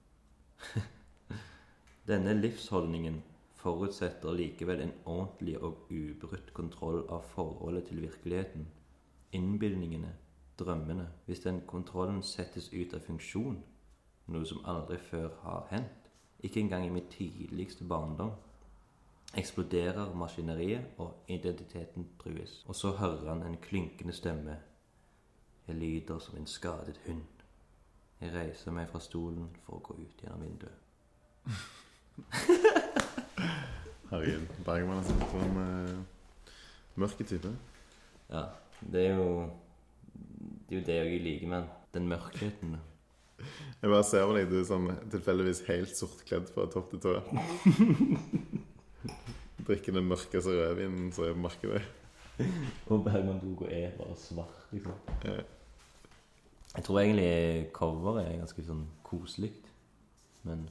[2.09, 3.21] Denne livsholdningen
[3.55, 8.67] forutsetter likevel en ordentlig og ubrutt kontroll av forholdet til virkeligheten,
[9.31, 10.11] innbildningene,
[10.63, 11.07] drømmene.
[11.25, 13.63] Hvis den kontrollen settes ut av funksjon,
[14.27, 16.09] noe som aldri før har hendt,
[16.43, 18.31] ikke engang i min tidligste barndom,
[19.37, 22.63] eksploderer maskineriet, og identiteten trues.
[22.67, 24.57] Og så hører han en klynkende stemme.
[25.67, 27.21] Jeg lyder som en skadet hund.
[28.21, 30.79] Jeg reiser meg fra stolen for å gå ut gjennom vinduet.
[34.11, 34.47] Herregud.
[34.65, 35.99] Bergman er sånn en uh,
[37.01, 37.51] mørke type.
[38.29, 38.43] Ja,
[38.91, 39.29] det er jo
[40.73, 42.77] Det er jo det jeg liker med den mørkheten.
[43.83, 47.11] Jeg bare ser på deg, du er sånn tilfeldigvis helt sortkledd fra topp til tå.
[49.67, 51.83] Drikker den mørkeste rødvinen som er på markedet.
[52.89, 54.97] Og Bergman Bogo er bare svart, liksom.
[55.27, 55.37] Ja.
[56.73, 59.53] Jeg tror egentlig coveret er ganske sånn koselig.
[60.41, 60.65] Men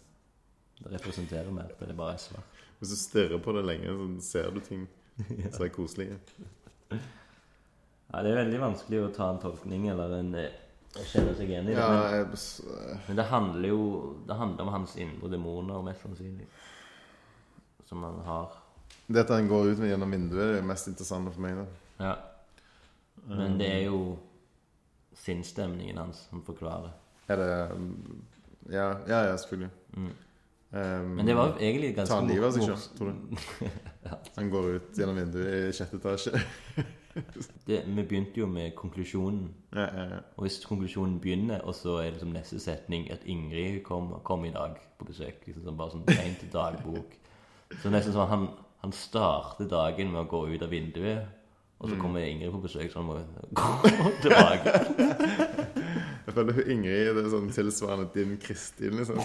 [0.82, 2.62] det representerer mer at det bare er svart.
[2.80, 4.88] Hvis du stirrer på det lenge, så ser du ting
[5.54, 6.18] som er koselige.
[8.12, 10.58] Ja, Det er veldig vanskelig å ta en tolkning eller en eh,
[10.92, 11.78] kjenne seg igjen i det.
[11.80, 13.84] Ja, Men, jeg, men det handler jo
[14.28, 16.48] Det handler om hans indre demoner, mest sannsynlig.
[17.88, 18.58] Som han har.
[19.06, 21.56] det at han går ut gjennom vinduet, er det mest interessante for meg.
[21.56, 22.14] da Ja.
[23.28, 24.18] Men det er jo
[25.16, 26.92] sinnsstemningen hans som forklarer.
[27.28, 27.50] Er det
[28.72, 29.70] Ja, ja, ja selvfølgelig.
[29.96, 30.12] Mm.
[30.72, 33.36] Um, Men det var egentlig ganske Ta livet av seg sjøl, tror du?
[34.36, 36.32] Han går ut gjennom vinduet i sjette etasje.
[37.66, 39.50] Det, vi begynte jo med konklusjonen.
[39.76, 40.20] ja, ja, ja.
[40.38, 44.52] Og hvis konklusjonen begynner, og så er liksom neste setning at Ingrid kom, kom i
[44.54, 47.12] dag på besøk liksom sånn, Bare sånn tegn til dagbok.
[47.82, 48.46] Så nesten sånn han,
[48.80, 51.28] han starter dagen med å gå ut av vinduet,
[51.82, 53.20] og så kommer Ingrid på besøk, så han må
[53.52, 53.70] gå
[54.24, 54.72] tilbake.
[56.24, 59.20] Jeg føler Ingrid det er sånn tilsvarende din Kristin, liksom.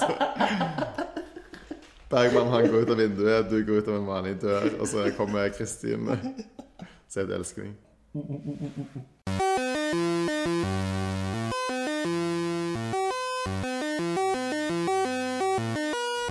[0.00, 1.01] Så-
[2.12, 5.06] Bergman han går ut av vinduet, du går ut av en vanlig dør, og så
[5.16, 6.10] kommer Kristin.
[7.08, 7.72] Sier at jeg elsker deg.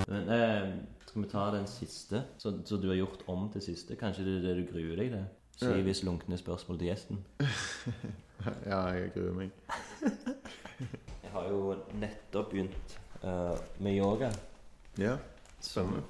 [0.06, 0.70] Men eh,
[1.08, 3.98] skal vi ta den siste, så, så du har gjort om til siste?
[3.98, 5.18] Kanskje det er det du gruer deg
[5.58, 5.82] til?
[5.90, 7.26] Hvis lunkne spørsmål til gjesten.
[8.66, 9.52] Ja, jeg gruer meg.
[10.02, 14.32] Jeg har jo nettopp begynt uh, med yoga.
[14.98, 15.20] Ja,
[15.64, 16.04] spennende.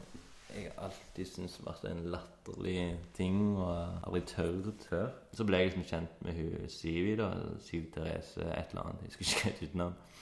[0.56, 5.10] jeg alltid syntes har en latterlig ting og aldri tørt før.
[5.34, 7.30] Så ble jeg liksom kjent med hun Sivi, da.
[7.60, 9.02] Siv Therese et eller annet.
[9.02, 9.62] Jeg husker ikke helt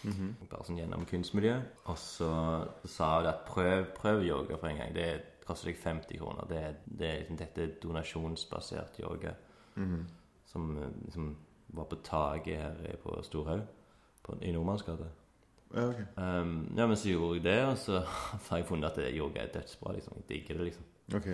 [0.04, 0.46] Mm -hmm.
[0.50, 1.62] Bare sånn gjennom kunstmiljøet.
[1.86, 4.96] Og så sa hun at prøv, prøv yoga for en gang.
[4.96, 6.46] Det koster deg 50 kroner.
[6.50, 9.34] Det, er- det er liksom dette er donasjonsbasert yoga
[9.76, 10.06] Mhm.
[10.46, 11.38] som eh, liksom
[11.68, 13.62] var på taket her på Storhaug
[14.42, 15.04] i Nordmannsgata.
[15.76, 15.96] Ja, ok.
[16.18, 18.00] Um, ja, men så gjorde jeg det, og så
[18.50, 19.92] har jeg funnet at yoga er dødsbra.
[19.94, 20.14] liksom.
[20.18, 20.84] Jeg digger det, liksom.
[21.16, 21.28] Ok.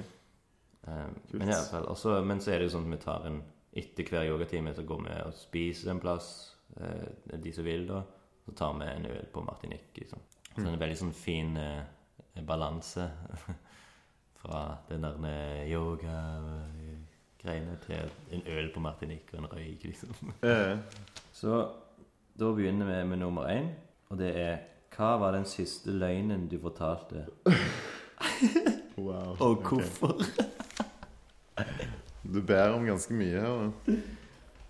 [0.88, 3.26] Um, men i alle fall, også, men så er det jo sånn at vi tar
[3.30, 3.40] en
[3.76, 6.28] etter hver yogatime, så går vi og spiser en plass,
[6.80, 7.07] eh,
[7.44, 8.02] de som vil, da.
[8.45, 10.20] Så tar vi en øl på Martinique, liksom.
[10.56, 11.84] Så er en veldig sånn fin eh,
[12.48, 13.10] balanse
[14.40, 20.12] fra den der eh, yoga-greiene til en øl på Martinique og en røyk, liksom.
[20.44, 20.78] Eh,
[21.36, 21.52] Så
[22.40, 23.68] da begynner vi med nummer én,
[24.10, 24.56] og det er
[24.95, 27.26] Hva var den siste løgnen du fortalte,
[28.98, 29.36] wow.
[29.44, 30.22] og hvorfor?
[32.23, 33.72] Du ber om ganske mye her.
[33.86, 33.95] da.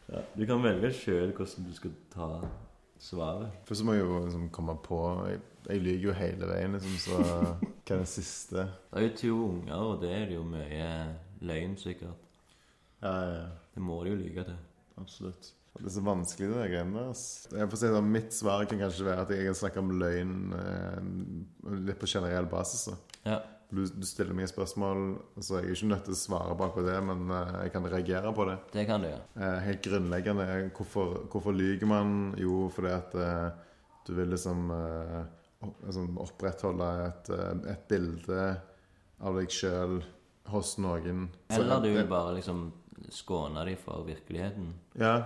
[0.09, 2.29] Ja, du kan velge sjøl hvordan du skal ta
[3.01, 3.53] svaret.
[3.65, 4.99] Først må jeg jo liksom komme på
[5.29, 5.39] Jeg,
[5.69, 8.67] jeg lyver jo hele veien, liksom, så hva er den siste?
[8.91, 10.89] Det er jo to unger, og det er det jo mye
[11.45, 12.25] løgn, sikkert.
[13.01, 13.47] Ja, ja, ja.
[13.75, 14.57] Det må de jo lyve til.
[14.97, 15.54] Absolutt.
[15.75, 17.25] Det er så vanskelig, det greiene der.
[17.59, 20.37] Jeg får si sånn, Mitt svar kan kanskje være at jeg snakker snakke om løgn
[20.59, 22.87] eh, litt på generell basis.
[23.25, 23.41] Ja.
[23.75, 25.01] Du, du stiller meg spørsmål,
[25.43, 27.89] så jeg er ikke nødt til å svare bak på det, men eh, jeg kan
[27.91, 28.57] reagere på det.
[28.75, 29.25] Det kan du gjøre.
[29.35, 32.13] Eh, helt grunnleggende er hvorfor, hvorfor lyver man?
[32.39, 33.49] Jo, fordi at eh,
[34.07, 35.19] du vil liksom eh,
[35.87, 38.45] liksom opprettholde et, eh, et bilde
[39.25, 39.99] av deg sjøl
[40.53, 41.27] hos noen.
[41.49, 42.67] Eller du vil bare liksom
[43.11, 44.71] skåne dem for virkeligheten.
[44.99, 45.17] Ja.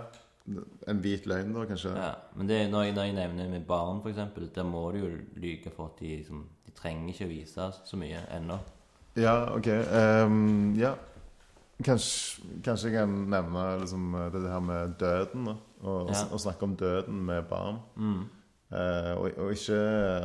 [0.88, 1.92] En hvit løgn, da, kanskje?
[1.96, 5.10] Ja, men det, når, jeg, når jeg nevner med barn, eksempel, der må du jo
[5.38, 8.58] lyge for at de, liksom, de trenger ikke å vise så mye ennå.
[9.20, 9.68] Ja, ok.
[10.26, 10.96] Um, ja.
[11.86, 15.56] Kanskje, kanskje jeg kan nevne liksom, det her med døden, da.
[15.82, 16.26] Og, Ja.
[16.32, 17.78] og snakke om døden med barn.
[17.96, 18.26] Mm.
[18.70, 19.78] Eh, og, og ikke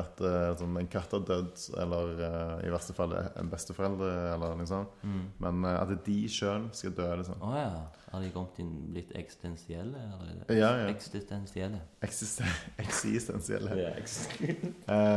[0.02, 4.64] at uh, sånn, en katt har dødd, eller uh, i verste fall en besteforeldre, eller
[4.68, 4.98] sånt.
[5.00, 5.22] Mm.
[5.40, 7.40] Men at de sjøl skal dø, liksom.
[7.40, 7.70] Å ja.
[8.14, 10.02] Har de kommet inn litt eksistensielle?
[10.20, 10.42] Eller?
[10.44, 10.90] er Ja, ja.
[10.92, 11.80] Eksistensielle.
[12.04, 12.52] Eksisten
[12.84, 13.78] eksistensielle.
[13.80, 13.94] Ja,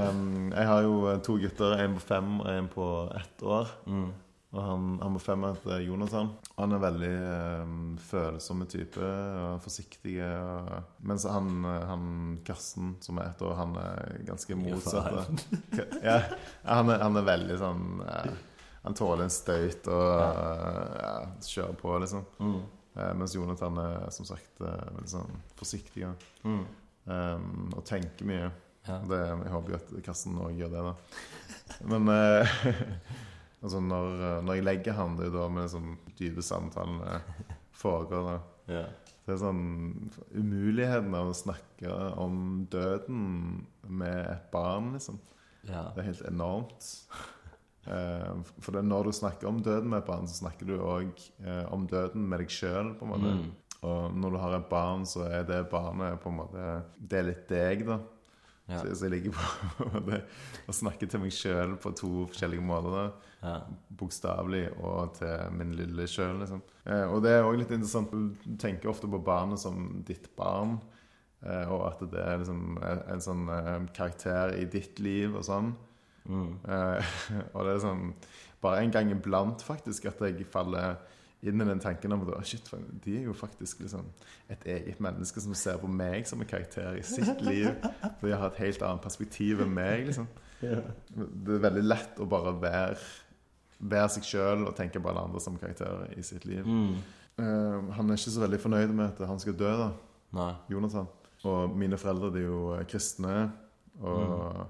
[0.08, 2.88] um, jeg har jo to gutter, en på fem og en på
[3.20, 3.76] ett år.
[3.86, 4.08] mm.
[4.58, 6.32] Og han, han på fem heter Jonathan.
[6.58, 7.74] Han er veldig eh,
[8.08, 10.16] følsomme type og forsiktig.
[10.26, 10.72] Og,
[11.06, 12.08] mens han, eh, han
[12.48, 15.44] Karsten, som er ett år, han er ganske motsatt.
[16.02, 16.16] ja,
[16.66, 18.32] han, er, han er veldig sånn eh,
[18.88, 21.14] Han tåler en støyt og ja,
[21.44, 22.26] kjører på, liksom.
[22.42, 22.58] Mm.
[22.98, 26.62] Eh, mens Jonathan er som sagt eh, veldig sånn forsiktig og, Mm.
[27.12, 28.50] um, og tenker mye.
[28.88, 29.02] Ja.
[29.04, 30.94] Det, jeg håper jo at Karsten òg gjør det, da.
[31.92, 32.60] Men eh,
[33.62, 37.22] altså når, når jeg legger han, det er jo da med sånn dype samtalene
[37.84, 38.32] foregår.
[38.32, 38.84] da.
[39.28, 39.64] Det er sånn
[40.32, 45.20] Umuligheten av å snakke om døden med et barn, liksom.
[45.68, 45.90] ja.
[45.96, 46.92] Det er helt enormt.
[47.88, 51.22] Eh, for det, når du snakker om døden med et barn, så snakker du òg
[51.40, 52.90] eh, om døden med deg sjøl.
[53.00, 53.46] Mm.
[53.88, 56.66] Og når du har et barn, så er det barnet på en måte
[57.00, 58.02] Det er litt deg, da.
[58.68, 58.82] Ja.
[58.82, 60.20] Så, så jeg ligger på
[60.68, 62.98] å snakke til meg sjøl på to forskjellige måter.
[62.98, 63.27] da.
[63.42, 63.58] Ja.
[63.98, 66.40] Bokstavelig og til min lille sjøl.
[66.42, 66.62] Liksom.
[66.86, 68.14] Eh, og det er òg litt interessant.
[68.14, 70.78] Du tenker ofte på barnet som ditt barn.
[71.46, 75.46] Eh, og at det er liksom en, en sånn eh, karakter i ditt liv og
[75.46, 75.76] sånn.
[76.28, 76.50] Mm.
[76.66, 77.14] Eh,
[77.54, 78.10] og det er sånn
[78.60, 80.98] Bare en gang iblant faktisk at jeg faller
[81.46, 82.66] inn i den tanken om at shit,
[83.04, 84.08] de er jo faktisk liksom
[84.50, 87.70] et eget menneske som ser på meg som en karakter i sitt liv.
[88.18, 90.08] For de har et helt annet perspektiv enn meg.
[90.10, 90.26] liksom
[90.58, 92.98] Det er veldig lett å bare være,
[93.80, 96.66] være seg sjøl og tenke på alle andre som karakterer i sitt liv.
[96.66, 96.96] Mm.
[97.38, 99.92] Uh, han er ikke så veldig fornøyd med at han skal dø, da,
[100.34, 100.54] Nei.
[100.70, 101.08] Jonathan.
[101.46, 103.52] Og mine foreldre de er jo eh, kristne.
[104.02, 104.66] Og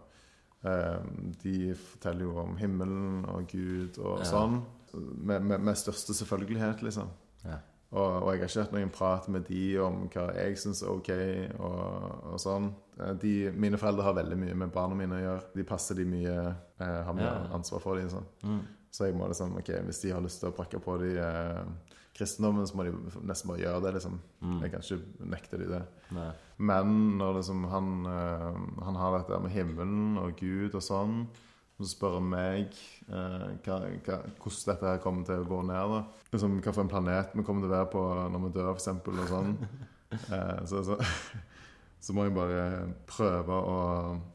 [0.67, 0.99] eh,
[1.43, 4.27] de forteller jo om himmelen og Gud og Ja.
[4.29, 4.59] sånn.
[4.93, 7.09] Med, med, med største selvfølgelighet, liksom.
[7.45, 7.57] Ja.
[7.91, 10.91] Og, og jeg har ikke hatt noen prat med de om hva jeg syns er
[10.91, 11.09] ok,
[11.55, 12.69] og, og sånn.
[13.21, 15.43] De, mine foreldre har veldig mye med barna mine å gjøre.
[15.55, 16.33] De passer de mye,
[16.83, 17.47] eh, har mye Ja.
[17.55, 18.09] ansvar for dem.
[18.11, 18.27] Sånn.
[18.43, 18.61] Mm.
[18.97, 21.97] Så jeg må liksom, ok, hvis de har lyst til å prakke på de eh,
[22.17, 22.93] kristendommen, så må de
[23.29, 23.91] nesten bare gjøre det.
[23.99, 24.15] liksom.
[24.41, 24.55] Mm.
[24.63, 25.81] Jeg kan ikke nekte de det.
[26.17, 26.29] Nei.
[26.71, 31.19] Men når liksom han, eh, han har dette med himmelen og Gud og sånn,
[31.77, 35.93] så spør han meg eh, hva, hva, hvordan dette her kommer til å gå ned.
[35.93, 36.01] da.
[36.33, 38.89] Liksom, hva for en planet vi kommer til å være på når vi dør, f.eks.
[39.13, 39.53] Og sånn.
[40.07, 40.95] Eh, så, så,
[42.07, 42.59] så må jeg bare
[43.09, 43.79] prøve å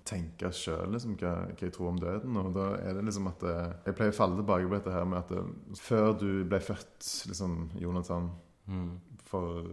[0.05, 2.37] tenke sjøl liksom, hva, hva jeg tror om døden.
[2.37, 5.07] Og da er det liksom at eh, Jeg pleier å falle tilbake på dette her
[5.09, 8.31] med at det, før du ble født, liksom, Jonathan
[8.71, 8.93] Mm.
[9.27, 9.65] for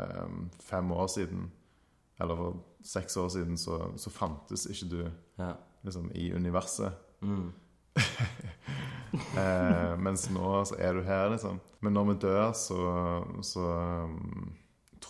[0.00, 0.30] eh,
[0.64, 1.50] fem år siden,
[2.22, 5.02] eller for seks år siden, så, så fantes ikke du
[5.38, 5.50] Ja.
[5.84, 6.96] liksom, i universet.
[7.20, 7.50] Mm.
[9.12, 11.58] Eh, mens nå så er du her, liksom.
[11.84, 12.78] Men når vi dør, så,
[13.44, 13.64] så
[14.08, 14.46] um,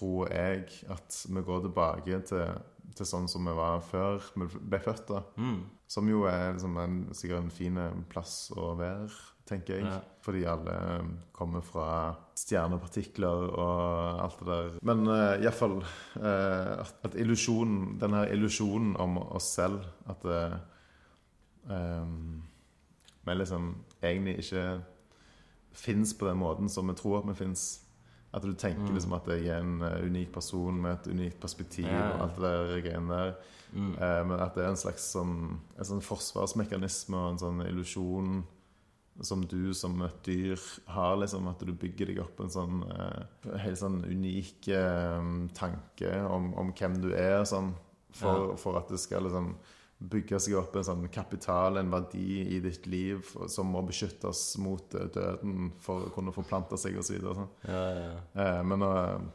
[0.03, 2.57] tror jeg at vi går tilbake til,
[2.97, 5.05] til sånn som vi var før vi ble født.
[5.09, 5.23] da.
[5.39, 5.61] Mm.
[5.87, 7.79] Som jo er liksom en, sikkert en fin
[8.11, 9.11] plass å være,
[9.47, 9.87] tenker jeg.
[9.87, 10.01] Ja.
[10.23, 11.87] Fordi alle um, kommer fra
[12.39, 14.79] stjernepartikler og alt det der.
[14.91, 20.57] Men uh, iallfall uh, at, at illusjonen, denne illusjonen om oss selv At uh,
[21.71, 22.43] um,
[23.23, 24.67] vi liksom egentlig ikke
[25.73, 27.82] fins på den måten som vi tror at vi fins.
[28.35, 28.95] At du tenker Mm.
[28.95, 32.13] liksom at jeg er en eh, unik person med et unikt perspektiv Ja, ja.
[32.15, 33.35] og alt det der greiene der.
[33.75, 33.93] Mm.
[34.01, 38.43] Eh, men at det er en slags sånn, en sånn forsvarsmekanisme og en sånn illusjon
[39.21, 41.47] som du som et dyr har, liksom.
[41.49, 46.73] At du bygger deg opp en sånn eh, helt sånn unik eh, tanke om, om
[46.73, 47.75] hvem du er, sånn.
[48.13, 48.57] For, Ja.
[48.57, 49.55] for at det skal liksom
[50.11, 54.97] bygge seg opp en sånn kapital, en verdi i ditt liv som må beskyttes mot
[54.99, 57.21] eh, døden for å kunne forplante seg osv.
[57.23, 57.53] Sånn.
[57.69, 58.19] Ja, ja, ja.
[58.43, 59.29] Eh, men nå eh,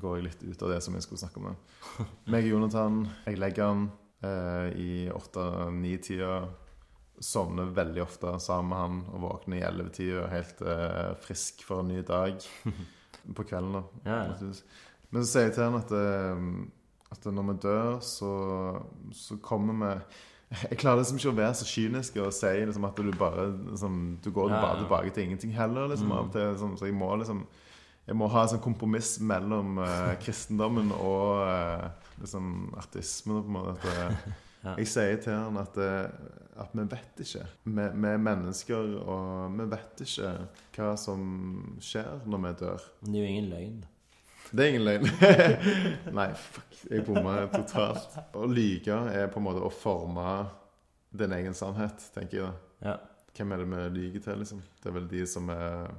[0.00, 1.52] går jeg litt ut av det som jeg skulle snakke om.
[2.32, 3.86] Meg og Jonathan, jeg legger han
[4.24, 6.34] eh, i åtte-ni-tida.
[7.20, 11.90] Sovner veldig ofte sammen med han og våkner i ellevetida helt eh, frisk for en
[11.92, 12.40] ny dag
[13.36, 13.76] på kvelden.
[13.76, 14.14] da.
[15.10, 15.92] Men så sier jeg til han at,
[17.10, 18.32] at når vi dør, så,
[19.12, 19.94] så kommer vi
[20.70, 24.18] Jeg klarer liksom ikke å være så kynisk og si liksom, at du bare liksom,
[24.22, 25.86] Du går Ja, bare tilbake til ingenting heller.
[25.92, 26.30] Liksom, Mm.
[26.34, 27.46] til, liksom, så jeg må liksom
[28.08, 33.42] jeg må ha en sånn kompromiss mellom uh, kristendommen og uh, liksom artismen.
[33.42, 33.88] På en måte.
[33.88, 34.30] Eh,
[34.60, 34.74] Ja.
[34.76, 35.76] Jeg sier til han at,
[36.60, 37.46] at vi vet ikke.
[37.64, 40.32] Vi, vi er mennesker, og vi vet ikke
[40.76, 41.22] hva som
[41.80, 42.84] skjer når vi dør.
[43.00, 43.78] Men det er jo ingen løgn.
[44.50, 45.06] Det er ingen løgn.
[46.18, 46.66] Nei, fuck.
[46.90, 48.16] Jeg bomma totalt.
[48.34, 50.26] Å lyge er på en måte å forme
[51.14, 52.46] din egen sannhet, tenker jeg.
[52.50, 52.88] da.
[52.90, 52.96] Ja.
[53.36, 54.62] Hvem er det vi lyver til, liksom?
[54.82, 55.90] Det er vel de som er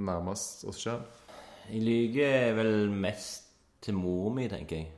[0.00, 1.00] nærmest oss sjøl.
[1.70, 3.48] Jeg lyver vel mest
[3.80, 4.92] til mor mi, tenker jeg.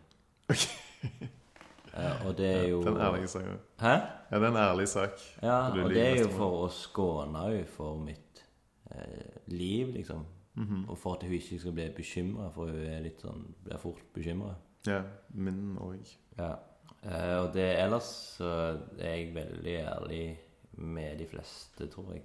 [1.93, 3.49] Uh, og det er jo Det er en ærlig sak.
[3.83, 3.95] Hæ?
[3.95, 5.25] Ja, det er en ærlig sak.
[5.43, 8.43] Ja, og det er jo for å skåne henne for mitt
[8.91, 10.25] eh, liv, liksom.
[10.55, 10.85] Mhm.
[10.89, 14.05] Og for at hun ikke skal bli bekymra, for hun er litt sånn blir fort
[14.15, 14.55] bekymra.
[14.87, 15.03] Ja,
[15.35, 16.03] min òg.
[16.39, 16.55] Ja.
[17.03, 18.51] Uh, og det ellers så
[18.99, 20.39] er jeg veldig ærlig
[20.73, 22.23] med de fleste, tror jeg.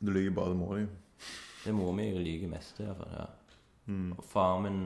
[0.00, 0.86] Du lyver bare til mora di.
[1.64, 3.12] Det er mora mi jeg lyver mest iallfall.
[3.12, 3.26] Ja.
[3.88, 4.12] Mm.
[4.12, 4.80] Og faren min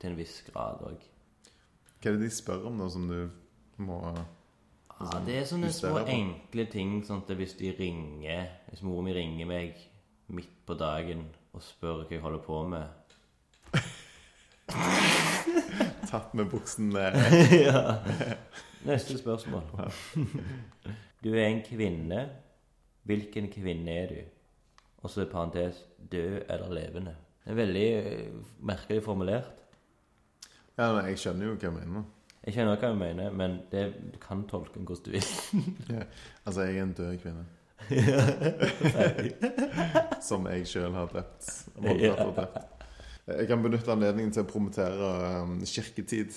[0.00, 1.08] til en viss grad òg.
[2.02, 3.30] Hva er det de spør om, da, som du
[3.78, 4.00] må
[5.02, 6.98] Ja, det er sånne små enkle ting.
[7.06, 9.78] Sånn at hvis de ringer Hvis mora mi ringer meg
[10.32, 12.84] midt på dagen og spør hva jeg holder på med
[16.12, 17.12] Tatt med buksen ned?
[17.66, 17.80] ja.
[18.84, 19.62] Neste spørsmål.
[21.24, 22.20] Du er en kvinne.
[23.08, 24.20] Hvilken kvinne er du?
[25.02, 25.76] Og så i parentes
[26.12, 27.14] død eller levende.
[27.44, 29.50] Det er veldig eh, merkelig formulert.
[30.78, 32.02] Ja, men jeg skjønner jo hva jeg mener.
[32.42, 33.82] Jeg skjønner hva jeg mener, men det,
[34.14, 35.26] du kan tolke den hvordan du vil.
[36.46, 37.44] Altså, jeg er en død kvinne.
[40.28, 41.42] Som jeg sjøl har drept.
[41.76, 42.58] Voldtatt og drept.
[43.32, 45.08] Jeg kan benytte anledningen til å promotere
[45.44, 46.30] um, Kirketid,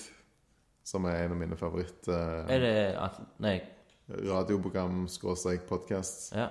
[0.86, 3.56] som er en av mine favoritt uh, Er det at Nei.
[4.06, 6.28] radioprogram skråstrek podkast.
[6.36, 6.46] Ja.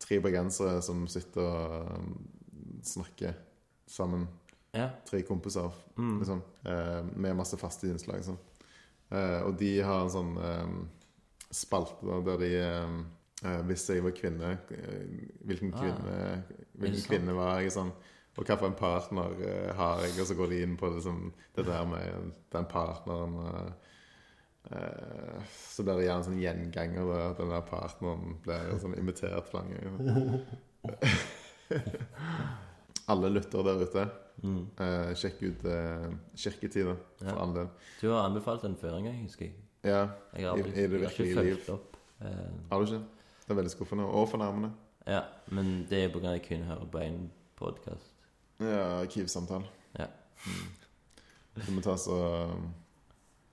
[0.00, 2.10] Tre bergensere som sitter og um,
[2.84, 3.32] snakker
[3.90, 4.28] sammen.
[4.76, 4.88] Ja.
[5.08, 6.14] Tre kompiser, Mm.
[6.22, 6.38] liksom.
[6.64, 8.16] Uh, med masse faste innslag.
[8.22, 8.38] Liksom.
[9.10, 10.76] Uh, og de har en sånn um,
[11.50, 12.92] spalte der de eh,
[13.40, 15.04] Hvis jeg var kvinne, eh,
[15.48, 15.80] hvilken Ah.
[15.80, 16.42] kvinne,
[16.78, 17.70] hvilken kvinne var jeg?
[17.72, 17.90] Sånn,
[18.36, 20.20] og hvilken partner eh, har jeg?
[20.20, 23.72] Og så går de inn på det, som, det der med den partneren eh,
[24.76, 29.48] eh, Så blir det gjerne sånn gjenganger, da, at den der partneren blir sånn imitert
[29.48, 30.44] flere.
[33.10, 34.04] Alle lyttere der ute,
[34.40, 34.66] Mm.
[34.80, 36.86] eh, sjekk ut eh, Kirketid,
[37.20, 37.66] for all del.
[38.00, 39.54] Du har anbefalt den før en gang, husker jeg.
[39.84, 40.06] Ja,
[40.36, 41.78] Jeg har, I- aldri, i det har ikke virkelige liv.
[42.22, 42.28] Eh,
[42.70, 43.02] har du ikke?
[43.50, 44.04] Det er veldig skuffende.
[44.04, 44.70] Og fornærmende.
[45.06, 45.20] ja,
[45.50, 47.16] men det er grunn at jeg kun hører på én
[47.58, 48.12] podkast.
[48.60, 49.64] Ja, Arkivsamtale.
[49.98, 50.04] Ja.
[51.66, 52.14] Du må ta så
[52.46, 52.68] um,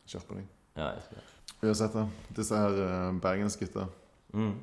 [0.05, 0.51] skjerpe deg.
[0.77, 2.05] Ja, jeg skal Uansett, da.
[2.37, 3.87] Disse her uh, bergensgutta
[4.33, 4.53] mm.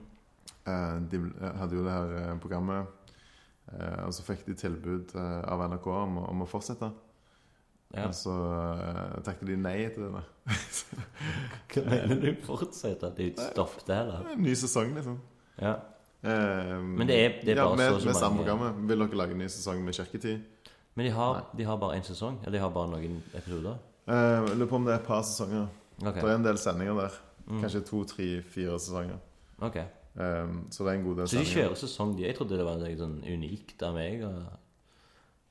[0.67, 2.87] eh, De eh, hadde jo det her eh, programmet.
[3.73, 6.93] eh, og så fikk de tilbud eh, av NRK om, om å fortsette.
[7.95, 8.07] Ja.
[8.09, 10.23] Og så uh, takket de nei til det.
[11.75, 12.31] Hva mener du?
[12.47, 13.07] Fortsette?
[13.13, 14.31] At de stoppet det, eller?
[14.35, 15.21] En ny sesong, liksom.
[15.61, 15.77] Ja.
[16.25, 18.89] Uh, Men det er- det er ja, med, så og så med samme mange- programmet.
[18.89, 20.41] Vil dere lage en ny sesong med Kirketid?
[20.95, 22.39] Men de har, de har bare én sesong?
[22.43, 23.77] Eller de har bare noen episoder?
[24.09, 24.15] Uh,
[24.49, 25.67] Jeg lurer på om det er et par sesonger.
[26.03, 26.21] Okay.
[26.21, 27.21] Det er en del sendinger der.
[27.47, 27.61] Mm.
[27.61, 29.19] Kanskje to, tre, fire sesonger.
[29.61, 29.85] Okay.
[30.15, 31.45] Um, så det er en god del sendinger.
[31.47, 32.27] Så de kjører sesong, de?
[32.27, 34.23] Jeg trodde det var noe sånn unikt av meg.
[34.25, 34.43] Og...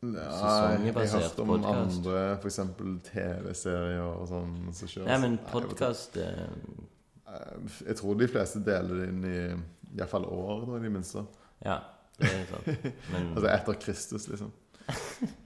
[0.04, 0.22] Nei,
[0.84, 2.60] jeg har hørt om andre, f.eks.
[3.08, 4.58] TV-serier og sånn.
[4.76, 4.90] Så.
[5.08, 6.48] Nei, men podkast eh,
[7.34, 9.38] Eh, Jeg tror de fleste deler det inn i
[9.98, 11.24] iallfall år, da, i det minste.
[11.66, 11.80] Ja,
[12.20, 12.68] det er sant.
[13.14, 14.52] Men Altså etter Kristus, liksom.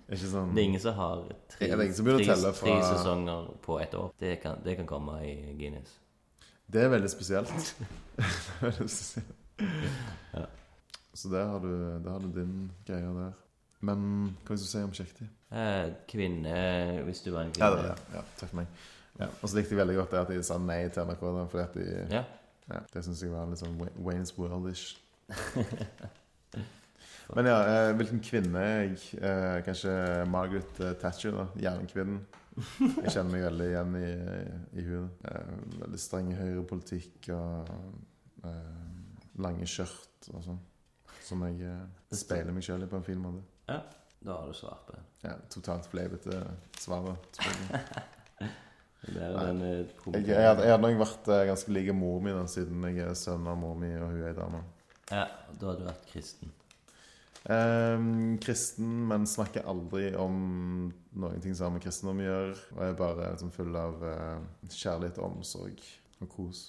[0.10, 1.22] Ikke sånn det er ingen som har
[1.54, 2.26] tre, Ja, det som tre,
[2.58, 4.10] fra- sesonger på ett år.
[4.20, 5.94] Det kan, det kan komme i Guinness.
[6.68, 7.54] Det er veldig spesielt.
[8.18, 8.26] Det
[8.66, 9.36] veldig spesielt.
[11.18, 11.70] Så der har, du,
[12.04, 13.38] der har du din greie der.
[13.86, 14.00] Men
[14.44, 15.28] hva vil du si om kjekktid?
[15.54, 16.54] Eh, kvinne
[17.06, 17.84] Hvis du var en Ja, kvinne.
[17.84, 18.68] det, ja, ja, takk for meg.
[19.20, 21.22] Ja, og så likte jeg veldig godt det at de sa nei til NRK.
[21.52, 22.24] Fordi at de, Ja.
[22.74, 24.98] ja, det syns jeg var litt sånn Waynes World-ish.
[27.36, 29.02] Men ja, eh, hvilken kvinne er jeg?
[29.20, 29.94] Eh, kanskje
[30.32, 31.46] Margaret Thatcher, da.
[31.60, 32.22] Jernkvinnen.
[33.04, 34.12] Jeg kjenner meg veldig igjen i,
[34.80, 35.10] i hun.
[35.28, 35.50] Eh,
[35.84, 37.68] veldig streng høyrepolitikk og
[39.44, 40.58] lange skjørt og sånn.
[41.28, 41.68] Som jeg
[42.16, 43.44] speiler meg sjøl i på en fin måte.
[43.68, 45.02] Da har du svart på det.
[45.28, 46.40] Ja, totalt fleipete
[46.80, 47.04] svar.
[47.12, 47.16] da.
[49.08, 49.86] Det er den eh,
[50.18, 53.06] Jeg, jeg, hadde- jeg hadde nok vært eh, ganske lik mor mi, da, siden jeg
[53.06, 54.64] er sønn av mor mi, og hun er ei dame.
[55.12, 56.50] Ja, da hadde du vært kristen.
[57.48, 60.40] Ehm, kristen, men snakker aldri om
[61.16, 62.58] noen ting som har med kristendom å gjøre.
[62.76, 64.42] Og er bare liksom full av eh,
[64.74, 65.86] kjærlighet og omsorg
[66.26, 66.66] og kos.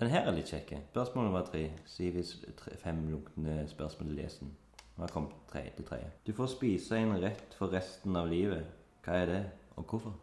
[0.00, 0.74] Den her er litt kjekk.
[0.90, 1.68] Spørsmål nummer tre.
[1.88, 4.50] Sivis tre, fem lunkne spørsmål til lesen.
[4.96, 6.08] Nå har kommet tre, til tredje.
[6.24, 8.64] Du får spise en rett for resten av livet.
[9.04, 9.42] Hva er det,
[9.76, 10.16] og hvorfor?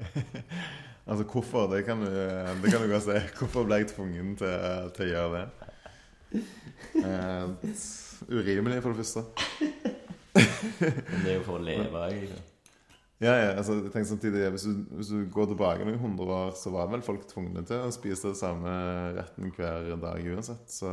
[1.10, 2.10] Altså hvorfor, det kan du,
[2.62, 3.16] det kan du godt si.
[3.38, 5.70] Hvorfor ble jeg tvungen til, til å gjøre det?
[7.00, 7.72] Eh,
[8.30, 9.24] urimelig, for det første.
[11.10, 12.04] Men det er jo for å leve.
[12.12, 12.38] egentlig.
[13.20, 16.54] Ja, ja, altså, jeg tenker samtidig hvis du, hvis du går tilbake noen hundre år,
[16.56, 18.70] så var vel folk tvungne til å spise samme
[19.18, 20.70] retten hver dag uansett.
[20.72, 20.92] Så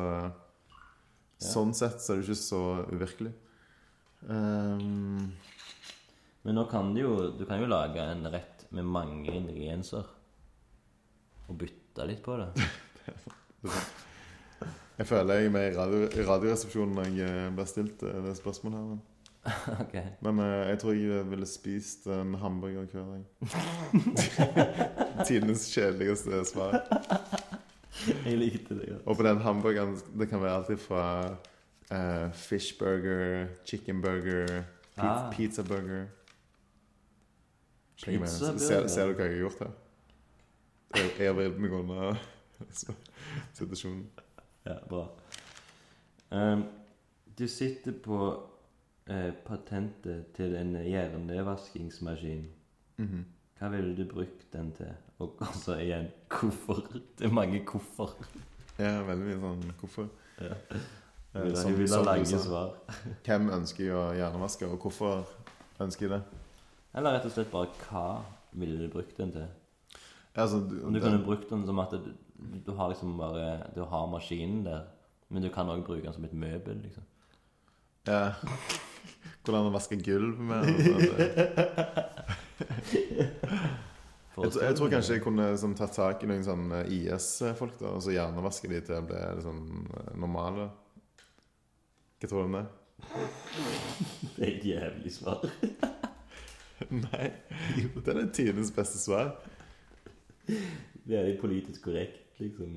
[1.41, 3.33] sånn sett så er det ikke så uvirkelig.
[4.27, 5.33] Um,
[6.41, 10.07] Men nå kan du jo Du kan jo lage en rett med mange ingredienser.
[11.47, 12.49] Og bytte litt på det.
[14.97, 18.35] jeg føler jeg er med i radio, Radioresepsjonen når jeg eh, ble stilt eh, det
[18.35, 18.89] spørsmålet her.
[18.91, 18.99] Men,
[19.85, 19.95] ok.
[20.27, 23.23] men uh, jeg tror jeg ville spist en hamburger hver dag.
[25.29, 26.81] Tidenes kjedeligste svar.
[28.25, 29.01] Jeg likte det godt.
[29.05, 31.35] Og på den hamburgeren Det kan være alltid fra
[32.33, 34.63] fishburger, chickenburger,
[34.95, 35.31] pi Ah.
[35.33, 36.05] pizzaburger
[37.97, 38.57] Slik jeg mener.
[38.57, 39.71] Ser, ser du hva jeg har gjort her?
[40.95, 42.11] Jeg jeg har vridd meg unna
[43.57, 44.03] situasjonen.
[44.65, 45.07] Ja, bra.
[46.31, 46.63] Um,
[47.39, 48.19] du sitter på
[49.09, 52.45] eh, patentet til en hjernevaskingsmaskin.
[52.97, 53.25] Mhm.
[53.59, 54.91] Hva ville du brukt den til?
[55.19, 56.83] Og så igjen, hvorfor?
[57.17, 58.13] Det er mange hvorfor.
[58.77, 60.09] Ja, veldig mye sånn Hvorfor?
[60.41, 60.53] Ja.
[61.33, 62.75] Eh, Vil som- jeg vil ha lange svar.
[63.25, 65.25] Hvem ønsker jeg å hjernevaske, og hvorfor
[65.81, 66.21] ønsker jeg det?
[66.97, 68.03] Eller rett og slett bare hva
[68.57, 69.47] ville du brukt den til?
[70.37, 72.11] Altså, du, du den- kunne brukt den som at du,
[72.65, 74.83] du har liksom bare Du har maskinen der,
[75.29, 77.03] men du kan òg bruke den som et møbel, liksom.
[78.07, 78.33] ja.
[79.47, 82.33] Hvordan å vaske gulv med altså,
[84.37, 87.95] Jeg, jeg tror kanskje jeg kunne liksom, tatt tak i noen sånn eh, IS-folk da,
[87.97, 89.61] og så hjernevaske de til å bli liksom,
[89.97, 90.67] eh, normale.
[92.21, 92.65] Hva tror du om det?
[94.37, 95.45] Det er et jævlig svar.
[97.07, 97.29] Nei,
[98.05, 99.31] det er tidenes beste svar.
[100.45, 102.75] Det er litt politisk korrekt, liksom.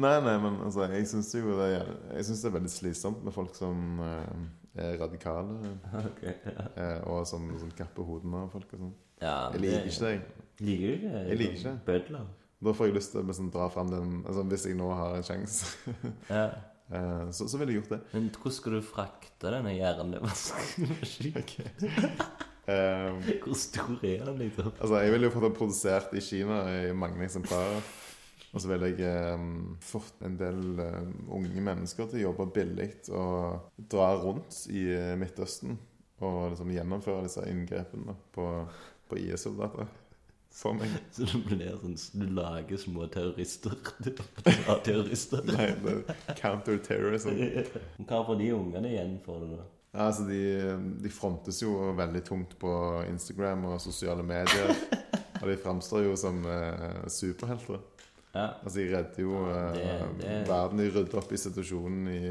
[0.00, 3.24] Nei, nei, men altså, jeg syns jo det er, jeg synes det er veldig slitsomt
[3.24, 4.44] med folk som eh,
[4.76, 5.56] er radikale,
[6.12, 6.66] Okay, ja.
[6.76, 8.92] eh, og som, som kapper hodene av folk og sånn.
[9.22, 10.20] ja Jeg liker ikke det.
[10.60, 11.12] Liker du ikke?
[11.30, 11.74] Jeg liker ikke.
[11.86, 12.26] Bødler.
[12.60, 15.14] Da får jeg lyst til å liksom, dra fram den altså, Hvis jeg nå har
[15.16, 15.70] en sjanse,
[16.28, 16.44] Ja.
[16.94, 18.00] eh, så, så ville jeg gjort det.
[18.12, 21.44] Men hvordan skal du frakte denne hjernevaskemaskinen?
[22.70, 24.68] Eh, Hvor stor er den, liksom?
[24.78, 27.80] Altså, Jeg ville jo fått den produsert i Kina i mange eksemplarer.
[28.50, 29.44] Og så ville jeg eh,
[29.84, 34.88] fått en del eh, unge mennesker til å jobbe billig og dra rundt i
[35.20, 35.78] Midtøsten
[36.20, 38.46] og liksom gjennomføre disse inngrepene på,
[39.08, 39.88] på IS-soldater
[40.52, 40.92] for meg.
[41.14, 43.76] Så det blir sånn Du lager små terrorister.
[44.70, 45.44] Av terrorister.
[45.48, 47.38] Nei, det er counter-terrorism.
[48.06, 49.68] Hva får de ungene igjen for det, da?
[49.90, 50.40] Ja, altså, de,
[51.02, 52.72] de frontes jo veldig tungt på
[53.08, 54.70] Instagram og sosiale medier.
[55.40, 57.80] Og de framstår jo som eh, superhelter.
[58.34, 58.44] Ja.
[58.62, 60.78] Altså, De redder jo ja, Det- det- verden.
[60.78, 62.26] De rydder opp i situasjonen i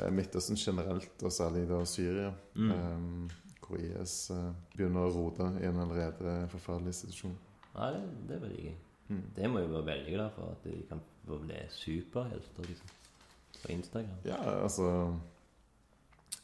[0.00, 2.32] eh, Midtøsten generelt, og særlig da Syria.
[2.54, 2.70] Mm.
[2.72, 3.30] Um,
[3.66, 7.36] hvor IS uh, begynner å rote i en allerede forferdelig situasjon.
[7.74, 8.74] ja det, det er veldig gøy.
[9.08, 9.22] Mm.
[9.36, 12.88] Det må jo være veldig glad for, at de kan bli superhelter liksom.
[13.62, 14.18] på Instagram.
[14.24, 15.18] Ja, altså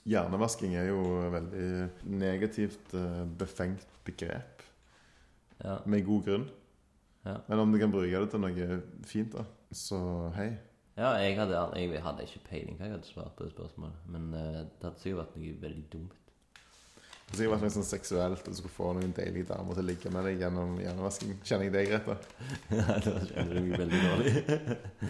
[0.09, 4.63] Hjernevasking er jo et veldig negativt eh, befengt begrep,
[5.65, 5.79] Ja.
[5.87, 6.49] med god grunn.
[7.27, 7.37] Ja.
[7.49, 9.99] Men om du kan bruke det til noe fint, da, så
[10.37, 10.53] hei.
[10.99, 14.01] Ja, jeg hadde, jeg hadde ikke peiling hva jeg hadde svart på det spørsmålet.
[14.11, 16.17] Men uh, det hadde sikkert vært noe veldig dumt.
[16.57, 19.85] Det hadde sikkert vært noe sånn seksuelt, og du skulle få noen deilige damer til
[19.85, 21.39] å ligge med deg gjennom hjernevasking.
[21.45, 22.17] Kjenner jeg deg rett, da?
[22.81, 24.35] Ja, da kjenner du meg veldig dårlig.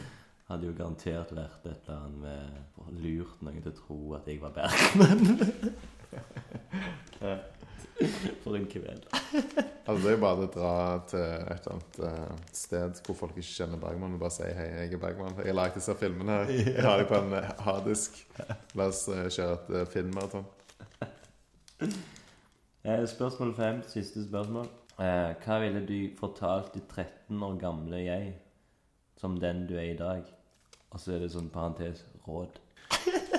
[0.48, 4.40] hadde jo garantert vært et eller annet med lurt noen til å tro at jeg
[4.40, 5.20] var Bergman.
[8.42, 9.06] For en kveld.
[9.88, 10.72] Altså, det er jo bare å dra
[11.08, 14.66] til et eller annet eh, sted hvor folk ikke kjenner Bergman, og bare si 'hei,
[14.82, 15.38] jeg er Bergman'.
[15.40, 16.52] Jeg har laget disse filmene her.
[16.76, 17.32] Jeg har dem på en
[17.64, 18.18] harddisk.
[18.74, 20.44] La oss eh, kjøre et uh, filmmaraton.
[23.08, 24.68] Spørsmål fem, siste spørsmål.
[24.98, 28.32] Hva ville du fortalt de 13 år gamle jeg
[29.20, 30.24] som den du er i dag?
[30.90, 32.58] Og så er det sånn parentes råd.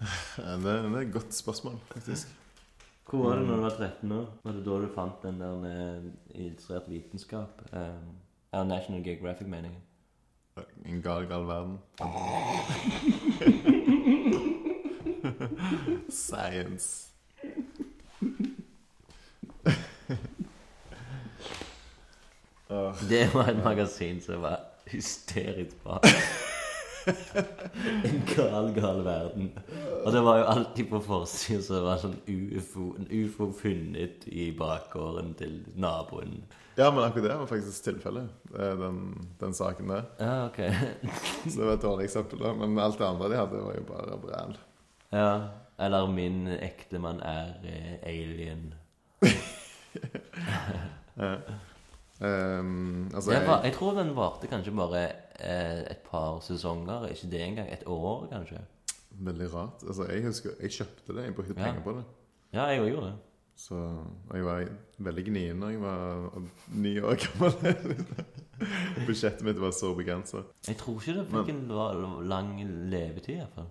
[0.00, 2.39] Det, det er et godt spørsmål, faktisk.
[3.10, 4.26] Hvor var det når du var 13 år?
[4.42, 6.02] Var det da du fant den der eh,
[6.34, 7.62] illustrert vitenskap?
[7.72, 7.78] Eh,
[8.52, 9.78] ja, National Geographic, mener jeg.
[10.86, 11.78] En gal, gal verden.
[16.10, 17.06] Science.
[23.08, 26.00] Det var et magasin som var hysterisk bra.
[28.04, 29.50] en gal, gal verden.
[30.04, 34.26] Og det var jo alltid på forsida så det var sånn ufo, en ufo funnet
[34.30, 36.42] i bakgården til naboen.
[36.78, 39.00] Ja, men akkurat det var faktisk tilfellet, eh, den,
[39.40, 40.04] den saken der.
[40.20, 40.60] Ja, ok.
[41.44, 42.54] Så det var et dårlig eksempel, da.
[42.56, 44.52] Men alt det andre de hadde, var jo bare bræl.
[45.12, 45.32] Ja,
[45.80, 48.74] eller min ektemann er eh, alien.
[52.20, 55.02] Um, altså, jeg, var, jeg, tror den varte kanskje bare
[55.40, 57.06] eh, et par sesonger.
[57.08, 57.72] Ikke det engang.
[57.72, 58.60] Et år, kanskje.
[59.10, 59.82] veldig rart.
[59.88, 61.24] Altså, jeg husker jeg kjøpte det.
[61.24, 61.64] Jeg brukte Ja.
[61.64, 62.04] penger på det.
[62.52, 63.16] Ja, jeg òg gjorde det.
[63.56, 63.74] Så,
[64.30, 64.68] og jeg var
[64.98, 66.42] veldig gnien da jeg var
[66.74, 68.04] ni år gammel.
[69.06, 70.44] Budsjettet mitt var så begrensa.
[70.68, 71.68] Jeg tror ikke det fikk en
[72.28, 72.54] lang
[72.92, 73.68] levetid, iallfall.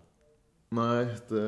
[0.77, 1.45] Nei, det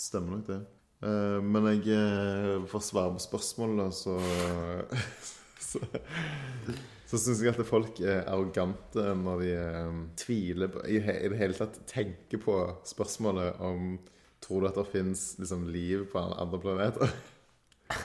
[0.00, 0.60] stemmer nok, det.
[1.04, 4.16] Eh, men jeg får For å svare på spørsmålet, så
[5.58, 5.80] Så,
[7.08, 9.48] så syns jeg at folk er arrogante når de
[9.88, 12.54] um, tviler på i, he- I det hele tatt tenker på
[12.88, 13.78] spørsmålet om
[14.44, 17.08] Tror du at det fins liksom, liv på andre planeter?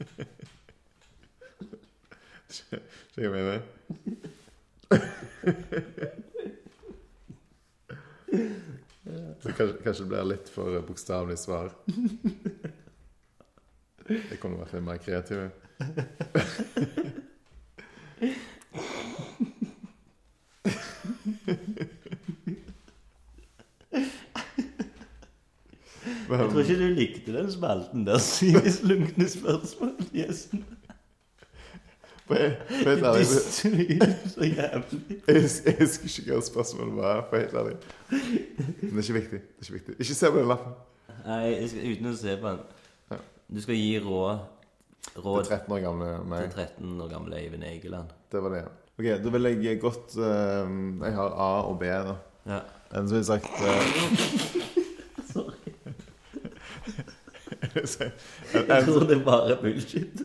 [2.50, 2.82] Skjønner
[3.14, 3.62] du hva jeg mener?
[9.40, 11.70] Så kanskje, kanskje det blir litt for bokstavelig svar.
[14.10, 15.38] Jeg kommer til å være mer kreativ.
[26.30, 28.18] Jeg tror ikke du likte den spalten der.
[28.18, 29.94] Syvis lunkne spørsmål.
[30.14, 30.64] Gjesten.
[32.30, 35.00] Helt ærlig, Disse lyder så jævlig.
[35.28, 35.42] jeg
[35.80, 37.24] husker ikke hva spørsmålet var.
[37.30, 37.76] For helt ærlig
[38.10, 39.40] Men det er ikke viktig.
[39.40, 40.72] Det er ikke viktig Ikke se på den lappen.
[41.26, 42.60] Nei, jeg skal, uten å se på den.
[43.50, 44.38] Du skal gi råd,
[45.24, 46.44] råd er 13 år gamle meg.
[46.52, 48.12] til 13 år gamle Eivind Egeland.
[48.30, 48.68] Det var det, ja.
[49.00, 52.14] Ok, Da vil jeg godt uh, Jeg har A og B, da.
[52.46, 52.58] Ja.
[52.94, 53.46] En som ville sagt
[55.32, 55.72] Sorry.
[58.54, 60.22] en, Jeg tror det er bare bullshit.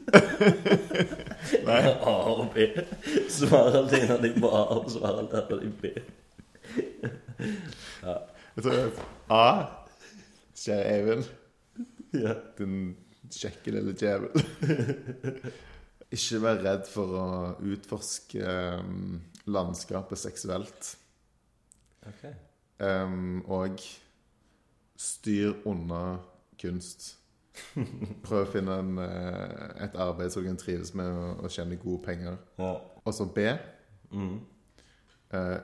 [1.68, 1.80] Nei.
[2.12, 2.68] A og B.
[3.30, 5.86] Svar alternativ på A og svar alternativ B.
[8.04, 8.16] ja.
[8.56, 8.74] Jeg tror
[9.30, 9.66] A
[10.56, 11.26] Kjære Eivind.
[12.14, 12.34] Ja.
[12.58, 12.96] Din
[13.32, 14.32] kjekke lille djevel.
[16.16, 17.28] Ikke vær redd for å
[17.66, 19.20] utforske um,
[19.50, 20.92] landskapet seksuelt.
[22.06, 22.26] Ok.
[22.80, 23.82] Um, og
[25.00, 26.20] styr unna
[26.62, 27.16] kunst.
[28.26, 31.80] Prøv å finne en, eh, et arbeid som du kan trives med og, og tjene
[31.80, 32.38] gode penger.
[32.60, 32.74] Ja.
[33.06, 33.48] Og så B.
[34.12, 34.40] Mm.
[35.34, 35.58] Uh,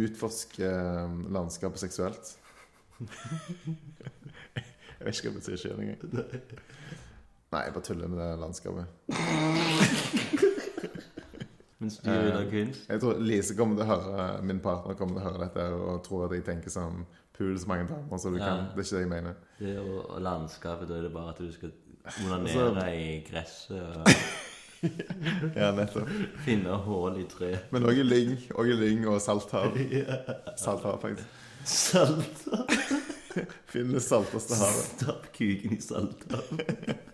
[0.00, 0.68] utforske
[1.04, 2.34] um, landskapet seksuelt.
[5.04, 6.00] Jeg vet ikke hva det betyr sjøl engang.
[7.54, 8.84] Nei, jeg bare tuller med det landskapet.
[11.78, 12.86] Mens du er der kunst?
[12.88, 15.98] Jeg tror Lise kommer til å høre Min partner kommer til å høre dette og
[16.06, 17.02] tror at jeg tenker sånn
[17.34, 18.46] Pul så mange damer som du Ja.
[18.46, 18.68] kan.
[18.70, 19.34] Det er ikke det jeg mener.
[19.58, 21.72] Det er jo landskapet, da er det bare at du skal
[22.24, 24.06] onanere i gresset og
[25.58, 26.08] Ja, nettopp.
[26.44, 27.50] finne hull i tre.
[27.74, 28.34] Men òg i lyng.
[28.54, 29.74] Og i lyng og salthav.
[30.60, 31.28] Salthav, faktisk.
[31.64, 32.66] Salthav?
[33.72, 34.86] Finn det salteste havet.
[34.92, 37.13] Stapp kuken i salthavet.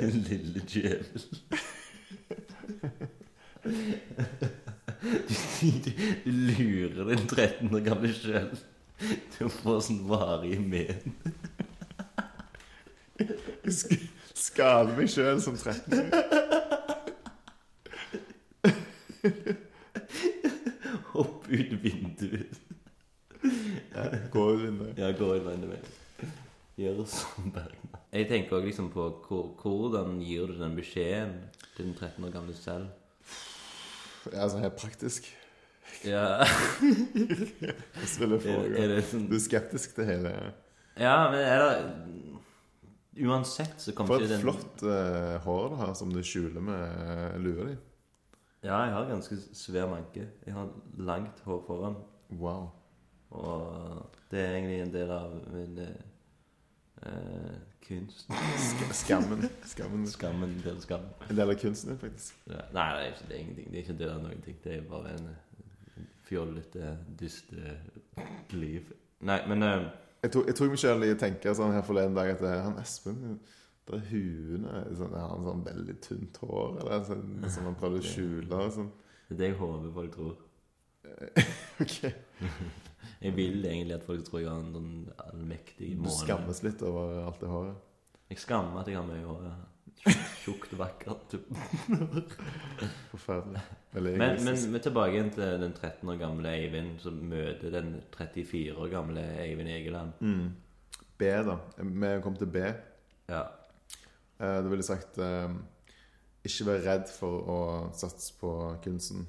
[0.00, 1.22] Den lille djevel.
[3.64, 3.70] Du,
[5.84, 5.90] du,
[6.24, 8.50] du lurer den 13 år gamle sjøl
[9.34, 11.14] til å få sånn varige men.
[13.18, 14.06] Jeg sk-
[14.46, 16.08] skader meg sjøl som 13.
[21.14, 22.60] Hopp ut vinduet.
[23.94, 24.98] Ja, gå ut vinduet.
[24.98, 25.82] Ja, gå inn veien med.
[26.80, 27.93] Gjør som Bergman.
[28.14, 29.08] Jeg tenker også liksom på
[29.58, 31.32] hvordan gir du den beskjeden
[31.74, 32.92] til den 13 år gamle selv?
[34.30, 35.26] Ja, sånn helt praktisk.
[36.06, 36.44] Ja,
[37.98, 39.00] Hvordan vil det foregå?
[39.08, 40.32] sånn Du er skeptisk til hele
[40.98, 44.30] Ja, men er det Uansett så kommer ikke...
[44.30, 47.76] For et flott uh, hår du har, som du skjuler med uh, lua di.
[48.64, 50.24] Ja, jeg har ganske svær manke.
[50.46, 51.98] Jeg har langt hår foran.
[52.40, 52.72] Wow.
[53.34, 57.54] Og det er egentlig en del av min eh,
[57.88, 58.30] kunst.
[58.92, 59.48] Skammen.
[59.64, 60.06] Skammen.
[60.08, 61.08] Skammen, av skam.
[61.28, 62.36] En del av kunsten din, faktisk.
[62.50, 62.62] Ja.
[62.74, 63.66] Nei, det er, ikke, det er ingenting.
[63.70, 64.56] Det er ikke en del av noen ting.
[64.64, 65.28] Det er bare en
[66.24, 67.76] fjollete, dyste
[68.56, 68.88] liv.
[69.24, 69.90] Nei, men uh,
[70.24, 72.62] Jeg tok, jeg tok meg sjøl i å tenke sånn her forleden dag at eh,
[72.64, 73.36] han Espen
[73.84, 78.06] det er huene sånn, Han sånn veldig tynt hår eller sånn, som han prøvde å
[78.06, 78.60] skjule.
[78.72, 78.88] Sånn.
[79.28, 80.38] det er det jeg håper folk tror.
[81.84, 81.96] Ok,
[83.24, 84.90] Jeg vil egentlig at folk tror jeg har en sånn
[85.26, 86.16] allmektig Du måne.
[86.18, 87.76] skammes litt over alt det håret.
[88.30, 89.46] Jeg skammer at jeg har mye hår.
[90.44, 91.34] Tjukt og vakkert.
[93.12, 93.62] Forferdelig.
[93.94, 98.74] Veldig Men, men, men tilbake til den 13 år gamle Eivind som møter den 34
[98.76, 100.12] år gamle Eivind Egeland.
[100.20, 100.50] Mm.
[101.18, 101.56] B, da.
[101.78, 102.64] Vi kom til B.
[103.30, 103.44] Ja.
[104.40, 105.54] Eh, Da ville jeg sagt eh,
[106.44, 107.58] Ikke vær redd for å
[107.96, 108.50] satse på
[108.84, 109.26] kunsten.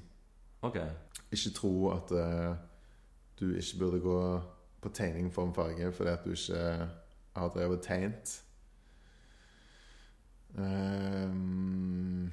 [0.62, 0.76] Ok.
[1.32, 2.56] Ikke tro at uh,
[3.40, 4.40] du ikke burde gå
[4.82, 6.88] på tegning form farge fordi at du ikke
[7.36, 8.42] har drevet tegnet.
[10.58, 12.32] Um,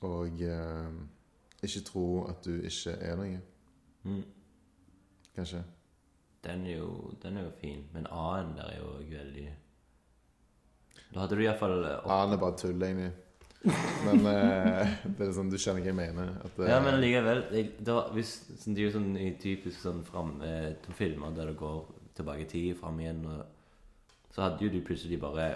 [0.00, 0.92] og uh,
[1.62, 3.40] ikke tro at du ikke er noe,
[4.02, 4.22] Mm.
[5.36, 5.64] kanskje.
[6.44, 7.84] Den er, jo, den er jo fin.
[7.92, 9.54] Men A-en der er jo veldig
[11.14, 13.10] Da hadde du iallfall A-en er bare tull, egentlig.
[13.64, 16.30] Men eh, det er sånn, du skjønner hva jeg mener.
[16.46, 18.30] At, eh, Ja, men likevel jeg, det var, hvis,
[18.62, 21.82] sånn, Det er jo sånn i typisk sånn fram, eh, to filmer der det går
[22.16, 23.42] tilbake i tid, fram igjen og,
[24.32, 25.50] Så hadde jo du plutselig bare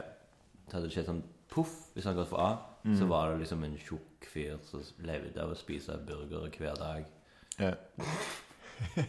[0.66, 2.52] Det hadde skjedd sånn poff Hvis han gått for A,
[2.84, 2.98] Mm.
[2.98, 7.06] så var det liksom en tjukk fyr som levde av å spise burgere hver dag.
[7.56, 7.70] Ja.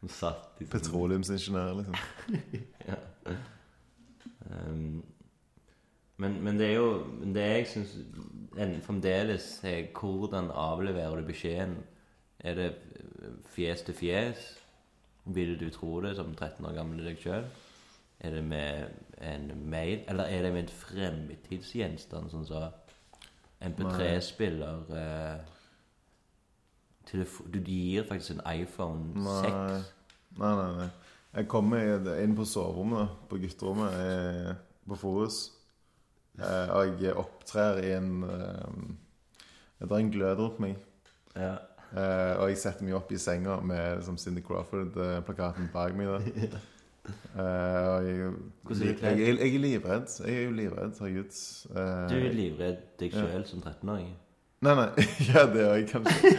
[0.00, 1.94] Som satt sånn- Petroleumsingeniør, liksom.
[2.90, 2.96] ja.
[4.66, 5.02] um,
[6.16, 7.96] men, men det er jo Det jeg syns
[8.86, 11.76] fremdeles er hvordan avleverer du beskjeden?
[12.38, 12.74] Er det
[13.50, 14.44] fjes til fjes?
[15.24, 17.48] Vil du tro det som 13 år gammel deg sjøl?
[18.20, 18.84] Er det med
[19.18, 22.70] en mail, eller er det med en fremtidsgjenstand, sånn som
[23.64, 25.40] MP3-spiller eh,
[27.52, 29.24] Du gir faktisk en iPhone 6.
[29.24, 29.82] Nei.
[30.38, 30.88] Nei, nei, nei.
[31.34, 35.53] Jeg kommer inn på soverommet, på gutterommet på Forus.
[36.40, 40.76] Eh, og jeg opptrer i en Jeg Det er en glød rundt meg.
[41.36, 41.54] Ja.
[41.94, 46.06] Eh, og jeg setter meg opp i senga med som Cindy Crawford-plakaten bak meg.
[46.08, 46.58] da
[47.36, 47.40] Eh,
[47.88, 48.30] og jeg, er
[48.86, 50.12] jeg, jeg, jeg er livredd.
[50.24, 51.34] Jeg er jo livredd, herregud.
[51.76, 54.06] Eh, Du er livredd deg sjøl som 13-åring?
[54.64, 54.86] Nei, nei.
[55.28, 56.30] Ja, det jeg kanskje.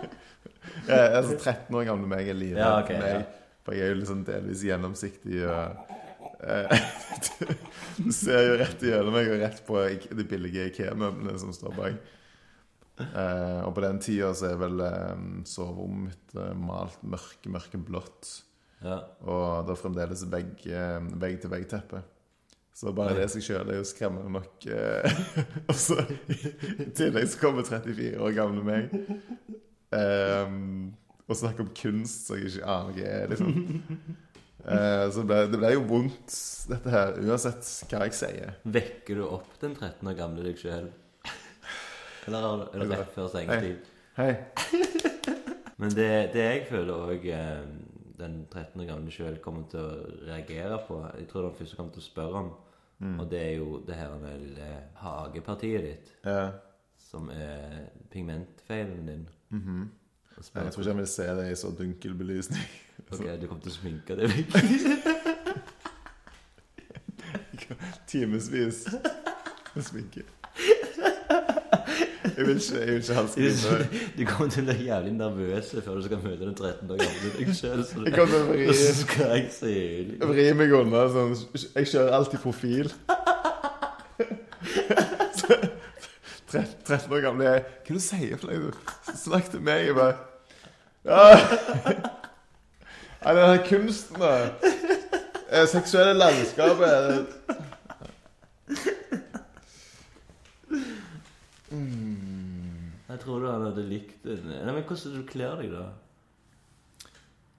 [0.88, 3.26] ja, altså 13 år gamle meg er livredd Ja, okay, meg.
[3.66, 6.00] For jeg er jo liksom delvis gjennomsiktig og eh,
[8.04, 9.78] Du ser jo rett gjennom meg og rett på
[10.18, 12.00] de billige IKEA-møblene som står bak.
[13.02, 18.32] Eh, og på den tida så er vel eh, soverommet mitt eh, malt mørke, mørkeblått.
[18.84, 19.00] Ja.
[19.24, 22.02] Og det er fremdeles vegg, eh, vegg-til-vegg-teppe.
[22.74, 24.66] Så bare det seg sjøl er jo skremmende nok.
[24.66, 25.18] Eh,
[25.70, 28.94] og så i tillegg så kommer 34 år gamle meg
[29.94, 30.90] um,
[31.24, 33.30] og snakker om kunst som jeg ikke aner hva er.
[33.30, 34.18] liksom.
[34.64, 36.34] Eh, så det ble, det ble jo vondt,
[36.70, 38.54] dette her, uansett hva jeg sier.
[38.64, 40.86] Vekker du opp den 13 år gamle deg sjøl?
[42.26, 43.82] Eller er det rett før sengetid?
[44.16, 44.30] Hei.
[45.80, 47.26] Men det, det jeg føler òg
[48.16, 51.92] den 13 år gamle sjøl kommer til å reagere på Jeg tror det først kommer
[51.96, 52.52] til å spørre om,
[53.02, 53.16] Mm.
[53.20, 54.66] og det er jo det her med lille
[55.02, 56.52] hagepartiet ditt, Ja.
[56.96, 59.24] som er pigmentfeilen din.
[59.50, 59.80] mhm.
[59.82, 60.03] Og
[60.36, 62.66] Jeg tror ikke jeg vil se det i så dunkel belysning.
[63.12, 64.50] ok, du kommer til å sminke deg vekk.
[68.10, 70.22] Timevis med sminke.
[72.36, 73.78] Jeg vil ikke, jeg vil ikke skrive.
[74.18, 77.32] Du kommer til å bli jævlig nervøs før du skal møte den 13 år gamle
[77.38, 77.84] deg sjøl.
[77.86, 78.64] Så, Jeg kommer til å vri,
[80.18, 81.04] jeg vri meg unna.
[81.14, 81.36] Sånn,
[81.76, 82.90] jeg kjører alltid profil.
[86.54, 89.03] 13 år gammel jeg Hva er det du sier for noe?
[89.24, 89.86] Snakk til meg.
[89.86, 90.16] Jeg bare
[91.04, 91.36] Ja,
[93.24, 94.32] Nei, den her kunsten, da.
[95.48, 97.28] Eh, Seksuelle landskapet
[103.08, 104.40] Jeg tror du han hadde likt det.
[104.44, 105.84] Nei, men Hvordan du kler deg, da?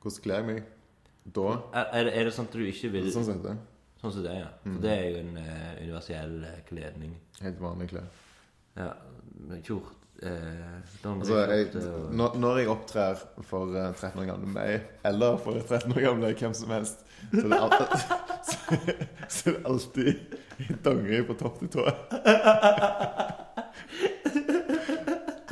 [0.04, 0.64] Hvordan kler jeg meg?
[1.26, 1.48] Da?
[1.74, 3.56] Er, er, det, er det sånn at du ikke vil Sånn som dette.
[4.02, 4.50] Sånn som det, ja.
[4.62, 7.16] For det er jo en uh, universell eh, kledning.
[7.42, 8.10] Helt vanlige klær.
[8.78, 8.92] Ja,
[9.66, 11.68] kjort Altså, jeg,
[12.16, 16.32] når, når jeg opptrer for eh, 13 år gamle meg, eller for 13 år gamle
[16.40, 17.88] hvem som helst, så er det, alltid,
[18.50, 18.58] så,
[19.28, 20.10] så er det alltid
[20.64, 21.86] i dongeri på topp til tå.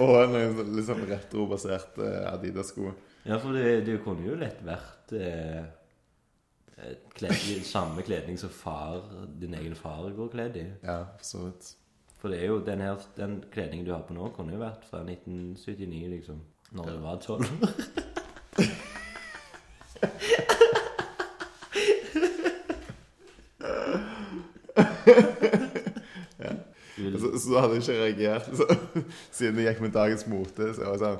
[0.03, 2.89] Og en litt sånn retrobasert eh, Adidas-sko.
[3.27, 5.61] Ja, for det, det kunne jo lett vært eh,
[7.13, 9.05] kledd, kled, samme kledning som far,
[9.39, 10.65] din egen far går kledd i.
[10.81, 11.73] Ja, for så vidt.
[12.23, 14.85] For det er jo den, her, den kledningen du har på nå, kunne jo vært
[14.87, 16.37] fra 1979, liksom.
[16.71, 17.49] Når du var tolv.
[26.97, 28.75] Vil- Så, så hadde jeg ikke reagert så,
[29.31, 30.67] siden jeg gikk med dagens mote.
[30.75, 31.17] Så jeg var sånn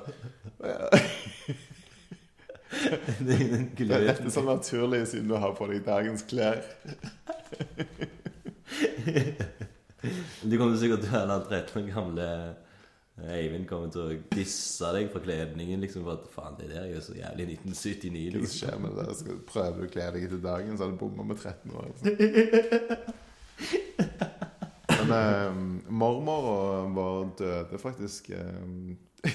[3.24, 4.46] det er den Det er gløden.
[4.48, 6.58] naturlig siden du har på deg dagens klær.
[10.50, 12.28] Du kommer sikkert til å være den 13 år gamle
[13.14, 16.02] Eivind kommer til å disse deg for kledningen, liksom.
[16.08, 18.58] For at faen, det der er jo så jævlig 1979, Hva liksom.
[18.58, 19.06] skjer med det?
[19.20, 21.84] Skal prøve du å kle deg etter dagen, så har du bomma med 13 år.
[21.92, 22.06] Altså.
[25.04, 25.52] Men eh,
[25.94, 26.42] mormor
[26.96, 28.64] vår døde faktisk eh,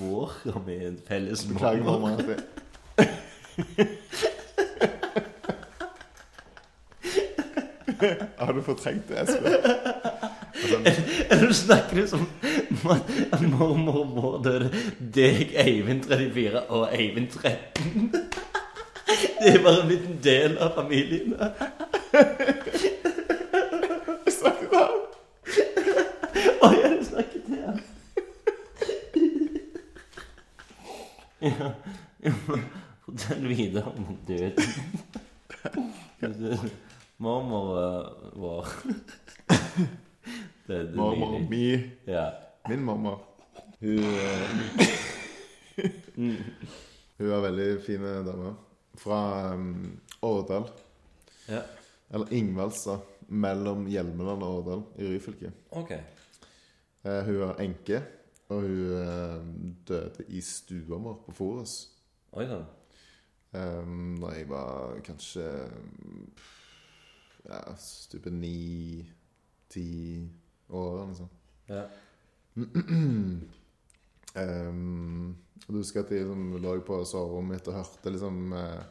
[0.00, 2.24] Vår har vi en felles Beklager, mormor.
[8.38, 9.44] Har du fortrengt det, Espen?
[9.44, 12.28] Altså, Eller snakker du som
[13.58, 14.70] mormor vår døde
[15.14, 18.14] deg, Eivind 34 og Eivind 13?
[19.44, 21.34] Det er bare en liten del av familien.
[24.32, 24.94] snakket om?
[26.64, 27.78] Å ja, du snakket til ham.
[31.44, 31.68] Ja,
[33.04, 34.64] fortell videre om døden.
[37.16, 38.66] Mormor eh, vår
[40.68, 41.50] døde Mormor nylig.
[41.50, 41.90] mi.
[42.12, 42.30] Ja.
[42.68, 43.20] Min mormor.
[43.80, 44.90] Hun eh,
[46.14, 46.36] Mm.
[47.18, 48.52] Hun var veldig fin dame.
[48.94, 49.16] Fra
[49.54, 50.68] um, Årdal.
[51.50, 51.62] Ja.
[52.14, 52.98] Eller Ingvaldsa.
[53.28, 55.50] Mellom Hjelmeland og Årdal i Ryfylke.
[55.74, 55.90] Ok.
[55.90, 57.98] Eh, hun var enke,
[58.52, 59.40] og hun eh,
[59.88, 61.74] døde i stua vår på Forus.
[62.36, 62.66] Oi sann.
[63.54, 65.48] Um, da jeg var kanskje
[67.48, 67.60] ja,
[68.10, 69.88] type ni-ti
[70.68, 71.40] år sånt.
[71.68, 71.86] Ja.
[74.34, 78.82] Um, og du husker at de liksom, lå på soverommet mitt og hørte liksom eh,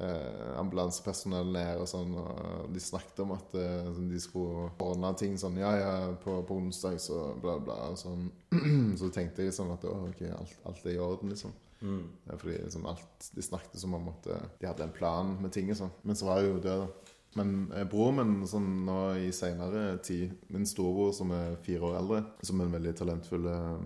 [0.00, 5.12] eh, ambulansepersonell ned og sånn, og de snakket om at eh, sånn, de skulle ordne
[5.20, 8.28] ting sånn Ja, ja, på, på onsdag, så bla, bla, og sånn.
[9.00, 11.54] så tenkte jeg liksom at å, ok, alt, alt er i orden, liksom.
[11.84, 12.04] Mm.
[12.40, 15.72] Fordi liksom alt, De snakket som om at eh, de hadde en plan med ting
[15.72, 15.92] og sånn.
[16.02, 17.13] Men så var jeg jo død, da.
[17.38, 21.98] Men eh, broren min sånn nå i seinere tid, min storebror som er fire år
[22.00, 23.84] eldre, som er en veldig talentfull eh,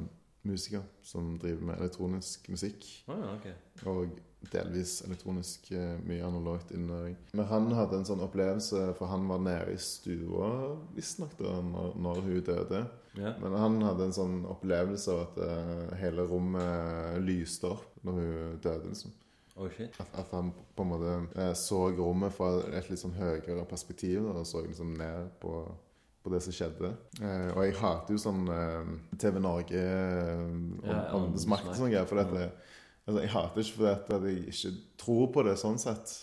[0.49, 3.49] musiker som driver med elektronisk musikk, Oh, ja, ok.
[3.91, 4.19] og
[4.53, 7.17] delvis elektronisk eh, mye analogt innøring.
[7.35, 10.51] Men han hadde en sånn opplevelse, for han var nede i stua
[10.95, 12.85] visstnok når, når hun døde.
[13.19, 13.35] Yeah.
[13.43, 18.61] Men han hadde en sånn opplevelse av at eh, hele rommet lyste opp når hun
[18.63, 18.93] døde.
[18.93, 19.17] liksom.
[19.75, 19.99] Shit.
[20.01, 24.23] At, at han på en måte eh, så rommet fra et litt sånn høyere perspektiv
[24.29, 25.53] da, og så liksom ned på,
[26.23, 26.93] på det som skjedde.
[27.19, 30.47] Eh, og jeg hater jo sånn eh, TV Norge eh,
[30.87, 32.09] Ja, om åndesmakt og sånne greier.
[32.11, 32.49] For dette,
[33.07, 34.75] altså, jeg hater ikke fordi at, jeg ikke
[35.05, 36.17] tror på det sånn sett.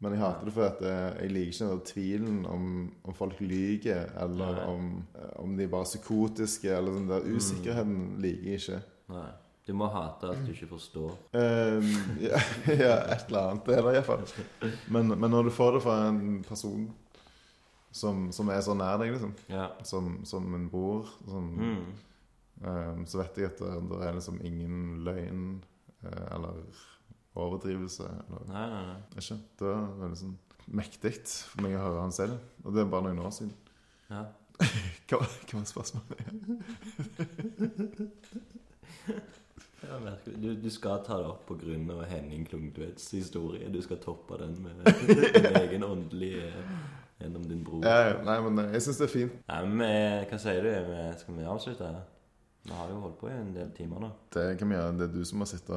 [0.00, 2.70] Men jeg hater det fordi at eh, jeg liker ikke den tvilen om,
[3.04, 4.94] om folk lyver, eller om,
[5.42, 8.82] om de er bare psykotiske, eller den der usikkerheten liker jeg ikke.
[9.10, 9.30] Nei.
[9.70, 11.12] Du må hate at du ikke forstår.
[11.30, 11.86] Um,
[12.18, 12.40] ja,
[12.82, 13.62] ja, et eller annet.
[13.68, 14.24] Det er det iallfall.
[14.90, 16.88] Men, men når du får det fra en person
[17.94, 19.68] som, som er så nær deg, liksom, Ja.
[19.86, 21.86] som, som en bror, som, Mm.
[22.66, 24.74] um, så vet jeg at det, det er liksom ingen
[25.06, 25.44] løgn
[26.02, 26.54] eh, eller
[27.38, 28.06] overdrivelse.
[28.26, 28.98] Eller, Nei, nei, nei.
[29.22, 29.38] ikke?
[29.62, 30.36] Det er veldig sånn
[30.82, 31.14] mektig
[31.46, 32.34] for meg å høre han selv.
[32.64, 33.54] Og det er bare noen år siden.
[34.10, 34.22] Ja.
[35.10, 36.20] Hva, hva var spørsmålet?
[40.24, 43.68] Du, du skal ta det opp på grunn av Henning Klungtvedts historie.
[43.72, 46.52] Du skal toppe den med din egen åndelige
[47.20, 47.82] gjennom din bror.
[47.84, 49.34] Ja, nei, men eh, jeg syns det er fint.
[49.50, 50.70] Nei, men eh, hva sier du?
[50.70, 51.90] Eh, Skal vi avslutte?
[52.68, 54.10] Vi har jo holdt på i en del timer nå.
[54.36, 54.92] Det kan vi gjøre.
[55.00, 55.74] Det er du som har sittet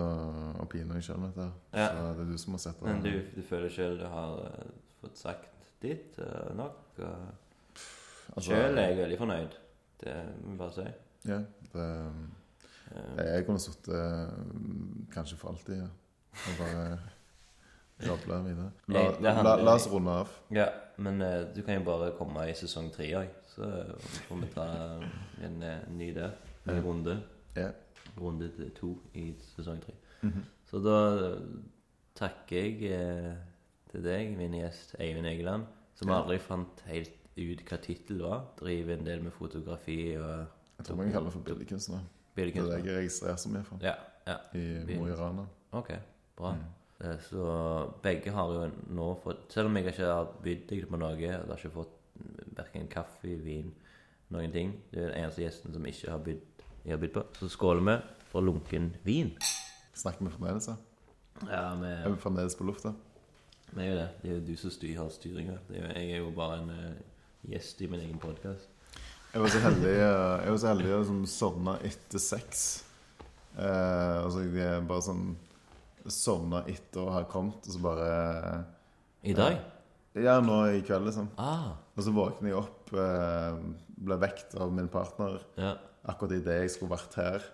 [0.59, 1.47] og pina deg sjøl, dette.
[1.73, 1.87] Ja.
[1.89, 4.43] Så det er du som har sett Men du, du føler sjøl du har
[5.01, 6.19] fått sagt ditt
[6.59, 6.83] nok?
[6.99, 7.39] og
[8.33, 9.55] Altså, Sjøl er jeg veldig fornøyd.
[10.03, 10.13] Det
[10.43, 10.85] må jeg bare si.
[11.29, 11.41] Ja,
[11.73, 12.23] det, Eh,
[12.93, 15.89] jeg, jeg kunne sittet kanskje for alltid, ja.
[16.33, 16.85] Og bare
[18.07, 18.71] Jobbe videre.
[18.87, 20.31] La, la, la oss runde av.
[20.51, 20.65] Ja,
[20.97, 23.69] men eh, du kan jo bare komme i sesong tre òg, så
[24.27, 24.65] får vi ta
[25.45, 26.33] en eh, ny der.
[26.67, 27.19] En runde.
[27.55, 27.69] Ja.
[28.17, 29.95] Runde to i sesong tre.
[30.23, 30.43] Mhm.
[30.69, 30.97] Så da
[31.29, 31.39] eh,
[32.17, 33.33] takker jeg eh,
[33.91, 38.49] til deg, min gjest Eivind Egeland, som aldri fant helt ut hva tittel var.
[38.59, 40.49] Driver en del med fotografi og
[40.79, 42.01] Jeg tror man kan kalle det for billedkunstner.
[42.35, 43.83] Det er det jeg registrerer mye for.
[43.83, 43.95] Ja,
[44.27, 44.37] ja.
[44.57, 45.45] I Mo i Rana.
[45.71, 45.91] Ok,
[46.37, 46.53] bra.
[46.55, 46.63] Mm.
[47.03, 47.43] Eh, Så
[48.03, 51.31] begge har jo nå fått Selv om jeg ikke har bydd deg på noe, jeg
[51.33, 51.99] har ikke fått
[52.55, 53.73] verken kaffe, vin,
[54.29, 56.49] noen ting Du er den eneste gjesten som ikke har bydd
[56.83, 57.21] jeg har bydd på.
[57.39, 57.93] Så skåler vi
[58.27, 59.29] for lunken vin.
[59.95, 60.65] Snakker vi fremdeles?
[60.67, 60.75] da?
[61.47, 62.91] Ja, vi, Er vi fremdeles på lufta?
[63.71, 64.09] vi er jo det.
[64.21, 65.55] Det er jo du som styr, har styringa.
[65.71, 66.97] Jeg er jo bare en uh,
[67.49, 68.67] gjest i min egen podkast.
[69.33, 72.59] Jeg var så heldig eh, Jeg var så heldig å liksom sovne etter sex.
[73.57, 75.23] Eh, altså jeg bare sånn
[76.11, 78.07] Sovna etter å ha kommet, og så bare
[79.23, 79.55] I dag?
[80.19, 81.31] Ja, nå i kveld, liksom.
[81.41, 83.55] Ah, Og så våkner jeg opp, eh,
[84.03, 85.71] ble vekt av min partner ja.
[86.11, 87.47] akkurat idet jeg skulle vært her.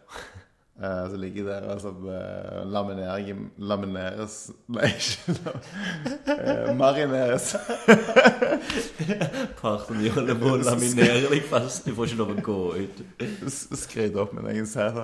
[0.84, 5.34] Eh, så ligger der og så uh, laminerer, lamineres Nei, ikke
[6.38, 7.56] eh, Marineres.
[9.61, 11.84] Parten gjør det på å laminere deg fast.
[11.84, 13.03] Du får ikke lov å gå ut.
[13.51, 15.03] Skryte opp min egen sæd.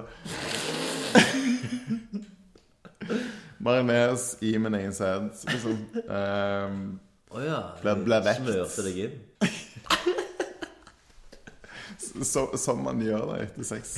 [3.60, 5.76] Marineres i min egen sæd, liksom.
[6.08, 6.82] Um,
[7.36, 7.60] oh ja.
[7.84, 8.48] Ble vekt.
[8.48, 9.24] Smørte deg inn.
[12.00, 13.96] så, som man gjør det etter sex.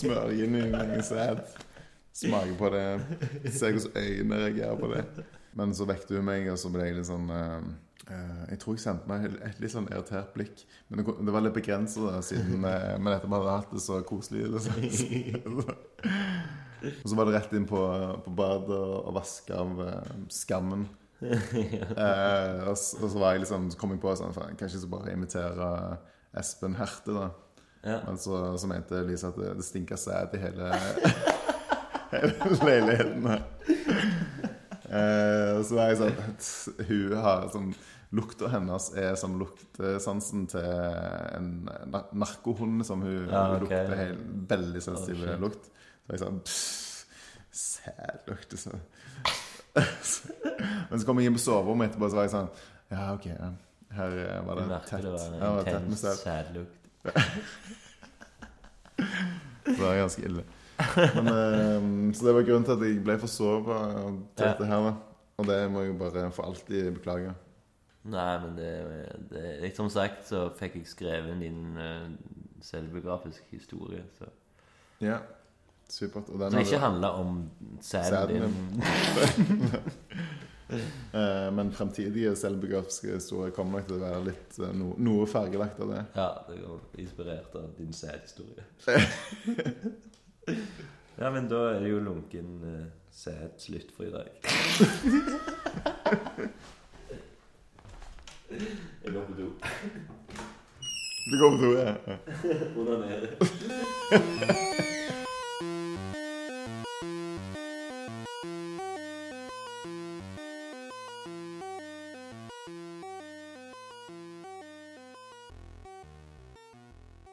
[0.00, 1.42] Smører inn i egen sæd.
[2.16, 2.84] Smaker på det.
[3.52, 5.26] Ser hvordan øynene reagerer på det.
[5.56, 7.66] Men så vekket hun meg, og så ble jeg litt sånn eh,
[8.52, 10.64] Jeg tror jeg sendte meg et- litt sånn irritert blikk.
[10.88, 13.82] Men det, det var litt begrenset, da, siden uh, Men etter vi hadde hatt det
[13.84, 14.46] så koselig.
[14.52, 15.64] Liksom.
[17.02, 17.80] og så var det rett inn på,
[18.24, 20.86] på badet og, og vaske av uh, skammen.
[21.24, 22.76] uh, og, og
[23.08, 25.68] så var jeg liksom Så kom jeg på sånn Kanskje jeg skal bare invitere
[26.36, 27.26] Espen Herte, da.
[27.86, 28.00] Ja.
[28.06, 30.70] Men så, så mente Lise at det, det stinker sæd i hele,
[32.14, 33.28] hele leiligheten.
[34.86, 36.48] Eh, så var jeg sånn at
[36.88, 37.70] Hun har sånn
[38.14, 41.48] Lukta hennes er som luktesansen til en
[42.14, 44.20] narkohund som hun, Ja, hun lukter helt,
[44.52, 45.66] veldig sensitiv Oh, lukt.
[46.06, 46.38] Så jeg sånn
[47.56, 48.82] Sæd lukter sånn.
[50.90, 52.50] Men så kom jeg inn på soverommet etterpå, så var jeg sånn
[52.94, 53.26] Ja, OK.
[53.32, 53.50] ja.
[53.96, 55.02] Her eh, var det tett.
[55.02, 56.16] det var en intens sæd.
[56.24, 56.78] sædlukt.
[59.66, 60.42] Det var ganske ille.
[61.14, 63.78] Men, eh, så det var grunnen til at jeg ble forsova
[64.36, 64.84] til dette her.
[64.86, 64.92] da
[65.36, 67.34] Og det må jeg jo bare for alltid beklage.
[68.06, 68.72] Nei, men det,
[69.30, 72.06] det liksom Som sagt så fikk jeg skrevet din uh,
[72.62, 74.04] selvbiografiske historie.
[74.18, 74.30] Så.
[75.00, 75.18] Ja,
[75.88, 76.28] supert.
[76.28, 77.50] Og den Som ikke handler om
[77.80, 78.82] Sæden din.
[80.68, 85.80] Eh, men fremtidige selvbiografiske historier kommer nok til å være litt eh, no, noe fargelagt
[85.84, 86.02] av det.
[86.16, 86.64] Ja, det er
[87.04, 88.64] inspirert av din sædhistorie.
[91.22, 94.28] ja, men da er det jo lunken uh, sæd slutt for i dag.
[99.06, 99.46] Jeg går på do.
[101.26, 101.92] Det går på to, ja.
[102.80, 103.30] Onanerer.